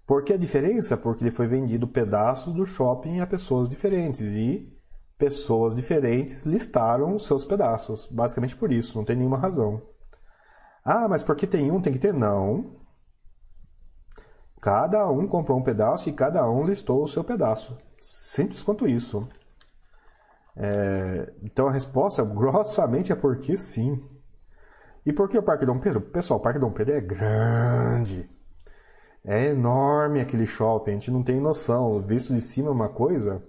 [0.09, 0.97] Por que a diferença?
[0.97, 4.67] Porque ele foi vendido pedaço do shopping a pessoas diferentes e
[5.19, 8.07] pessoas diferentes listaram seus pedaços.
[8.07, 9.83] Basicamente por isso, não tem nenhuma razão.
[10.83, 12.11] Ah, mas porque tem um tem que ter?
[12.11, 12.77] Não.
[14.59, 17.77] Cada um comprou um pedaço e cada um listou o seu pedaço.
[18.01, 19.29] Simples quanto isso.
[20.57, 24.03] É, então a resposta, grossamente, é porque sim.
[25.05, 26.01] E por que o Parque Dom Pedro?
[26.01, 28.38] Pessoal, o Parque Dom Pedro é grande.
[29.25, 32.01] É enorme aquele shopping, a gente não tem noção.
[32.01, 33.43] Visto de cima é uma coisa,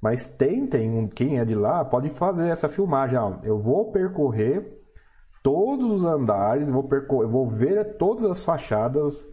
[0.00, 3.18] mas tentem, quem é de lá, pode fazer essa filmagem.
[3.18, 4.78] Ah, eu vou percorrer
[5.42, 9.24] todos os andares, vou, percor vou ver todas as fachadas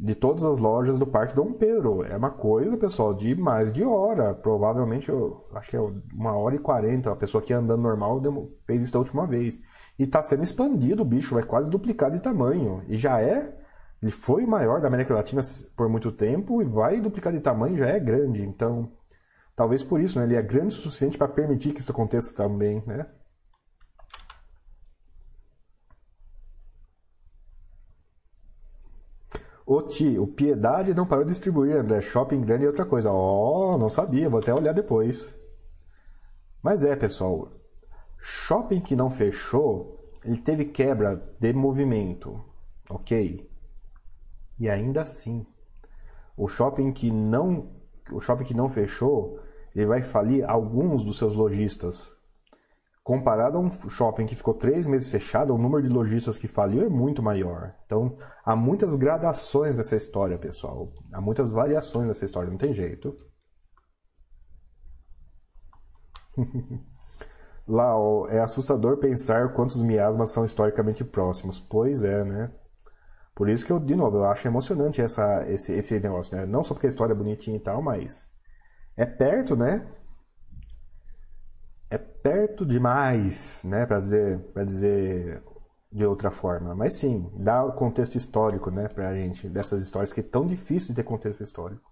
[0.00, 2.04] de todas as lojas do Parque Dom Pedro.
[2.04, 4.32] É uma coisa, pessoal, de mais de hora.
[4.32, 5.80] Provavelmente, eu acho que é
[6.14, 7.10] uma hora e quarenta.
[7.10, 8.22] A pessoa que andando normal
[8.64, 9.60] fez isso da última vez.
[9.98, 12.82] E está sendo expandido o bicho, vai quase duplicar de tamanho.
[12.86, 13.52] E já é.
[14.02, 15.42] Ele foi o maior da América Latina
[15.76, 18.42] por muito tempo e vai duplicar de tamanho, já é grande.
[18.42, 18.92] Então,
[19.56, 20.24] talvez por isso, né?
[20.24, 23.06] Ele é grande o suficiente para permitir que isso aconteça também, né?
[29.66, 32.00] Ô tio, o Piedade não parou de distribuir, André.
[32.00, 33.10] Shopping grande é outra coisa.
[33.12, 35.34] Ó, oh, não sabia, vou até olhar depois.
[36.62, 37.50] Mas é, pessoal.
[38.18, 42.42] Shopping que não fechou, ele teve quebra de movimento.
[42.88, 43.46] Ok?
[44.58, 45.46] E ainda assim,
[46.36, 47.70] o shopping que não,
[48.10, 49.40] o shopping que não fechou,
[49.74, 52.16] ele vai falir alguns dos seus lojistas.
[53.02, 56.84] Comparado a um shopping que ficou três meses fechado, o número de lojistas que faliu
[56.84, 57.74] é muito maior.
[57.86, 60.92] Então, há muitas gradações nessa história, pessoal.
[61.12, 63.16] Há muitas variações nessa história, não tem jeito.
[67.66, 67.94] Lá,
[68.30, 71.58] é assustador pensar quantos miasmas são historicamente próximos.
[71.58, 72.52] Pois é, né?
[73.38, 76.44] Por isso que eu, de novo, eu acho emocionante essa, esse, esse negócio, né?
[76.44, 78.28] Não só porque a história é bonitinha e tal, mas
[78.96, 79.86] é perto, né?
[81.90, 85.42] é perto demais, né, para dizer, para dizer
[85.90, 86.74] de outra forma.
[86.74, 90.44] Mas sim, dá o contexto histórico, né, para a gente dessas histórias que é tão
[90.44, 91.88] difícil de ter contexto histórico.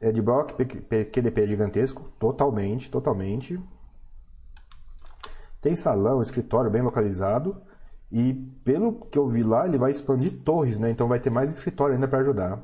[0.00, 0.54] Ed Brock,
[1.12, 3.60] QDP é gigantesco, totalmente, totalmente.
[5.60, 7.62] Tem salão, escritório bem localizado
[8.12, 10.90] e pelo que eu vi lá, ele vai expandir torres, né?
[10.90, 12.60] Então vai ter mais escritório ainda para ajudar.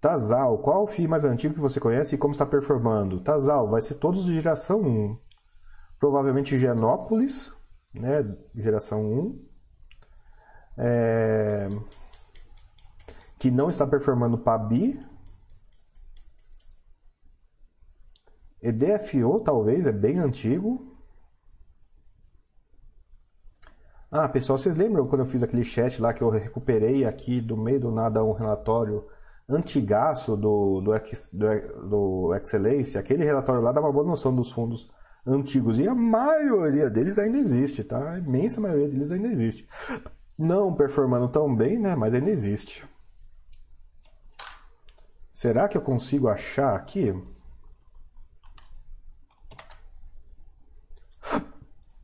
[0.00, 3.20] Tazal, qual o FII mais antigo que você conhece e como está performando?
[3.20, 5.16] Tazal, vai ser todos de geração 1.
[6.00, 7.54] Provavelmente Genópolis,
[7.94, 9.46] né, geração 1.
[10.76, 11.68] É...
[13.38, 14.98] Que não está performando PABI.
[18.60, 20.91] EDFO talvez, é bem antigo.
[24.14, 27.56] Ah, pessoal, vocês lembram quando eu fiz aquele chat lá que eu recuperei aqui do
[27.56, 29.06] meio do nada um relatório
[29.48, 33.00] antigaço do, do, do, do Excelência?
[33.00, 34.90] Aquele relatório lá dá uma boa noção dos fundos
[35.26, 38.10] antigos e a maioria deles ainda existe, tá?
[38.10, 39.66] A imensa maioria deles ainda existe.
[40.38, 41.96] Não performando tão bem, né?
[41.96, 42.84] Mas ainda existe.
[45.32, 47.14] Será que eu consigo achar aqui?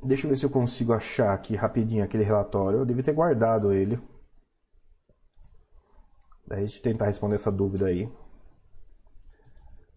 [0.02, 2.78] Deixa eu ver se eu consigo achar aqui rapidinho aquele relatório.
[2.78, 4.00] Eu devia ter guardado ele.
[6.46, 8.10] Daí a gente tentar responder essa dúvida aí.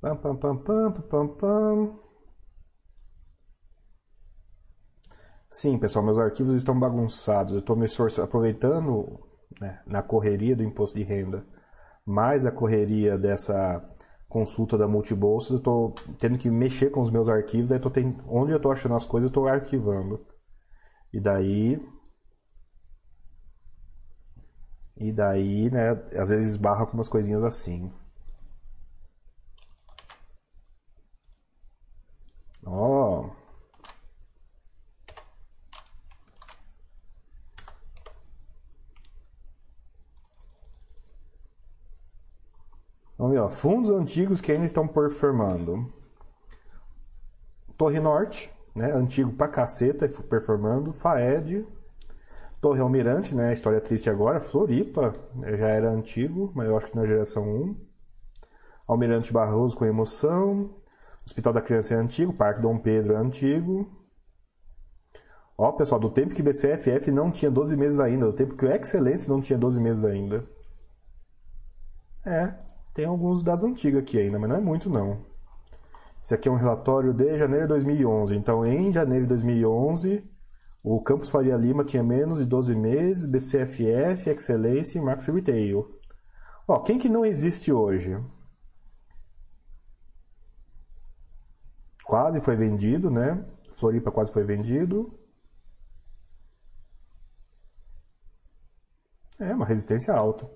[0.01, 1.99] Pam, pam, pam, pam, pam, pam.
[5.49, 7.53] Sim, pessoal, meus arquivos estão bagunçados.
[7.53, 7.85] Eu estou me
[8.23, 9.19] aproveitando
[9.59, 11.45] né, na correria do imposto de renda,
[12.05, 13.79] mais a correria dessa
[14.31, 18.23] consulta da multibolsas, eu estou tendo que mexer com os meus arquivos, eu tô tendo,
[18.27, 20.25] onde eu estou achando as coisas, eu estou arquivando.
[21.13, 21.79] E daí
[24.97, 27.91] e daí, né, às vezes esbarra com umas coisinhas assim.
[32.65, 32.71] Ó.
[33.27, 33.41] Oh.
[43.17, 45.91] Vamos ver, ó, fundos antigos que ainda estão performando.
[47.77, 50.93] Torre Norte, né, antigo pra caceta, performando.
[50.93, 51.65] Faed.
[52.61, 54.39] Torre Almirante, né, história triste agora.
[54.39, 57.75] Floripa, né, já era antigo, mas eu acho que na geração 1.
[58.87, 60.75] Almirante Barroso com emoção.
[61.25, 62.33] Hospital da Criança é antigo.
[62.33, 63.89] Parque Dom Pedro é antigo.
[65.57, 68.71] Ó, pessoal, do tempo que BCFF não tinha 12 meses ainda, do tempo que o
[68.71, 70.43] Excelência não tinha 12 meses ainda.
[72.25, 72.53] É,
[72.93, 75.25] tem alguns das antigas aqui ainda, mas não é muito não.
[76.23, 78.35] Esse aqui é um relatório de janeiro de 2011.
[78.35, 80.23] Então, em janeiro de 2011,
[80.83, 85.99] o Campus Faria Lima tinha menos de 12 meses, BCFF, Excelência e Max Retail.
[86.67, 88.17] Ó, quem que não existe hoje?
[92.03, 93.43] Quase foi vendido, né?
[93.77, 95.17] Floripa quase foi vendido.
[99.39, 100.47] É uma resistência alta.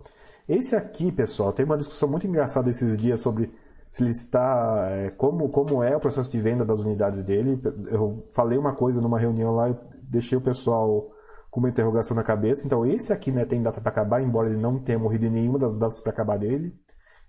[0.47, 3.51] Esse aqui, pessoal, tem uma discussão muito engraçada esses dias sobre
[3.89, 7.59] se ele está, é, como, como é o processo de venda das unidades dele.
[7.88, 11.09] Eu falei uma coisa numa reunião lá, e deixei o pessoal
[11.49, 12.65] com uma interrogação na cabeça.
[12.65, 15.57] Então, esse aqui né, tem data para acabar, embora ele não tenha morrido em nenhuma
[15.57, 16.77] das datas para acabar dele.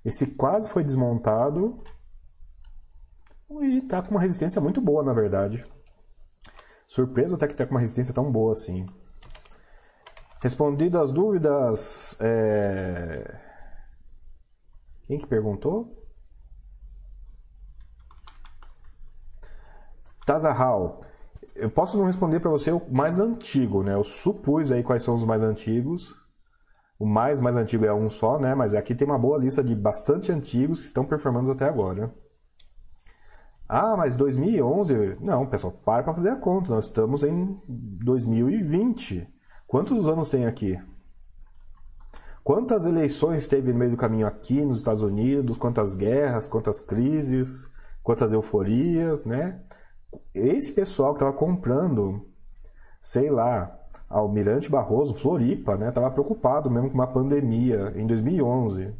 [0.05, 1.80] Esse quase foi desmontado
[3.62, 5.64] e está com uma resistência muito boa, na verdade.
[6.86, 8.86] Surpreso até que está com uma resistência tão boa assim.
[10.40, 12.16] Respondido as dúvidas.
[12.20, 13.40] É...
[15.06, 15.96] Quem que perguntou?
[20.26, 21.00] Tazahal.
[21.54, 23.94] Eu posso não responder para você o mais antigo, né?
[23.94, 26.14] Eu supus aí quais são os mais antigos.
[26.98, 28.54] O mais mais antigo é um só, né?
[28.54, 32.12] Mas aqui tem uma boa lista de bastante antigos que estão performando até agora.
[33.68, 35.16] Ah, mas 2011?
[35.20, 36.70] Não, pessoal, para para fazer a conta.
[36.70, 39.35] Nós estamos em 2020.
[39.66, 40.80] Quantos anos tem aqui?
[42.44, 45.56] Quantas eleições teve no meio do caminho aqui nos Estados Unidos?
[45.56, 47.68] Quantas guerras, quantas crises,
[48.02, 49.60] quantas euforias, né?
[50.32, 52.24] Esse pessoal que estava comprando,
[53.02, 53.76] sei lá,
[54.09, 55.90] Almirante Barroso, Floripa, né?
[55.90, 58.94] Tava preocupado mesmo com uma pandemia em 2011.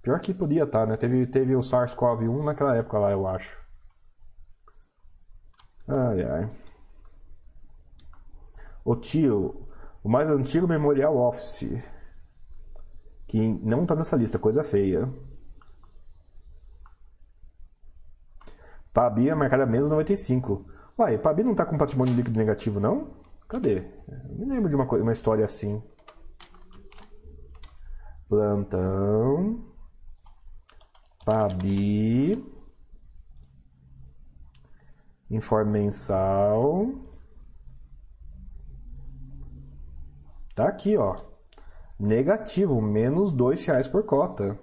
[0.00, 0.96] Pior que podia estar, tá, né?
[0.96, 3.60] Teve, teve o SARS-CoV-1 naquela época lá, eu acho.
[5.88, 6.50] Ai, ai.
[8.84, 9.65] Ô tio,
[10.06, 11.82] o mais antigo Memorial Office,
[13.26, 15.12] que não está nessa lista, coisa feia.
[18.94, 20.64] Pabi é marcada menos 95.
[20.96, 23.16] Uai, Pabi não está com patrimônio líquido negativo, não?
[23.48, 23.78] Cadê?
[24.06, 25.82] Eu me lembro de uma, uma história assim.
[28.28, 29.64] Plantão.
[31.24, 32.46] Pabi.
[35.28, 36.94] Informe mensal.
[40.56, 41.14] Tá aqui, ó.
[42.00, 44.58] Negativo, menos dois reais por cota.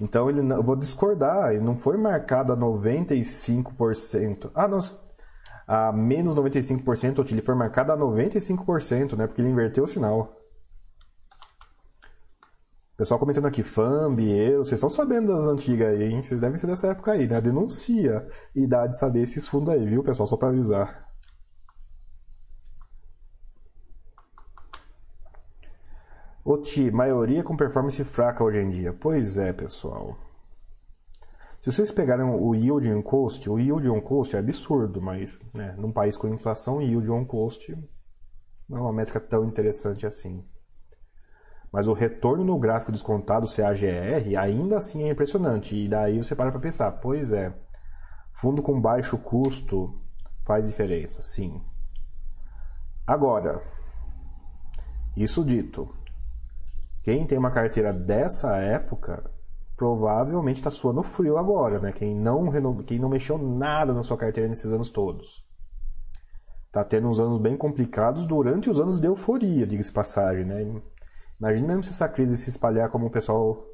[0.00, 4.50] Então ele eu vou discordar, ele não foi marcado a 95%.
[4.54, 4.78] Ah, não,
[5.66, 9.26] a menos 95%, ele foi marcado a 95%, né?
[9.26, 10.34] Porque ele inverteu o sinal.
[12.96, 16.22] Pessoal comentando aqui, Fambi, eu, vocês estão sabendo das antigas aí, hein?
[16.22, 17.38] Vocês devem ser dessa época aí, né?
[17.40, 20.26] Denuncia e dá de saber esses fundos aí, viu, pessoal?
[20.26, 21.07] Só para avisar.
[26.50, 28.90] Oti, maioria com performance fraca hoje em dia.
[28.90, 30.16] Pois é, pessoal.
[31.60, 35.74] Se vocês pegarem o yield on cost, o yield on cost é absurdo, mas né,
[35.76, 37.76] num país com inflação, yield on cost
[38.66, 40.42] não é uma métrica tão interessante assim.
[41.70, 45.76] Mas o retorno no gráfico descontado, CAGR, ainda assim é impressionante.
[45.76, 47.54] E daí você para para pensar, pois é,
[48.32, 50.00] fundo com baixo custo
[50.46, 51.60] faz diferença, sim.
[53.06, 53.62] Agora,
[55.14, 55.97] isso dito,
[57.08, 59.30] quem tem uma carteira dessa época
[59.74, 61.90] provavelmente está suando frio agora, né?
[61.90, 62.50] Quem não,
[62.86, 65.42] quem não mexeu nada na sua carteira nesses anos todos.
[66.70, 70.82] Tá tendo uns anos bem complicados durante os anos de euforia, diga-se passagem, né?
[71.40, 73.64] Imagina mesmo se essa crise se espalhar como o pessoal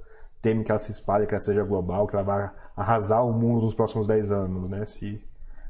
[0.41, 3.65] teme que ela se espalhe, que ela seja global, que ela vai arrasar o mundo
[3.65, 4.87] nos próximos 10 anos, né?
[4.87, 5.21] Se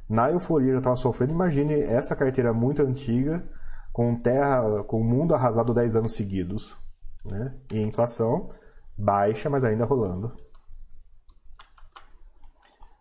[0.07, 3.43] na euforia já estava sofrendo, imagine essa carteira muito antiga
[3.91, 6.84] com terra, com o mundo arrasado 10 anos seguidos,
[7.25, 7.55] né?
[7.71, 8.51] E inflação
[8.97, 10.33] baixa, mas ainda rolando.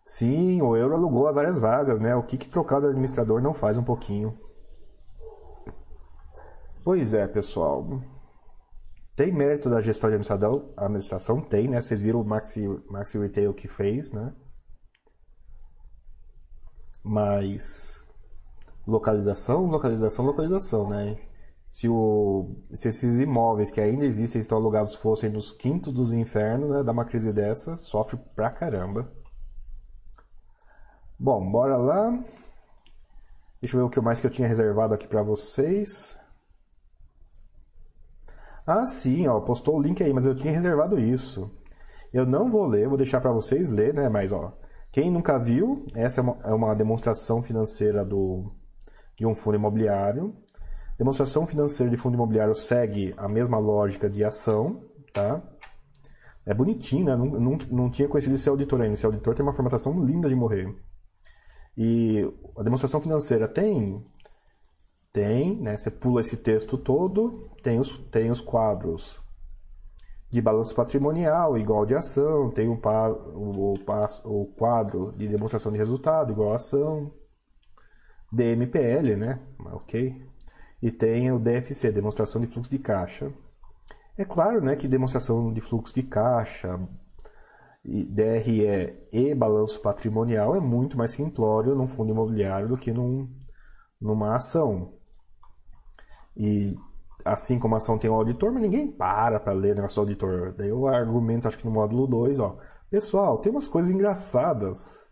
[0.04, 2.14] Sim, o euro alugou as áreas vagas, né?
[2.14, 4.38] O que, que trocar do administrador não faz um pouquinho?
[6.84, 8.02] Pois é, pessoal.
[9.16, 11.80] Tem mérito da gestão de administração, a administração tem, né?
[11.80, 14.34] Vocês viram o Maxi, Maxi Retail que fez, né?
[17.02, 18.04] Mas
[18.86, 21.16] localização, localização, localização, né?
[21.74, 26.70] Se, o, se esses imóveis que ainda existem estão alugados fossem nos quintos dos infernos,
[26.70, 26.84] né?
[26.84, 29.10] Dá uma crise dessa, sofre pra caramba.
[31.18, 32.12] Bom, bora lá.
[33.60, 36.16] Deixa eu ver o que mais que eu tinha reservado aqui para vocês.
[38.64, 41.50] Ah, sim, ó, postou o link aí, mas eu tinha reservado isso.
[42.12, 44.08] Eu não vou ler, vou deixar para vocês ler, né?
[44.08, 44.56] Mas ó,
[44.92, 48.54] quem nunca viu, essa é uma, é uma demonstração financeira do,
[49.16, 50.36] de um fundo imobiliário.
[50.96, 55.42] Demonstração financeira de fundo imobiliário segue a mesma lógica de ação, tá?
[56.46, 57.16] É bonitinho, né?
[57.16, 58.94] Não, não, não tinha conhecido esse auditor ainda.
[58.94, 60.74] Esse auditor tem uma formatação linda de morrer.
[61.76, 62.20] E
[62.56, 64.04] a demonstração financeira tem
[65.12, 65.76] tem, né?
[65.76, 69.22] Você pula esse texto todo, tem os, tem os quadros
[70.28, 73.74] de balanço patrimonial igual de ação, tem o, o,
[74.24, 77.12] o quadro de demonstração de resultado igual a ação,
[78.32, 79.40] DMPL, né?
[79.66, 80.33] Ok.
[80.84, 83.32] E tem o DFC, demonstração de fluxo de caixa.
[84.18, 86.78] É claro, né, que demonstração de fluxo de caixa,
[87.82, 93.26] DRE e balanço patrimonial é muito mais simplório num fundo imobiliário do que num,
[93.98, 94.92] numa ação.
[96.36, 96.76] E
[97.24, 100.00] assim como a ação tem o auditor, mas ninguém para para ler o negócio do
[100.00, 100.52] auditor.
[100.52, 102.58] Daí eu argumento, acho que no módulo 2, ó.
[102.90, 105.02] Pessoal, tem umas coisas engraçadas.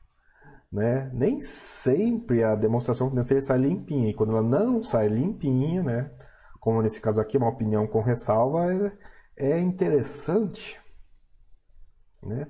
[0.72, 1.10] Né?
[1.12, 4.10] Nem sempre a demonstração financeira sai limpinha.
[4.10, 6.10] E quando ela não sai limpinha, né?
[6.58, 8.92] como nesse caso aqui, uma opinião com ressalva, é,
[9.36, 10.80] é interessante
[12.24, 12.46] né?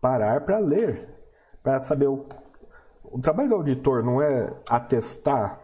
[0.00, 1.08] parar para ler,
[1.62, 2.26] para saber o,
[3.04, 5.60] o trabalho do auditor não é atestar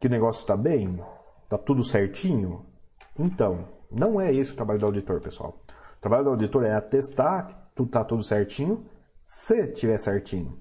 [0.00, 1.02] que o negócio está bem,
[1.48, 2.66] Tá tudo certinho?
[3.18, 5.58] Então, não é esse o trabalho do auditor, pessoal.
[5.96, 8.86] O trabalho do auditor é atestar que tudo tá tudo certinho,
[9.26, 10.58] se tiver certinho.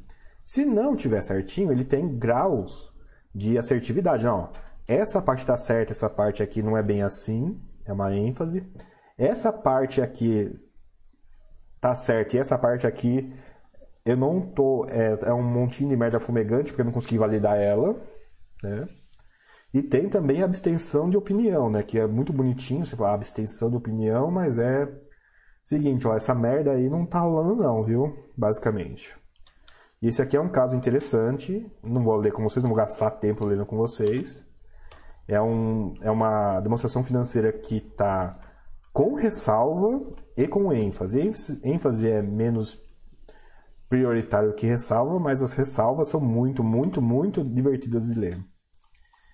[0.47, 2.89] Se não tiver certinho, ele tem graus
[3.35, 4.23] de assertividade.
[4.23, 4.49] Não,
[4.87, 8.65] essa parte está certa, essa parte aqui não é bem assim, é uma ênfase.
[9.17, 10.49] Essa parte aqui
[11.81, 13.29] tá certa e essa parte aqui
[14.05, 17.57] eu não tô é, é um montinho de merda fumegante porque eu não consegui validar
[17.57, 18.01] ela,
[18.63, 18.87] né?
[19.73, 21.83] E tem também a abstenção de opinião, né?
[21.83, 24.87] Que é muito bonitinho, você fala abstenção de opinião, mas é
[25.61, 28.15] seguinte, ó, essa merda aí não tá rolando não, viu?
[28.37, 29.13] Basicamente.
[30.01, 33.11] E esse aqui é um caso interessante, não vou ler com vocês, não vou gastar
[33.11, 34.45] tempo lendo com vocês.
[35.27, 38.39] É, um, é uma demonstração financeira que está
[38.93, 41.19] com ressalva e com ênfase.
[41.63, 42.81] ênfase é menos
[43.89, 48.37] prioritário que ressalva, mas as ressalvas são muito, muito, muito divertidas de ler.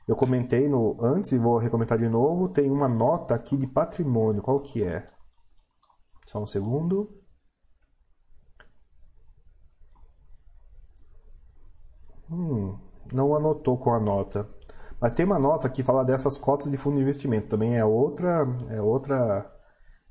[0.08, 2.50] Eu comentei no antes e vou recomendar de novo.
[2.50, 4.42] Tem uma nota aqui de patrimônio.
[4.42, 5.08] Qual que é?
[6.26, 7.23] Só um segundo.
[12.30, 12.78] Hum,
[13.12, 14.48] não anotou com a nota.
[15.00, 17.48] Mas tem uma nota que fala dessas cotas de fundo de investimento.
[17.50, 19.52] Também é outra, é outra,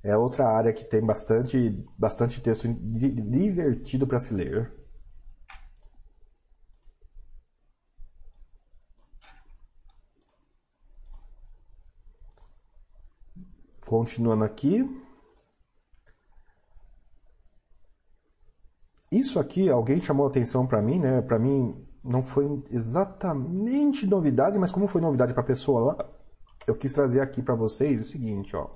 [0.02, 4.72] é outra área que tem bastante, bastante texto divertido para se ler.
[13.86, 14.82] Continuando aqui.
[19.12, 21.20] Isso aqui, alguém chamou atenção para mim, né?
[21.22, 26.10] Para mim não foi exatamente novidade, mas como foi novidade para a pessoa lá,
[26.66, 28.68] eu quis trazer aqui para vocês o seguinte, ó.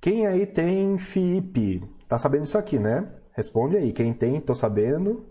[0.00, 3.10] Quem aí tem FIP, tá sabendo isso aqui, né?
[3.32, 3.92] Responde aí.
[3.92, 5.26] Quem tem, tô sabendo.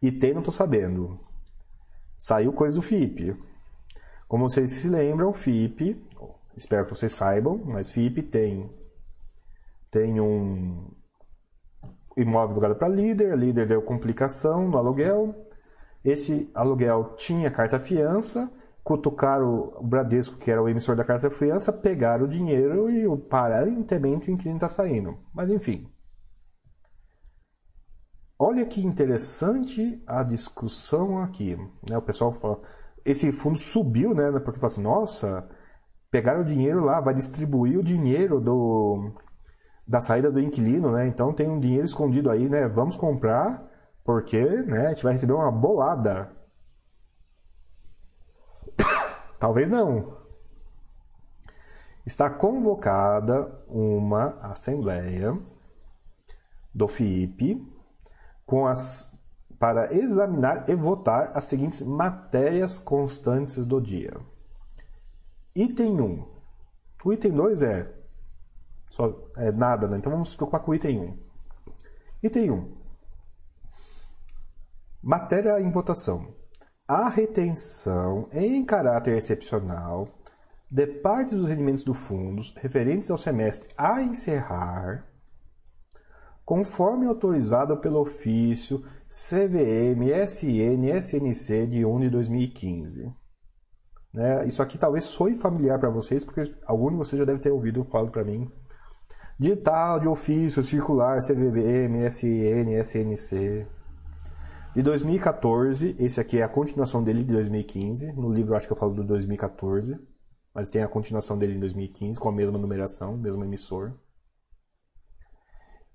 [0.00, 1.18] E tem, não tô sabendo.
[2.16, 3.36] Saiu coisa do FIP.
[4.28, 6.00] Como vocês se lembram, FIP,
[6.56, 8.70] espero que vocês saibam, mas FIP tem,
[9.90, 10.90] tem um
[12.16, 15.45] imóvel alugado para líder, líder deu complicação no aluguel,
[16.06, 18.50] esse aluguel tinha carta fiança,
[18.84, 24.30] cutucaram o Bradesco, que era o emissor da carta fiança, pegaram o dinheiro e aparentemente
[24.30, 25.18] o inquilino está saindo.
[25.34, 25.90] Mas enfim.
[28.38, 31.56] Olha que interessante a discussão aqui.
[31.88, 31.98] Né?
[31.98, 32.60] O pessoal fala,
[33.04, 34.30] esse fundo subiu, né?
[34.40, 35.48] Porque fala assim, nossa,
[36.10, 39.12] pegaram o dinheiro lá, vai distribuir o dinheiro do,
[39.86, 41.06] da saída do inquilino, né?
[41.06, 42.68] Então tem um dinheiro escondido aí, né?
[42.68, 43.64] Vamos comprar,
[44.06, 46.30] porque né, a gente vai receber uma bolada.
[49.40, 50.16] Talvez não.
[52.06, 55.36] Está convocada uma assembleia
[56.72, 57.60] do FIP
[58.46, 59.12] com as
[59.58, 64.14] para examinar e votar as seguintes matérias constantes do dia.
[65.54, 66.36] Item 1.
[67.02, 67.90] O item 2 é,
[68.90, 69.96] só, é nada, né?
[69.96, 71.18] Então vamos se preocupar com o item 1.
[72.22, 72.75] Item 1.
[75.08, 76.34] Matéria em votação.
[76.88, 80.08] A retenção em caráter excepcional
[80.68, 85.06] de parte dos rendimentos do fundo referentes ao semestre a encerrar,
[86.44, 93.14] conforme autorizado pelo ofício CVM SN SNC de 1 de 2015.
[94.12, 94.44] Né?
[94.48, 97.84] Isso aqui talvez soe familiar para vocês, porque algum de vocês já deve ter ouvido
[97.84, 98.50] falar para mim.
[99.38, 103.68] De tal, de ofício, circular, CVM, SN, SNC.
[104.76, 108.12] De 2014, esse aqui é a continuação dele de 2015.
[108.12, 109.98] No livro acho que eu falo do 2014,
[110.54, 113.94] mas tem a continuação dele em 2015, com a mesma numeração, mesmo emissor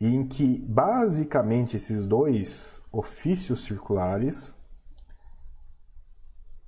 [0.02, 4.52] em que basicamente esses dois ofícios circulares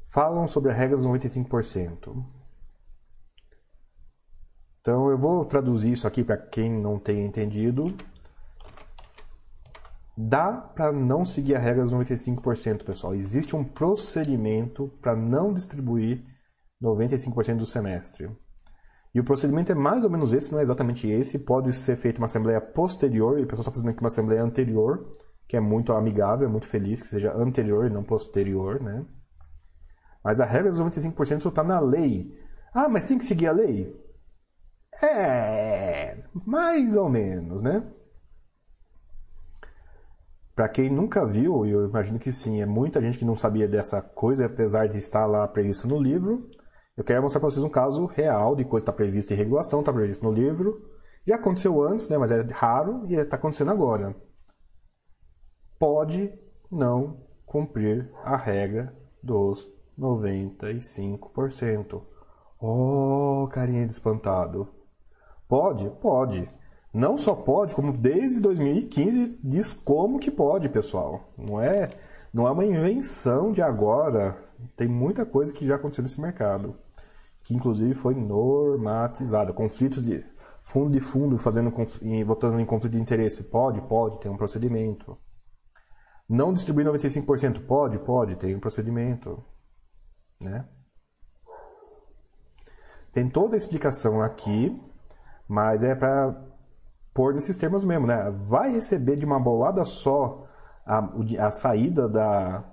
[0.06, 2.24] falam sobre a regra dos 95%.
[4.80, 7.98] Então eu vou traduzir isso aqui para quem não tenha entendido.
[10.16, 13.16] Dá para não seguir a regra dos 95%, pessoal.
[13.16, 16.24] Existe um procedimento para não distribuir
[16.82, 18.30] 95% do semestre.
[19.14, 21.40] E o procedimento é mais ou menos esse, não é exatamente esse.
[21.40, 25.18] Pode ser feita uma assembleia posterior, e o pessoal está fazendo aqui uma assembleia anterior,
[25.48, 29.06] que é muito amigável, é muito feliz que seja anterior e não posterior, né?
[30.24, 32.34] Mas a regra dos 95% está na lei.
[32.74, 33.94] Ah, mas tem que seguir a lei?
[35.02, 37.84] É, mais ou menos, né?
[40.56, 43.68] Para quem nunca viu, e eu imagino que sim, é muita gente que não sabia
[43.68, 46.48] dessa coisa, apesar de estar lá previsto no livro.
[46.96, 49.80] Eu quero mostrar para vocês um caso real de coisa que está prevista em regulação,
[49.80, 50.80] está previsto no livro.
[51.26, 54.16] Já aconteceu antes, né, mas é raro e está acontecendo agora.
[55.80, 56.32] Pode
[56.72, 59.68] não cumprir a regra dos
[59.98, 62.04] 95%.
[62.60, 64.68] Oh, carinha de espantado.
[65.48, 65.90] Pode?
[66.00, 66.48] Pode.
[66.94, 71.34] Não só pode, como desde 2015 diz como que pode, pessoal.
[71.38, 71.90] Não é,
[72.32, 74.38] não é uma invenção de agora.
[74.76, 76.76] Tem muita coisa que já aconteceu nesse mercado
[77.44, 79.54] que inclusive foi normatizada.
[79.54, 80.26] Conflito de
[80.64, 81.72] fundo de fundo fazendo
[82.26, 85.18] votando em conflito de interesse, pode, pode, tem um procedimento.
[86.28, 89.44] Não distribuir 95%, pode, pode, tem um procedimento,
[90.42, 90.68] né?
[93.12, 94.82] Tem toda a explicação aqui,
[95.48, 96.34] mas é para
[97.14, 98.32] pôr nesses termos mesmo, né?
[98.32, 100.48] Vai receber de uma bolada só
[100.86, 101.00] a,
[101.40, 102.64] a saída da,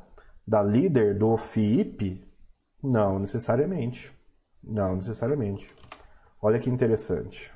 [0.46, 2.24] da líder do FIIP?
[2.82, 4.12] Não necessariamente.
[4.62, 5.74] Não, necessariamente.
[6.40, 7.52] Olha que interessante.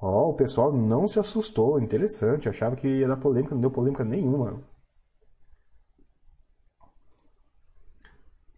[0.00, 3.70] Ó, oh, o pessoal não se assustou, interessante, achava que ia dar polêmica, não deu
[3.70, 4.62] polêmica nenhuma.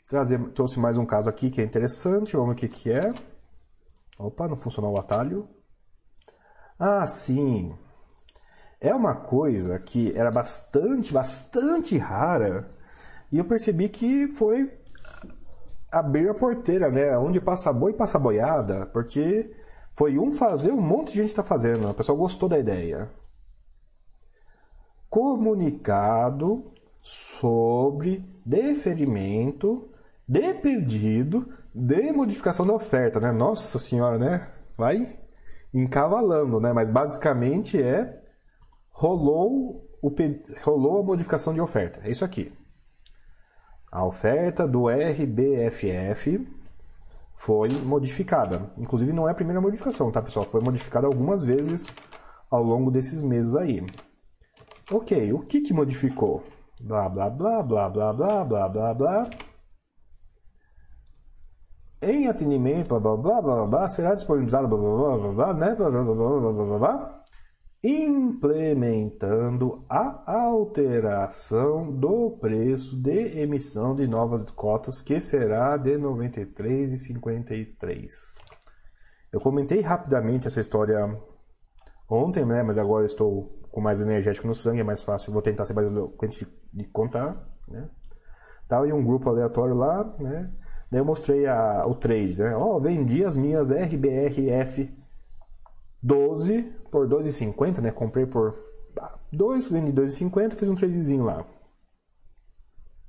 [0.08, 3.12] Trazer, trouxe mais um caso aqui que é interessante, vamos ver o que, que é.
[4.18, 5.48] Opa, não funcionou o atalho.
[6.84, 7.72] Ah, sim.
[8.80, 12.68] É uma coisa que era bastante, bastante rara.
[13.30, 14.68] E eu percebi que foi
[15.92, 17.16] abrir a porteira, né?
[17.16, 19.54] Onde passa boi, passa boiada, porque
[19.92, 21.86] foi um fazer, um monte de gente está fazendo.
[21.86, 23.08] A pessoa gostou da ideia.
[25.08, 26.64] Comunicado
[27.00, 29.88] sobre deferimento
[30.26, 33.30] de pedido de modificação da oferta, né?
[33.30, 34.48] Nossa senhora, né?
[34.76, 35.21] Vai
[35.72, 36.72] encavalando, né?
[36.72, 38.22] Mas basicamente é
[38.90, 40.14] rolou, o,
[40.62, 42.00] rolou a modificação de oferta.
[42.04, 42.52] É isso aqui.
[43.90, 46.46] A oferta do RBFF
[47.36, 48.70] foi modificada.
[48.78, 50.46] Inclusive, não é a primeira modificação, tá, pessoal?
[50.46, 51.92] Foi modificada algumas vezes
[52.50, 53.84] ao longo desses meses aí.
[54.90, 56.42] Ok, o que, que modificou?
[56.80, 59.30] Blá, blá, blá, blá, blá, blá, blá, blá, blá.
[62.02, 66.02] Em atendimento, blá, blá, blá, blá, será disponibilizado, blá, blá, blá, blá, né, blá, blá,
[66.02, 67.22] blá, blá,
[67.84, 78.08] implementando a alteração do preço de emissão de novas cotas, que será de R$ 93,53.
[79.32, 80.98] Eu comentei rapidamente essa história
[82.10, 85.66] ontem, né, mas agora estou com mais energético no sangue, é mais fácil, vou tentar
[85.66, 87.88] ser mais eloquente de contar, né?
[88.68, 90.52] Tava em um grupo aleatório lá, né?
[90.92, 92.54] Daí eu mostrei a, o trade, né?
[92.54, 94.94] Ó, oh, vendi as minhas RBRF
[96.02, 97.90] 12 por 2,50, né?
[97.90, 98.58] Comprei por
[99.32, 101.46] 2, vendi 2,50, fiz um tradezinho lá.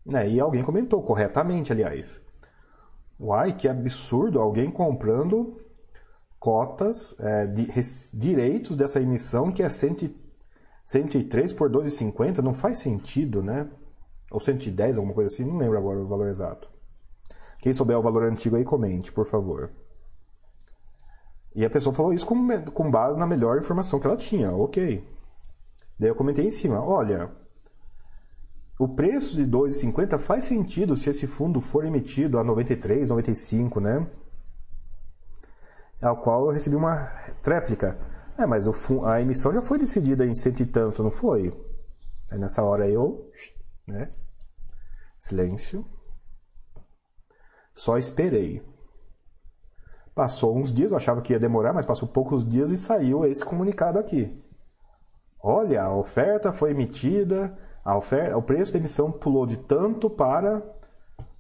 [0.06, 0.30] Né?
[0.30, 2.22] E alguém comentou, corretamente, aliás.
[3.20, 5.62] Uai, que absurdo, alguém comprando
[6.40, 10.16] cotas, é, de, res, direitos dessa emissão que é 100,
[10.86, 13.70] 103 por 12,50 não faz sentido, né?
[14.32, 16.73] Ou 110, alguma coisa assim, não lembro agora o valor exato.
[17.64, 19.72] Quem souber o valor antigo aí, comente, por favor.
[21.56, 25.02] E a pessoa falou isso com, com base na melhor informação que ela tinha, ok.
[25.98, 27.32] Daí eu comentei em cima, olha,
[28.78, 34.06] o preço de 2,50 faz sentido se esse fundo for emitido a 93, 95, né?
[36.02, 37.06] Ao qual eu recebi uma
[37.42, 37.98] tréplica.
[38.38, 38.68] É, mas
[39.06, 41.58] a emissão já foi decidida em cento e tanto, não foi?
[42.30, 43.32] Aí nessa hora eu,
[43.88, 44.10] né?
[45.18, 45.86] Silêncio.
[47.74, 48.62] Só esperei.
[50.14, 53.44] Passou uns dias, eu achava que ia demorar, mas passou poucos dias e saiu esse
[53.44, 54.40] comunicado aqui.
[55.42, 60.64] Olha, a oferta foi emitida, a oferta, o preço da emissão pulou de tanto para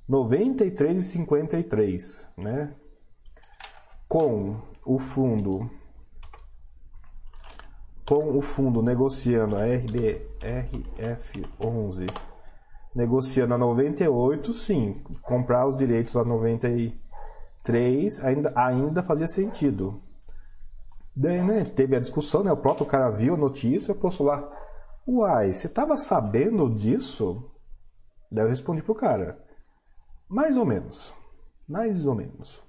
[0.10, 2.74] 93,53, né?
[4.08, 5.70] Com o fundo
[8.06, 12.33] com o fundo negociando a RBRF11
[12.96, 20.02] negociando a 98, sim, comprar os direitos a 93 ainda, ainda fazia sentido.
[21.16, 24.50] Daí, né, teve a discussão, né, o próprio cara viu a notícia, postou lá,
[25.08, 27.52] uai, você estava sabendo disso?
[28.32, 29.40] Daí eu respondi pro cara,
[30.28, 31.14] mais ou menos,
[31.68, 32.62] mais ou menos.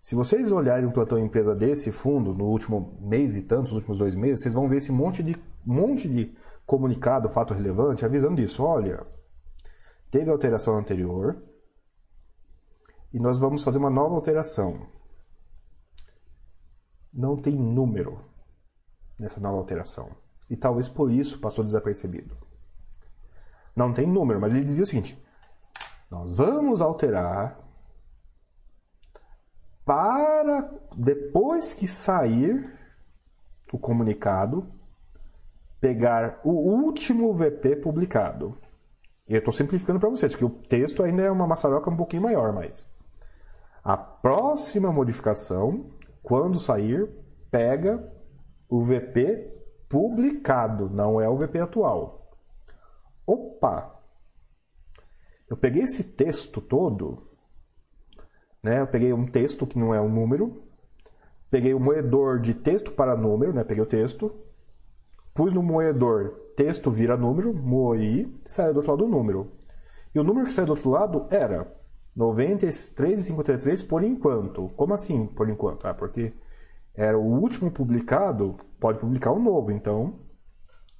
[0.00, 3.98] Se vocês olharem um plantão empresa desse fundo no último mês e tanto, nos últimos
[3.98, 6.36] dois meses, vocês vão ver esse monte de, monte de
[6.66, 8.64] comunicado, fato relevante, avisando disso.
[8.64, 9.06] Olha,
[10.12, 11.42] teve alteração anterior
[13.12, 14.86] e nós vamos fazer uma nova alteração.
[17.10, 18.22] Não tem número
[19.18, 20.14] nessa nova alteração.
[20.50, 22.36] E talvez por isso passou desapercebido.
[23.74, 25.20] Não tem número, mas ele dizia o seguinte:
[26.10, 27.58] nós vamos alterar
[29.82, 32.78] para depois que sair
[33.72, 34.70] o comunicado,
[35.80, 38.58] pegar o último VP publicado.
[39.34, 42.52] Eu estou simplificando para vocês, porque o texto ainda é uma maçaroca um pouquinho maior,
[42.52, 42.90] mas
[43.82, 45.86] a próxima modificação,
[46.22, 47.08] quando sair,
[47.50, 48.08] pega
[48.68, 49.50] o VP
[49.88, 52.30] publicado, não é o VP atual.
[53.26, 54.00] Opa!
[55.48, 57.32] Eu peguei esse texto todo
[58.62, 58.80] né?
[58.80, 60.62] Eu peguei um texto que não é um número,
[61.50, 63.64] peguei o um moedor de texto para número, né?
[63.64, 64.32] Peguei o texto,
[65.34, 69.52] pus no moedor texto vira número, moí, saiu do outro lado o número.
[70.14, 71.72] E o número que saiu do outro lado era
[72.16, 74.68] 93,53 por enquanto.
[74.76, 75.86] Como assim por enquanto?
[75.86, 76.34] Ah, porque
[76.94, 80.20] era o último publicado, pode publicar um novo, então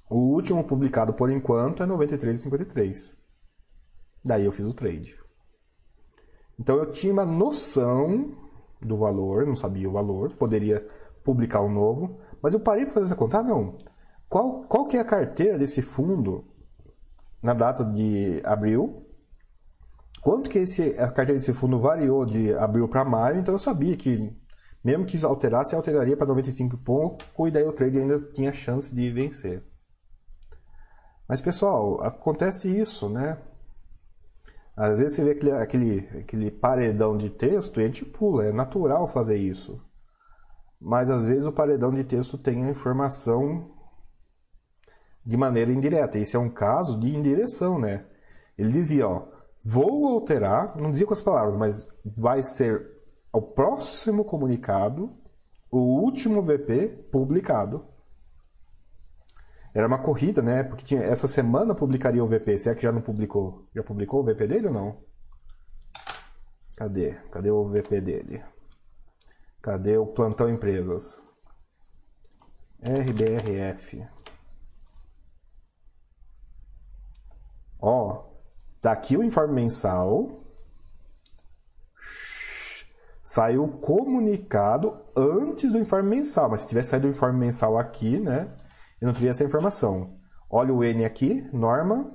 [0.09, 3.15] o último publicado por enquanto é 93,53.
[4.25, 5.15] Daí eu fiz o trade.
[6.59, 8.31] Então eu tinha uma noção
[8.81, 10.87] do valor, não sabia o valor, poderia
[11.23, 13.77] publicar um novo, mas eu parei para fazer essa conta, ah, não.
[14.33, 16.43] Qual, qual que é a carteira desse fundo
[17.39, 19.05] na data de abril?
[20.23, 23.39] Quanto que esse, a carteira desse fundo variou de abril para maio?
[23.39, 24.35] Então eu sabia que
[24.83, 29.11] mesmo que alterasse, alteraria para 95 pontos e daí o trade ainda tinha chance de
[29.11, 29.63] vencer.
[31.29, 33.37] Mas pessoal, acontece isso, né?
[34.75, 38.51] Às vezes você vê aquele, aquele, aquele paredão de texto e a gente pula, é
[38.51, 39.79] natural fazer isso.
[40.81, 43.71] Mas às vezes o paredão de texto tem a informação
[45.25, 46.19] de maneira indireta.
[46.19, 48.05] Esse é um caso de indireção, né?
[48.57, 49.27] Ele dizia, ó,
[49.63, 52.91] vou alterar, não dizia com as palavras, mas vai ser
[53.31, 55.11] o próximo comunicado,
[55.71, 57.85] o último VP publicado
[59.73, 60.63] era uma corrida, né?
[60.63, 62.59] Porque tinha, essa semana publicaria o VP.
[62.59, 63.67] Se é que já não publicou?
[63.73, 65.03] Já publicou o VP dele ou não?
[66.77, 67.13] Cadê?
[67.31, 68.43] Cadê o VP dele?
[69.61, 71.19] Cadê o plantão empresas?
[72.83, 74.05] RBRF.
[77.85, 78.29] Ó,
[78.81, 80.41] tá aqui o informe mensal.
[83.21, 88.47] Saiu comunicado antes do informe mensal, mas se tivesse saído o informe mensal aqui, né,
[89.01, 90.17] eu não teria essa informação.
[90.49, 92.09] Olha o N aqui, norma,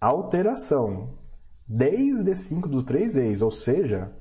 [0.00, 1.20] alteração,
[1.68, 4.12] desde 5 do 3 ex, ou seja,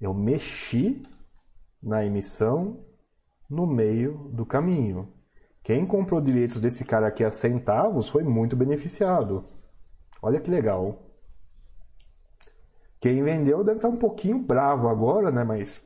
[0.00, 1.02] eu mexi
[1.82, 2.86] na emissão
[3.50, 5.12] no meio do caminho.
[5.62, 9.44] Quem comprou direitos desse cara aqui a centavos foi muito beneficiado.
[10.20, 11.12] Olha que legal.
[13.00, 15.44] Quem vendeu deve estar um pouquinho bravo agora, né?
[15.44, 15.82] Mas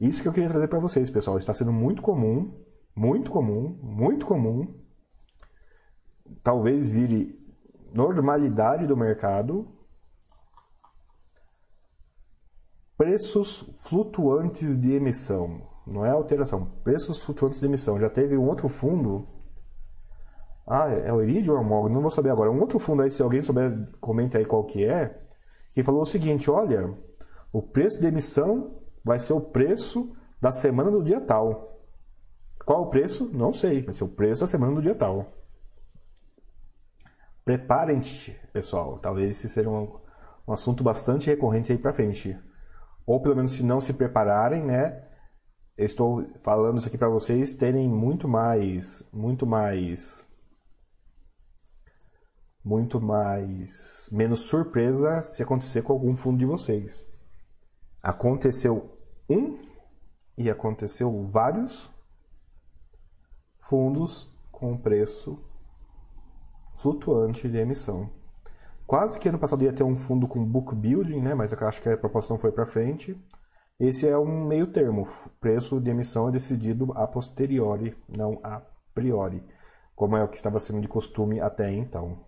[0.00, 1.38] isso que eu queria trazer para vocês, pessoal.
[1.38, 2.52] Está sendo muito comum,
[2.94, 4.74] muito comum, muito comum.
[6.42, 7.38] Talvez vire
[7.92, 9.76] normalidade do mercado
[12.96, 15.69] preços flutuantes de emissão.
[15.86, 17.98] Não é alteração, preços flutuantes de emissão.
[17.98, 19.24] Já teve um outro fundo.
[20.66, 21.94] Ah, é o Iridium ou Morgan?
[21.94, 22.50] Não vou saber agora.
[22.50, 23.70] Um outro fundo aí, se alguém souber,
[24.00, 25.20] comenta aí qual que é.
[25.72, 26.96] Que falou o seguinte: olha,
[27.52, 31.80] o preço de emissão vai ser o preço da semana do dia tal.
[32.64, 33.28] Qual o preço?
[33.32, 33.82] Não sei.
[33.82, 35.26] Vai ser o preço da semana do dia tal.
[37.44, 38.98] Preparem-te, pessoal.
[38.98, 39.98] Talvez esse seja um,
[40.46, 42.38] um assunto bastante recorrente aí para frente
[43.10, 45.02] ou pelo menos se não se prepararem, né?
[45.80, 50.22] Eu estou falando isso aqui para vocês terem muito mais, muito mais,
[52.62, 57.08] muito mais, menos surpresa se acontecer com algum fundo de vocês.
[58.02, 58.94] Aconteceu
[59.26, 59.58] um
[60.36, 61.90] e aconteceu vários
[63.66, 65.42] fundos com preço
[66.76, 68.10] flutuante de emissão.
[68.86, 71.32] Quase que ano passado ia ter um fundo com book building, né?
[71.32, 73.18] Mas eu acho que a proposta não foi para frente.
[73.80, 75.08] Esse é um meio termo.
[75.26, 78.60] O preço de emissão é decidido a posteriori, não a
[78.94, 79.42] priori,
[79.96, 82.24] como é o que estava sendo de costume até então.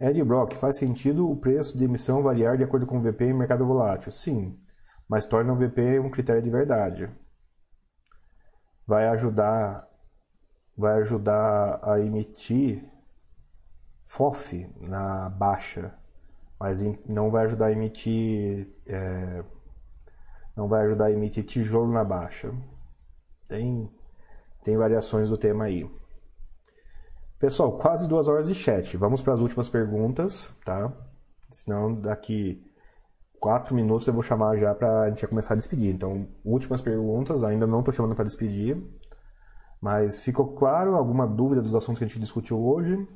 [0.00, 3.34] Ed Brock, faz sentido o preço de emissão variar de acordo com o VP em
[3.34, 4.10] mercado volátil?
[4.10, 4.58] Sim,
[5.08, 7.10] mas torna o VP um critério de verdade
[8.86, 9.88] vai ajudar
[10.76, 12.84] vai ajudar a emitir
[14.06, 15.92] FOF na baixa,
[16.58, 19.44] mas não vai ajudar a emitir é,
[20.56, 22.52] não vai ajudar a emitir tijolo na baixa.
[23.46, 23.90] Tem
[24.62, 25.88] tem variações do tema aí.
[27.38, 28.96] Pessoal, quase duas horas de chat.
[28.96, 30.90] Vamos para as últimas perguntas, tá?
[31.50, 32.64] Senão daqui
[33.38, 35.94] quatro minutos eu vou chamar já para a gente começar a despedir.
[35.94, 38.82] Então, últimas perguntas, ainda não estou chamando para despedir,
[39.80, 43.06] mas ficou claro alguma dúvida dos assuntos que a gente discutiu hoje?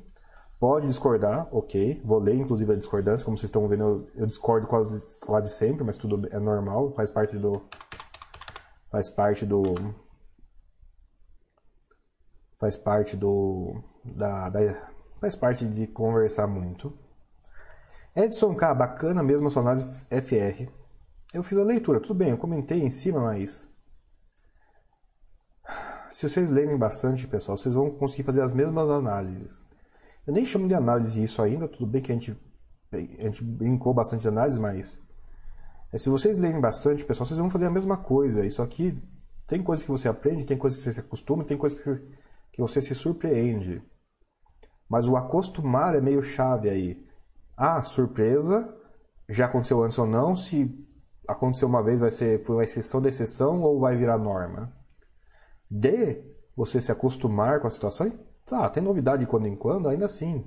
[0.61, 1.99] Pode discordar, ok.
[2.05, 5.83] Vou ler inclusive a discordância, como vocês estão vendo, eu, eu discordo quase, quase sempre,
[5.83, 7.63] mas tudo é normal, faz parte do.
[8.91, 9.63] Faz parte do.
[12.59, 13.81] Faz parte do.
[14.05, 16.95] Da, da, faz parte de conversar muito.
[18.15, 20.71] Edson K, bacana mesmo a sua análise FR.
[21.33, 23.67] Eu fiz a leitura, tudo bem, eu comentei em cima, mas.
[26.11, 29.70] Se vocês lerem bastante, pessoal, vocês vão conseguir fazer as mesmas análises.
[30.25, 32.37] Eu nem chamo de análise isso ainda, tudo bem que a gente,
[32.91, 34.99] a gente brincou bastante de análise, mas.
[35.91, 38.45] É, se vocês lerem bastante, pessoal, vocês vão fazer a mesma coisa.
[38.45, 38.97] Isso aqui
[39.47, 41.95] tem coisas que você aprende, tem coisas que você se acostuma, tem coisas que,
[42.53, 43.81] que você se surpreende.
[44.87, 47.05] Mas o acostumar é meio chave aí.
[47.57, 48.73] Ah, surpresa,
[49.27, 50.69] já aconteceu antes ou não, se
[51.27, 54.73] aconteceu uma vez vai ser foi uma exceção da exceção ou vai virar norma.
[55.69, 56.23] D,
[56.55, 58.11] você se acostumar com a situação,
[58.51, 60.45] tá, tem novidade de quando em quando, ainda assim.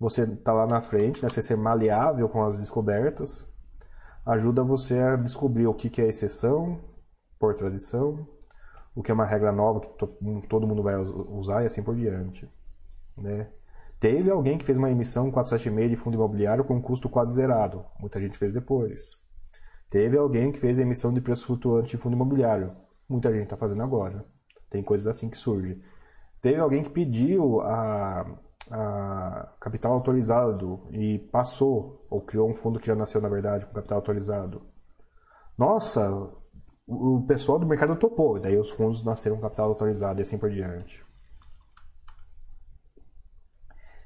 [0.00, 3.48] Você tá lá na frente, né, você ser maleável com as descobertas,
[4.26, 6.80] ajuda você a descobrir o que, é exceção
[7.38, 8.26] por tradição,
[8.94, 9.88] o que é uma regra nova que
[10.48, 12.50] todo mundo vai usar e assim por diante.
[13.16, 13.48] Né?
[14.00, 17.84] Teve alguém que fez uma emissão 476 de fundo imobiliário com custo quase zerado.
[18.00, 19.12] Muita gente fez depois.
[19.88, 22.74] Teve alguém que fez a emissão de preço flutuante de fundo imobiliário.
[23.08, 24.24] Muita gente está fazendo agora.
[24.68, 25.80] Tem coisas assim que surgem.
[26.40, 28.26] Teve alguém que pediu a,
[28.70, 33.72] a capital autorizado e passou, ou criou um fundo que já nasceu, na verdade, com
[33.72, 34.62] capital autorizado.
[35.56, 36.30] Nossa,
[36.86, 40.50] o pessoal do mercado topou, daí os fundos nasceram com capital autorizado e assim por
[40.50, 41.04] diante.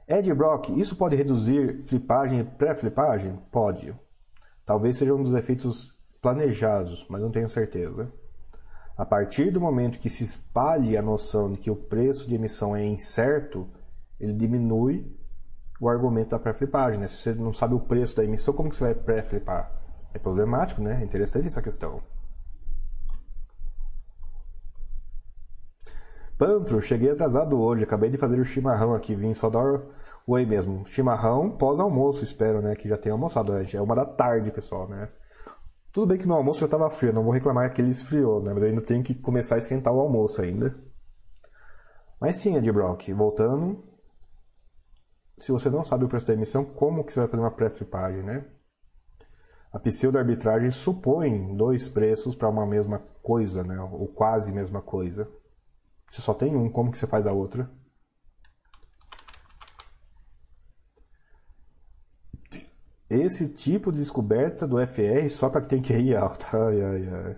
[0.08, 3.36] Ed Brock, isso pode reduzir flipagem e pré-flipagem?
[3.52, 3.94] Pode.
[4.66, 8.12] Talvez seja um dos efeitos planejados, mas não tenho certeza.
[9.00, 12.76] A partir do momento que se espalhe a noção de que o preço de emissão
[12.76, 13.66] é incerto,
[14.20, 15.10] ele diminui
[15.80, 17.00] o argumento da pré-flipagem.
[17.00, 17.06] Né?
[17.06, 19.72] Se você não sabe o preço da emissão, como que você vai pré-flipar?
[20.12, 21.00] É problemático, né?
[21.00, 22.02] É interessante essa questão.
[26.36, 29.80] Pantro, cheguei atrasado hoje, acabei de fazer o chimarrão aqui, vim só dar
[30.26, 30.86] oi mesmo.
[30.86, 32.76] Chimarrão pós-almoço, espero, né?
[32.76, 33.54] Que já tenha almoçado.
[33.54, 33.64] Né?
[33.72, 35.08] É uma da tarde, pessoal, né?
[35.92, 38.52] Tudo bem que meu almoço já estava frio, não vou reclamar que ele esfriou, né?
[38.52, 40.78] Mas eu ainda tenho que começar a esquentar o almoço ainda.
[42.20, 43.82] Mas sim, Ed Brock, voltando.
[45.38, 48.22] Se você não sabe o preço da emissão, como que você vai fazer uma pré-tripagem,
[48.22, 48.44] né?
[49.72, 53.80] A pseudo-arbitragem supõe dois preços para uma mesma coisa, né?
[53.80, 55.28] Ou quase mesma coisa.
[56.10, 57.70] Você só tem um, como que você faz a outra?
[63.10, 66.46] Esse tipo de descoberta do FR só para quem tem QI alto.
[66.56, 67.36] Ai, ai, ai.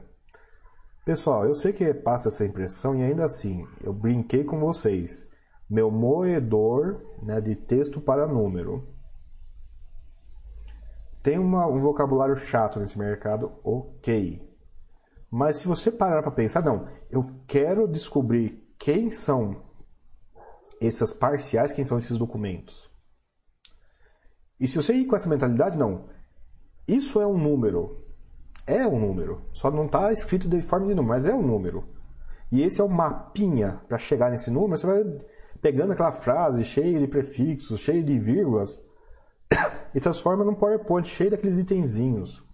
[1.03, 5.27] Pessoal, eu sei que passa essa impressão e ainda assim, eu brinquei com vocês.
[5.69, 8.87] Meu moedor né, de texto para número.
[11.23, 14.47] Tem uma, um vocabulário chato nesse mercado, ok.
[15.31, 19.63] Mas se você parar para pensar, não, eu quero descobrir quem são
[20.81, 22.92] essas parciais, quem são esses documentos.
[24.63, 26.05] E se você ir com essa mentalidade, não.
[26.87, 28.01] Isso é um número.
[28.65, 29.43] É um número.
[29.53, 31.83] Só não está escrito de forma de número, mas é um número.
[32.53, 34.77] E esse é o mapinha para chegar nesse número.
[34.77, 35.03] Você vai
[35.61, 38.81] pegando aquela frase cheia de prefixos, cheia de vírgulas,
[39.93, 42.45] e transforma num PowerPoint cheio daqueles itenzinhos.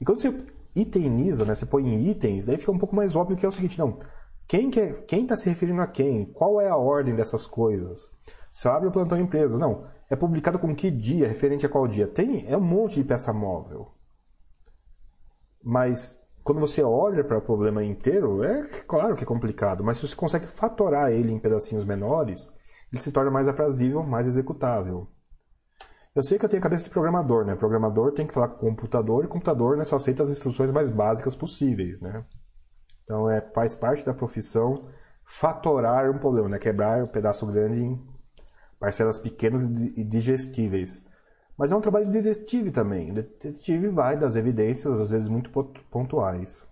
[0.00, 0.32] E quando você
[0.76, 3.52] itemiza, né, você põe em itens, daí fica um pouco mais óbvio que é o
[3.52, 3.98] seguinte, não,
[4.46, 6.26] quem está que, quem tá se referindo a quem?
[6.26, 8.08] Qual é a ordem dessas coisas?
[8.52, 9.58] Você abre o plantão empresas.
[9.58, 9.84] Não.
[10.10, 11.28] É publicado com que dia?
[11.28, 12.06] Referente a qual dia?
[12.06, 13.92] Tem, é um monte de peça móvel.
[15.62, 19.84] Mas quando você olha para o problema inteiro, é claro que é complicado.
[19.84, 22.50] Mas se você consegue fatorar ele em pedacinhos menores,
[22.90, 25.08] ele se torna mais aprazível, mais executável.
[26.14, 27.54] Eu sei que eu tenho cabeça de programador, né?
[27.54, 30.88] Programador tem que falar com o computador e computador né, só aceita as instruções mais
[30.88, 32.24] básicas possíveis, né?
[33.04, 34.74] Então é, faz parte da profissão
[35.24, 36.58] fatorar um problema, né?
[36.58, 38.17] quebrar um pedaço grande em
[38.78, 41.04] parcelas pequenas e digestíveis.
[41.56, 43.10] Mas é um trabalho de detetive também.
[43.10, 45.50] O detetive vai das evidências, às vezes muito
[45.90, 46.64] pontuais.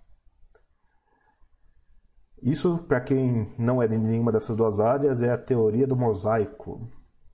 [2.41, 6.89] Isso, para quem não é de nenhuma dessas duas áreas, é a teoria do mosaico.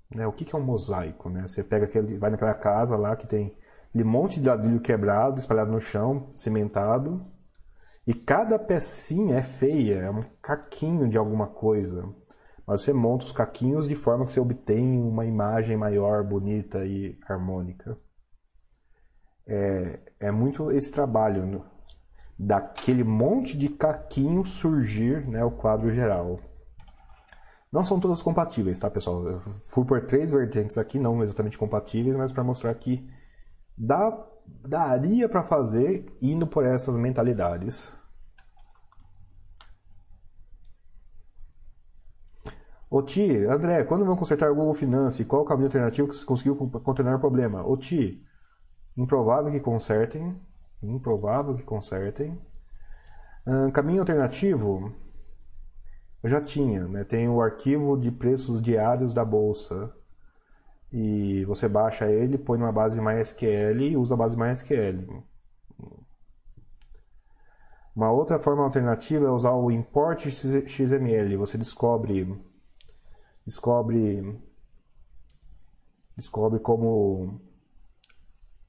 [0.10, 0.26] Né?
[0.26, 1.30] O que, é um mosaico?
[1.30, 1.48] Né?
[1.48, 3.56] Você pega aquele, vai naquela casa lá que tem
[3.94, 7.24] um monte de ladrilho quebrado, espalhado no chão, cimentado,
[8.08, 12.04] e cada pecinha é feia, é um caquinho de alguma coisa.
[12.66, 17.18] Mas você monta os caquinhos de forma que você obtém uma imagem maior, bonita e
[17.28, 17.98] harmônica.
[19.46, 21.62] É, é muito esse trabalho né?
[22.40, 26.40] daquele monte de caquinho surgir né, o quadro geral.
[27.72, 29.28] Não são todas compatíveis, tá, pessoal?
[29.28, 33.10] Eu fui por três vertentes aqui, não exatamente compatíveis, mas para mostrar que
[33.78, 34.30] dá
[34.68, 37.92] daria para fazer indo por essas mentalidades.
[42.94, 45.26] Ô Ti, André, quando vão consertar o Google Finance?
[45.26, 47.66] Qual o caminho alternativo que conseguiu contornar o problema?
[47.66, 48.24] Ô Ti,
[48.96, 50.40] improvável que consertem.
[50.80, 52.40] Improvável que consertem.
[53.74, 54.94] caminho alternativo,
[56.22, 57.04] eu já tinha, né?
[57.04, 59.92] Tem o arquivo de preços diários da bolsa
[60.92, 65.24] e você baixa ele, põe numa base MySQL e usa a base MySQL.
[67.96, 71.38] Uma outra forma alternativa é usar o import XML.
[71.38, 72.53] Você descobre
[73.46, 74.40] descobre
[76.16, 77.40] descobre como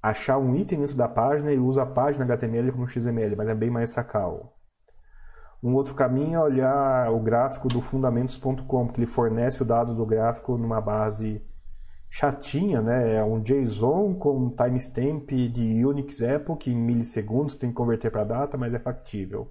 [0.03, 3.55] achar um item dentro da página e usa a página HTML como XML, mas é
[3.55, 4.59] bem mais sacal.
[5.63, 10.05] Um outro caminho é olhar o gráfico do fundamentos.com, porque ele fornece o dado do
[10.05, 11.43] gráfico numa base
[12.11, 13.17] chatinha, né?
[13.17, 18.59] É um JSON com timestamp de Unix Epoch em milissegundos, tem que converter para data,
[18.59, 19.51] mas é factível.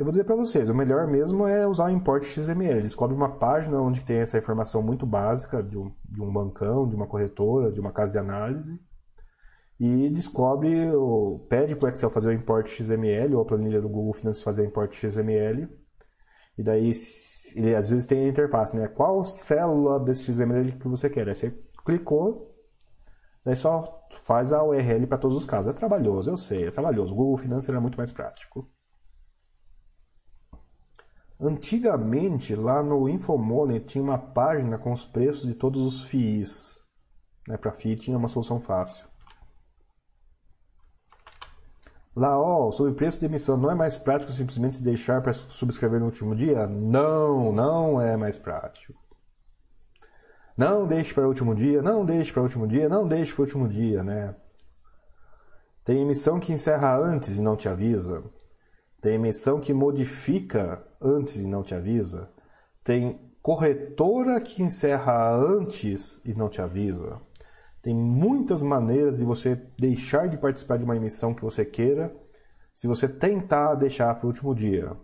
[0.00, 2.80] Eu vou dizer para vocês, o melhor mesmo é usar o import XML.
[2.80, 6.96] Descobre uma página onde tem essa informação muito básica de um, de um bancão, de
[6.96, 8.80] uma corretora, de uma casa de análise
[9.78, 10.86] e descobre,
[11.50, 14.62] pede para o Excel fazer o import XML ou a planilha do Google Finance fazer
[14.62, 15.68] o import XML
[16.56, 16.92] e daí,
[17.54, 18.88] ele às vezes tem a interface, né?
[18.88, 21.28] Qual célula desse XML que você quer?
[21.28, 21.54] Aí você
[21.84, 22.56] clicou,
[23.44, 25.74] daí só faz a URL para todos os casos.
[25.74, 27.12] É trabalhoso, eu sei, é trabalhoso.
[27.12, 28.66] O Google Financeiro é muito mais prático.
[31.40, 36.78] Antigamente, lá no Infomoney, tinha uma página com os preços de todos os FIIs.
[37.48, 37.56] Né?
[37.56, 39.08] Para FII tinha uma solução fácil.
[42.14, 46.06] Lá, ó, sobre preço de emissão, não é mais prático simplesmente deixar para subscrever no
[46.06, 46.66] último dia?
[46.66, 48.92] Não, não é mais prático.
[50.54, 53.40] Não deixe para o último dia, não deixe para o último dia, não deixe para
[53.40, 54.34] o último dia, né?
[55.82, 58.22] Tem emissão que encerra antes e não te avisa.
[59.00, 62.28] Tem emissão que modifica antes e não te avisa.
[62.84, 67.20] Tem corretora que encerra antes e não te avisa.
[67.82, 72.14] Tem muitas maneiras de você deixar de participar de uma emissão que você queira
[72.74, 74.96] se você tentar deixar para o último dia.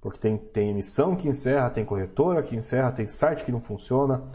[0.00, 4.30] Porque tem, tem emissão que encerra, tem corretora que encerra, tem site que não funciona,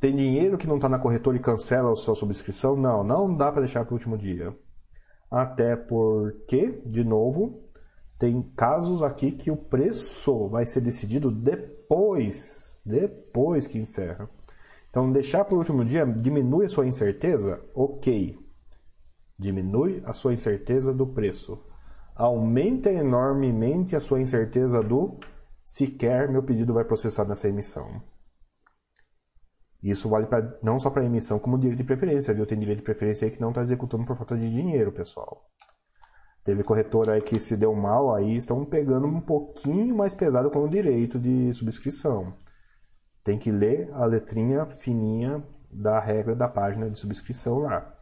[0.00, 2.76] tem dinheiro que não está na corretora e cancela a sua subscrição.
[2.76, 4.56] Não, não dá para deixar para o último dia.
[5.30, 7.67] Até porque, de novo,
[8.18, 14.28] tem casos aqui que o preço vai ser decidido depois, depois que encerra.
[14.90, 17.62] Então, deixar para o último dia diminui a sua incerteza?
[17.74, 18.38] Ok.
[19.38, 21.62] Diminui a sua incerteza do preço
[22.18, 25.16] aumenta enormemente a sua incerteza do
[25.64, 28.02] sequer meu pedido vai processar nessa emissão.
[29.80, 32.34] Isso vale pra, não só para emissão, como direito de preferência.
[32.34, 32.44] Viu?
[32.44, 35.48] Tem direito de preferência aí que não está executando por falta de dinheiro, pessoal.
[36.48, 40.60] Teve corretora aí que se deu mal, aí estão pegando um pouquinho mais pesado com
[40.60, 42.32] o direito de subscrição.
[43.22, 47.94] Tem que ler a letrinha fininha da regra da página de subscrição lá.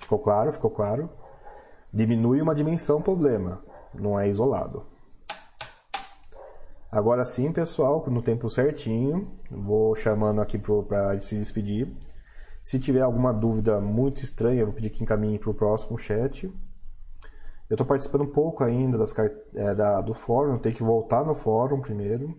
[0.00, 0.52] Ficou claro?
[0.52, 1.08] Ficou claro?
[1.90, 4.84] diminui uma dimensão problema, não é isolado.
[6.92, 11.96] Agora sim, pessoal, no tempo certinho, vou chamando aqui para se despedir.
[12.62, 16.52] Se tiver alguma dúvida muito estranha, vou pedir que encaminhe para o próximo chat.
[17.68, 19.12] Eu estou participando um pouco ainda das,
[19.54, 22.38] é, da, do fórum, tenho que voltar no fórum primeiro.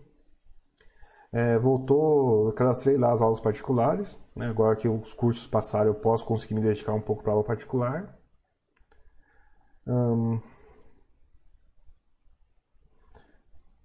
[1.31, 4.17] É, voltou, cadastrei lá as aulas particulares.
[4.35, 4.47] Né?
[4.47, 8.17] Agora que os cursos passaram, eu posso conseguir me dedicar um pouco para aula particular.
[9.85, 10.41] Hum,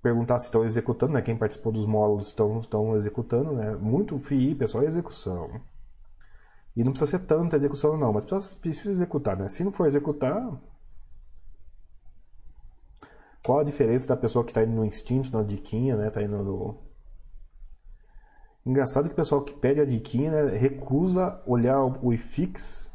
[0.02, 1.22] perguntar se estão executando, né?
[1.22, 3.76] Quem participou dos módulos estão, estão executando, né?
[3.76, 5.60] Muito free, pessoal, é execução.
[6.76, 9.48] E não precisa ser tanta execução, não, mas precisa, precisa executar, né?
[9.48, 10.60] Se não for executar,
[13.42, 16.10] qual a diferença da pessoa que está indo no instinto, na diquinha, né?
[16.10, 16.78] Tá indo no...
[18.64, 22.88] Engraçado que o pessoal que pede a diquinha né, recusa olhar o IFIX,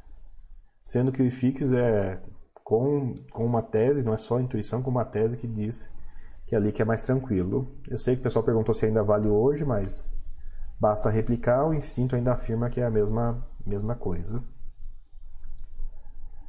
[0.81, 2.21] sendo que o IFIX é
[2.63, 5.89] com, com uma tese, não é só intuição, com uma tese que diz
[6.45, 7.75] que é ali que é mais tranquilo.
[7.87, 10.09] Eu sei que o pessoal perguntou se ainda vale hoje, mas
[10.79, 14.41] basta replicar, o instinto ainda afirma que é a mesma, mesma coisa.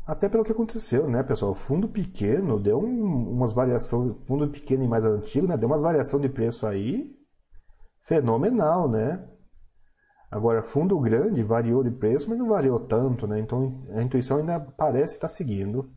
[0.09, 1.55] Até pelo que aconteceu, né, pessoal?
[1.55, 6.19] Fundo pequeno deu um, umas variações, fundo pequeno e mais antigo, né, deu umas variação
[6.19, 7.15] de preço aí
[8.05, 9.23] fenomenal, né?
[10.31, 13.39] Agora, fundo grande variou de preço, mas não variou tanto, né?
[13.39, 15.91] Então a intuição ainda parece estar seguindo.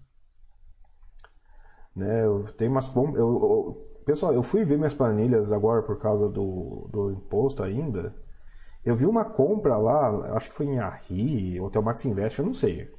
[1.95, 2.25] Né?
[2.25, 6.89] Eu tenho umas eu, eu, pessoal, eu fui ver minhas planilhas agora por causa do,
[6.91, 8.13] do imposto ainda.
[8.83, 12.53] Eu vi uma compra lá, acho que foi em Arri, Hotel Max Invest, eu não
[12.53, 12.91] sei.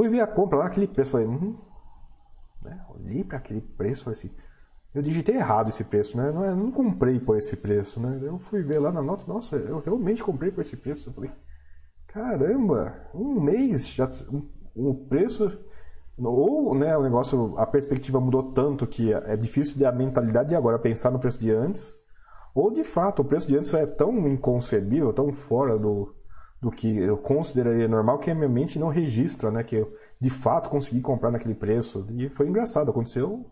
[0.00, 1.58] Fui ver a compra lá, aquele preço, falei, hum,
[2.62, 2.82] né?
[2.88, 4.30] olhei para aquele preço, falei assim,
[4.94, 6.32] eu digitei errado esse preço, né?
[6.32, 8.18] Não, é, não comprei por esse preço, né?
[8.22, 11.10] Eu fui ver lá na nota, nossa, eu realmente comprei por esse preço.
[11.10, 11.30] Eu falei,
[12.06, 14.08] caramba, um mês já,
[14.74, 15.60] um preço
[16.16, 20.56] ou né, o negócio, a perspectiva mudou tanto que é difícil de a mentalidade de
[20.56, 21.94] agora pensar no preço de antes,
[22.54, 26.14] ou de fato o preço de antes é tão inconcebível, tão fora do,
[26.60, 29.64] do que eu consideraria normal que a minha mente não registra, né?
[29.64, 32.06] Que eu de fato consegui comprar naquele preço.
[32.10, 33.50] E foi engraçado, aconteceu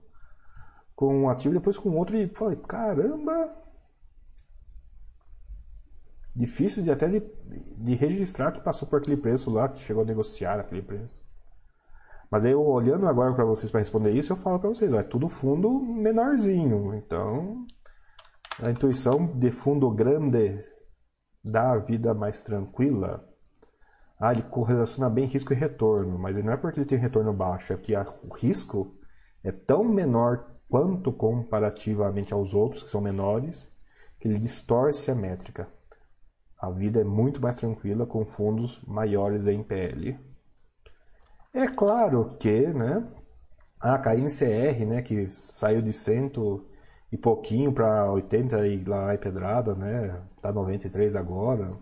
[0.95, 3.57] com um ativo depois com outro e falei, caramba!
[6.35, 7.23] Difícil de até de,
[7.79, 11.21] de registrar que passou por aquele preço lá, que chegou a negociar aquele preço.
[12.31, 15.01] Mas aí, eu, olhando agora para vocês para responder isso, eu falo para vocês, ó,
[15.01, 16.95] é tudo fundo menorzinho.
[16.95, 17.65] Então,
[18.61, 20.61] a intuição de fundo grande
[21.51, 23.25] dá a vida mais tranquila.
[24.21, 27.73] Ah, ele correlaciona bem risco e retorno, mas não é porque ele tem retorno baixo,
[27.73, 28.97] é que o risco
[29.45, 33.71] é tão menor quanto comparativamente aos outros, que são menores,
[34.21, 35.69] que ele distorce a métrica.
[36.61, 40.19] A vida é muito mais tranquila com fundos maiores em PL.
[41.55, 43.07] É claro que, né,
[43.81, 46.68] a KNCR, né, que saiu de cento
[47.11, 51.73] e pouquinho para 80 e lá e pedrada, né, tá 93 agora.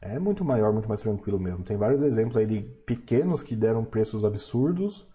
[0.00, 1.64] É muito maior, muito mais tranquilo mesmo.
[1.64, 5.08] Tem vários exemplos aí de pequenos que deram preços absurdos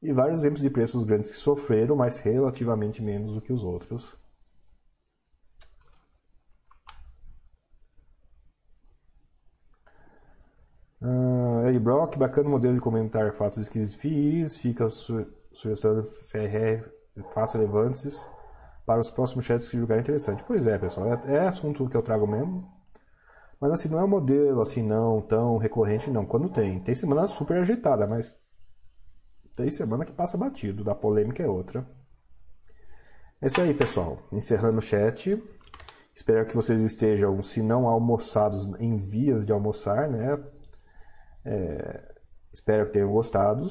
[0.00, 4.16] e vários exemplos de preços grandes que sofreram, mas relativamente menos do que os outros.
[11.00, 16.04] Uh, Brock, bacana modelo de comentar fatos esquisitos, fica su sugestão
[17.34, 18.28] fatos relevantes
[18.86, 20.42] para os próximos chats que julgarem interessante.
[20.46, 22.66] Pois é, pessoal, é, é assunto que eu trago mesmo.
[23.60, 26.24] Mas assim, não é um modelo assim não tão recorrente não.
[26.24, 28.36] Quando tem, tem semana super agitada, mas
[29.56, 31.86] tem semana que passa batido, da polêmica é outra.
[33.40, 34.18] É isso aí, pessoal.
[34.32, 35.42] Encerrando o chat.
[36.14, 40.36] Espero que vocês estejam, se não almoçados, em vias de almoçar, né?
[41.44, 42.14] É,
[42.52, 43.66] espero que tenham gostado.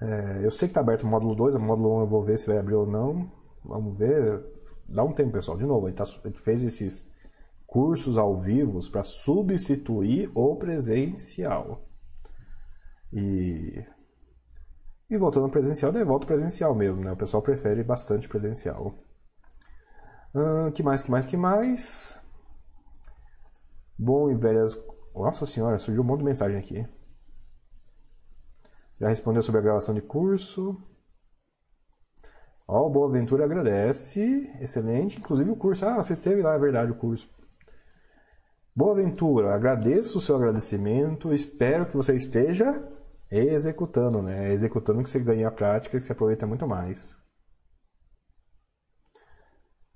[0.00, 2.38] É, eu sei que está aberto o módulo 2, o módulo 1 eu vou ver
[2.38, 3.30] se vai abrir ou não.
[3.64, 4.42] Vamos ver.
[4.88, 5.58] Dá um tempo, pessoal.
[5.58, 7.06] De novo, a gente, tá, a gente fez esses
[7.66, 11.86] cursos ao vivo para substituir o presencial.
[13.12, 13.84] E,
[15.10, 17.12] e voltando ao presencial, daí volta presencial mesmo, né?
[17.12, 18.94] O pessoal prefere bastante presencial.
[20.34, 22.20] Hum, que mais, que mais, que mais?
[23.98, 24.78] Bom e velhas.
[25.14, 26.86] Nossa senhora, surgiu um monte de mensagem aqui.
[29.00, 30.76] Já respondeu sobre a gravação de curso.
[32.66, 34.50] Ó, oh, Boa Ventura agradece.
[34.60, 35.18] Excelente.
[35.18, 35.86] Inclusive o curso.
[35.86, 37.28] Ah, você esteve lá, é verdade, o curso.
[38.74, 41.32] Boa Ventura, agradeço o seu agradecimento.
[41.32, 42.86] Espero que você esteja
[43.30, 44.52] executando, né?
[44.52, 47.16] Executando que você ganha a prática e se aproveita muito mais.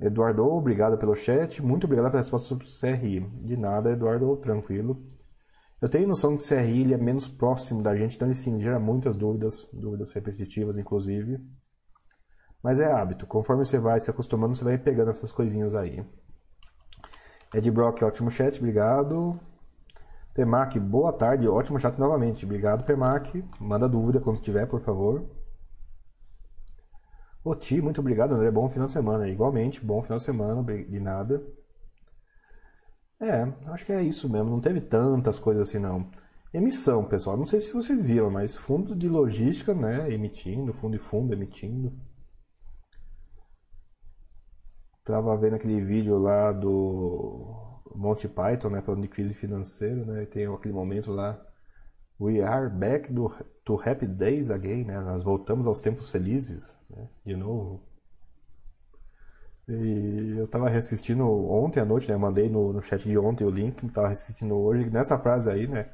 [0.01, 1.63] Eduardo, obrigado pelo chat.
[1.63, 3.21] Muito obrigado pela resposta sobre o CRI.
[3.45, 5.01] De nada, Eduardo, tranquilo.
[5.83, 8.61] Eu tenho noção que o CRI ele é menos próximo da gente, então ele sim
[8.61, 11.45] gera muitas dúvidas, dúvidas repetitivas, inclusive.
[12.63, 13.27] Mas é hábito.
[13.27, 16.07] Conforme você vai se acostumando, você vai pegando essas coisinhas aí.
[17.53, 19.41] Ed Brock, ótimo chat, obrigado.
[20.33, 22.45] Pemac, boa tarde, ótimo chat novamente.
[22.45, 23.45] Obrigado, Pemac.
[23.59, 25.29] Manda dúvida quando tiver, por favor.
[27.45, 28.53] Oti, muito obrigado, André.
[28.53, 29.29] Bom final de semana.
[29.29, 31.43] Igualmente, bom final de semana, de nada.
[33.23, 34.51] É, acho que é isso mesmo.
[34.51, 36.11] Não teve tantas coisas assim, não.
[36.53, 37.37] Emissão, pessoal.
[37.37, 40.13] Não sei se vocês viram, mas fundo de logística, né?
[40.13, 41.93] Emitindo, fundo de fundo emitindo.
[45.05, 48.83] Tava vendo aquele vídeo lá do Monty Python, né?
[48.83, 50.25] Falando de crise financeira, né?
[50.25, 51.41] E tem aquele momento lá.
[52.21, 53.13] We are back
[53.65, 54.99] to happy days again, né?
[55.01, 57.09] Nós voltamos aos tempos felizes, né?
[57.25, 57.81] De novo.
[59.69, 62.17] E eu tava reassistindo ontem à noite, né?
[62.17, 64.91] Mandei no, no chat de ontem o link, tava assistindo hoje.
[64.91, 65.91] Nessa frase aí, né?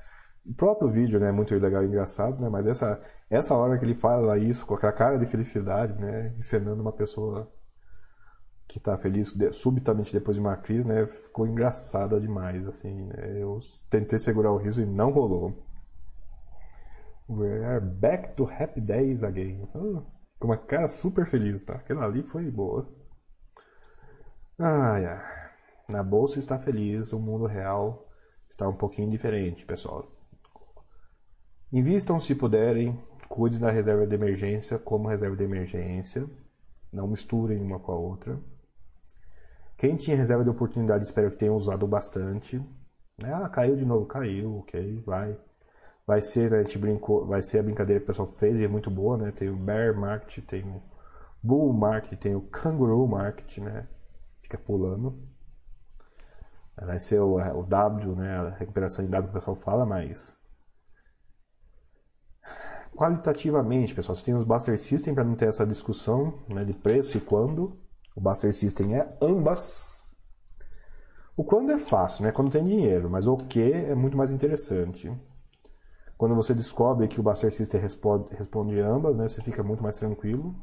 [0.47, 1.31] O próprio vídeo, né?
[1.31, 2.49] Muito legal e engraçado, né?
[2.49, 6.35] Mas essa, essa hora que ele fala isso com aquela cara de felicidade, né?
[6.39, 7.51] Encenando uma pessoa
[8.67, 11.07] que tá feliz subitamente depois de uma crise, né?
[11.07, 13.07] Ficou engraçada demais, assim.
[13.07, 13.43] Né?
[13.43, 13.59] Eu
[13.91, 15.67] tentei segurar o riso e não rolou.
[17.29, 19.67] We're back to happy days again.
[20.39, 21.75] com uma cara super feliz, tá?
[21.75, 22.89] Aquela ali foi boa.
[24.61, 25.51] Ai, ai.
[25.89, 28.09] Na bolsa está feliz, o mundo real
[28.51, 30.11] está um pouquinho diferente, pessoal.
[31.73, 36.29] Invistam se puderem, cuide da reserva de emergência como reserva de emergência.
[36.93, 38.37] Não misturem uma com a outra.
[39.77, 42.61] Quem tinha reserva de oportunidade, espero que tenha usado bastante.
[43.23, 45.39] Ah, caiu de novo, caiu, ok, vai.
[46.05, 48.65] Vai ser, né, a gente brincou, vai ser a brincadeira que o pessoal fez e
[48.65, 49.31] é muito boa, né?
[49.31, 50.83] Tem o Bear Market, tem o
[51.41, 53.87] Bull Market, tem o Kangaroo Market, né?
[54.49, 55.23] Fica pulando.
[56.81, 58.37] Vai ser o, o W, né?
[58.37, 60.37] A recuperação em W que o pessoal fala, mas.
[62.97, 67.17] Qualitativamente, pessoal, você tem os Buster System para não ter essa discussão né, de preço
[67.17, 67.79] e quando.
[68.17, 70.03] O Buster System é ambas.
[71.37, 72.33] O quando é fácil, né?
[72.33, 75.13] Quando tem dinheiro, mas o que é muito mais interessante.
[76.17, 79.29] Quando você descobre que o Buster System responde, responde ambas, né?
[79.29, 80.55] Você fica muito mais tranquilo.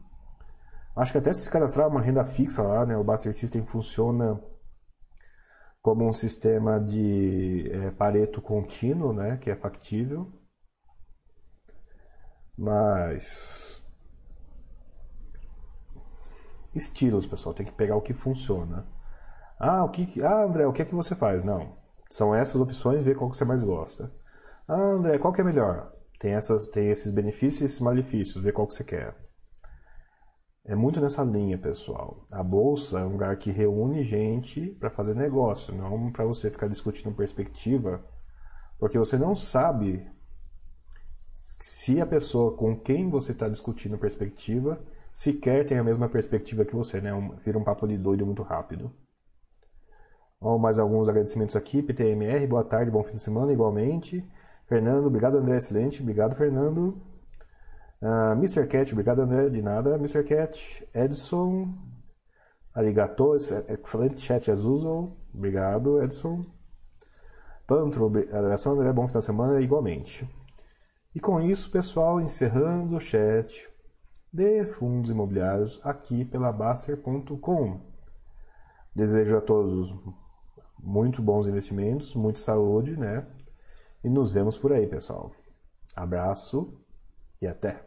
[0.96, 2.96] Acho que até se cadastrar uma renda fixa lá, né?
[2.96, 4.42] O Buster System funciona
[5.82, 9.38] como um sistema de é, pareto contínuo, né?
[9.38, 10.32] Que é factível.
[12.58, 13.84] Mas
[16.74, 18.86] estilos, pessoal, tem que pegar o que funciona.
[19.60, 21.44] Ah, o que, ah, André, o que é que você faz?
[21.44, 21.78] Não,
[22.10, 24.12] são essas opções, ver qual que você mais gosta.
[24.68, 25.92] Ah, André, qual que é melhor?
[26.20, 29.25] Tem essas, tem esses benefícios e esses malefícios, ver qual que você quer.
[30.68, 32.26] É muito nessa linha, pessoal.
[32.32, 36.68] A bolsa é um lugar que reúne gente para fazer negócio, não para você ficar
[36.68, 38.04] discutindo perspectiva,
[38.80, 40.08] porque você não sabe
[41.36, 44.82] se a pessoa com quem você está discutindo perspectiva
[45.14, 47.12] sequer tem a mesma perspectiva que você, né?
[47.46, 48.92] Vira um papo de doido muito rápido.
[50.42, 51.84] Bom, mais alguns agradecimentos aqui.
[51.84, 54.28] PTMR, boa tarde, bom fim de semana, igualmente.
[54.68, 56.02] Fernando, obrigado André, excelente.
[56.02, 57.00] Obrigado, Fernando.
[58.08, 58.68] Ah, Mr.
[58.68, 59.96] Cat, obrigado André, de nada.
[59.96, 60.24] Mr.
[60.24, 61.74] Cat, Edson,
[62.72, 65.18] arigato, excelente chat usual.
[65.34, 66.46] Obrigado, Edson.
[67.66, 70.30] Pantro, abração André, bom final de semana, igualmente.
[71.16, 73.68] E com isso, pessoal, encerrando o chat.
[74.32, 77.80] de fundos imobiliários aqui pela Baster.com.
[78.94, 79.96] Desejo a todos
[80.78, 83.26] muito bons investimentos, muita saúde, né?
[84.04, 85.32] E nos vemos por aí, pessoal.
[85.96, 86.72] Abraço
[87.42, 87.85] e até!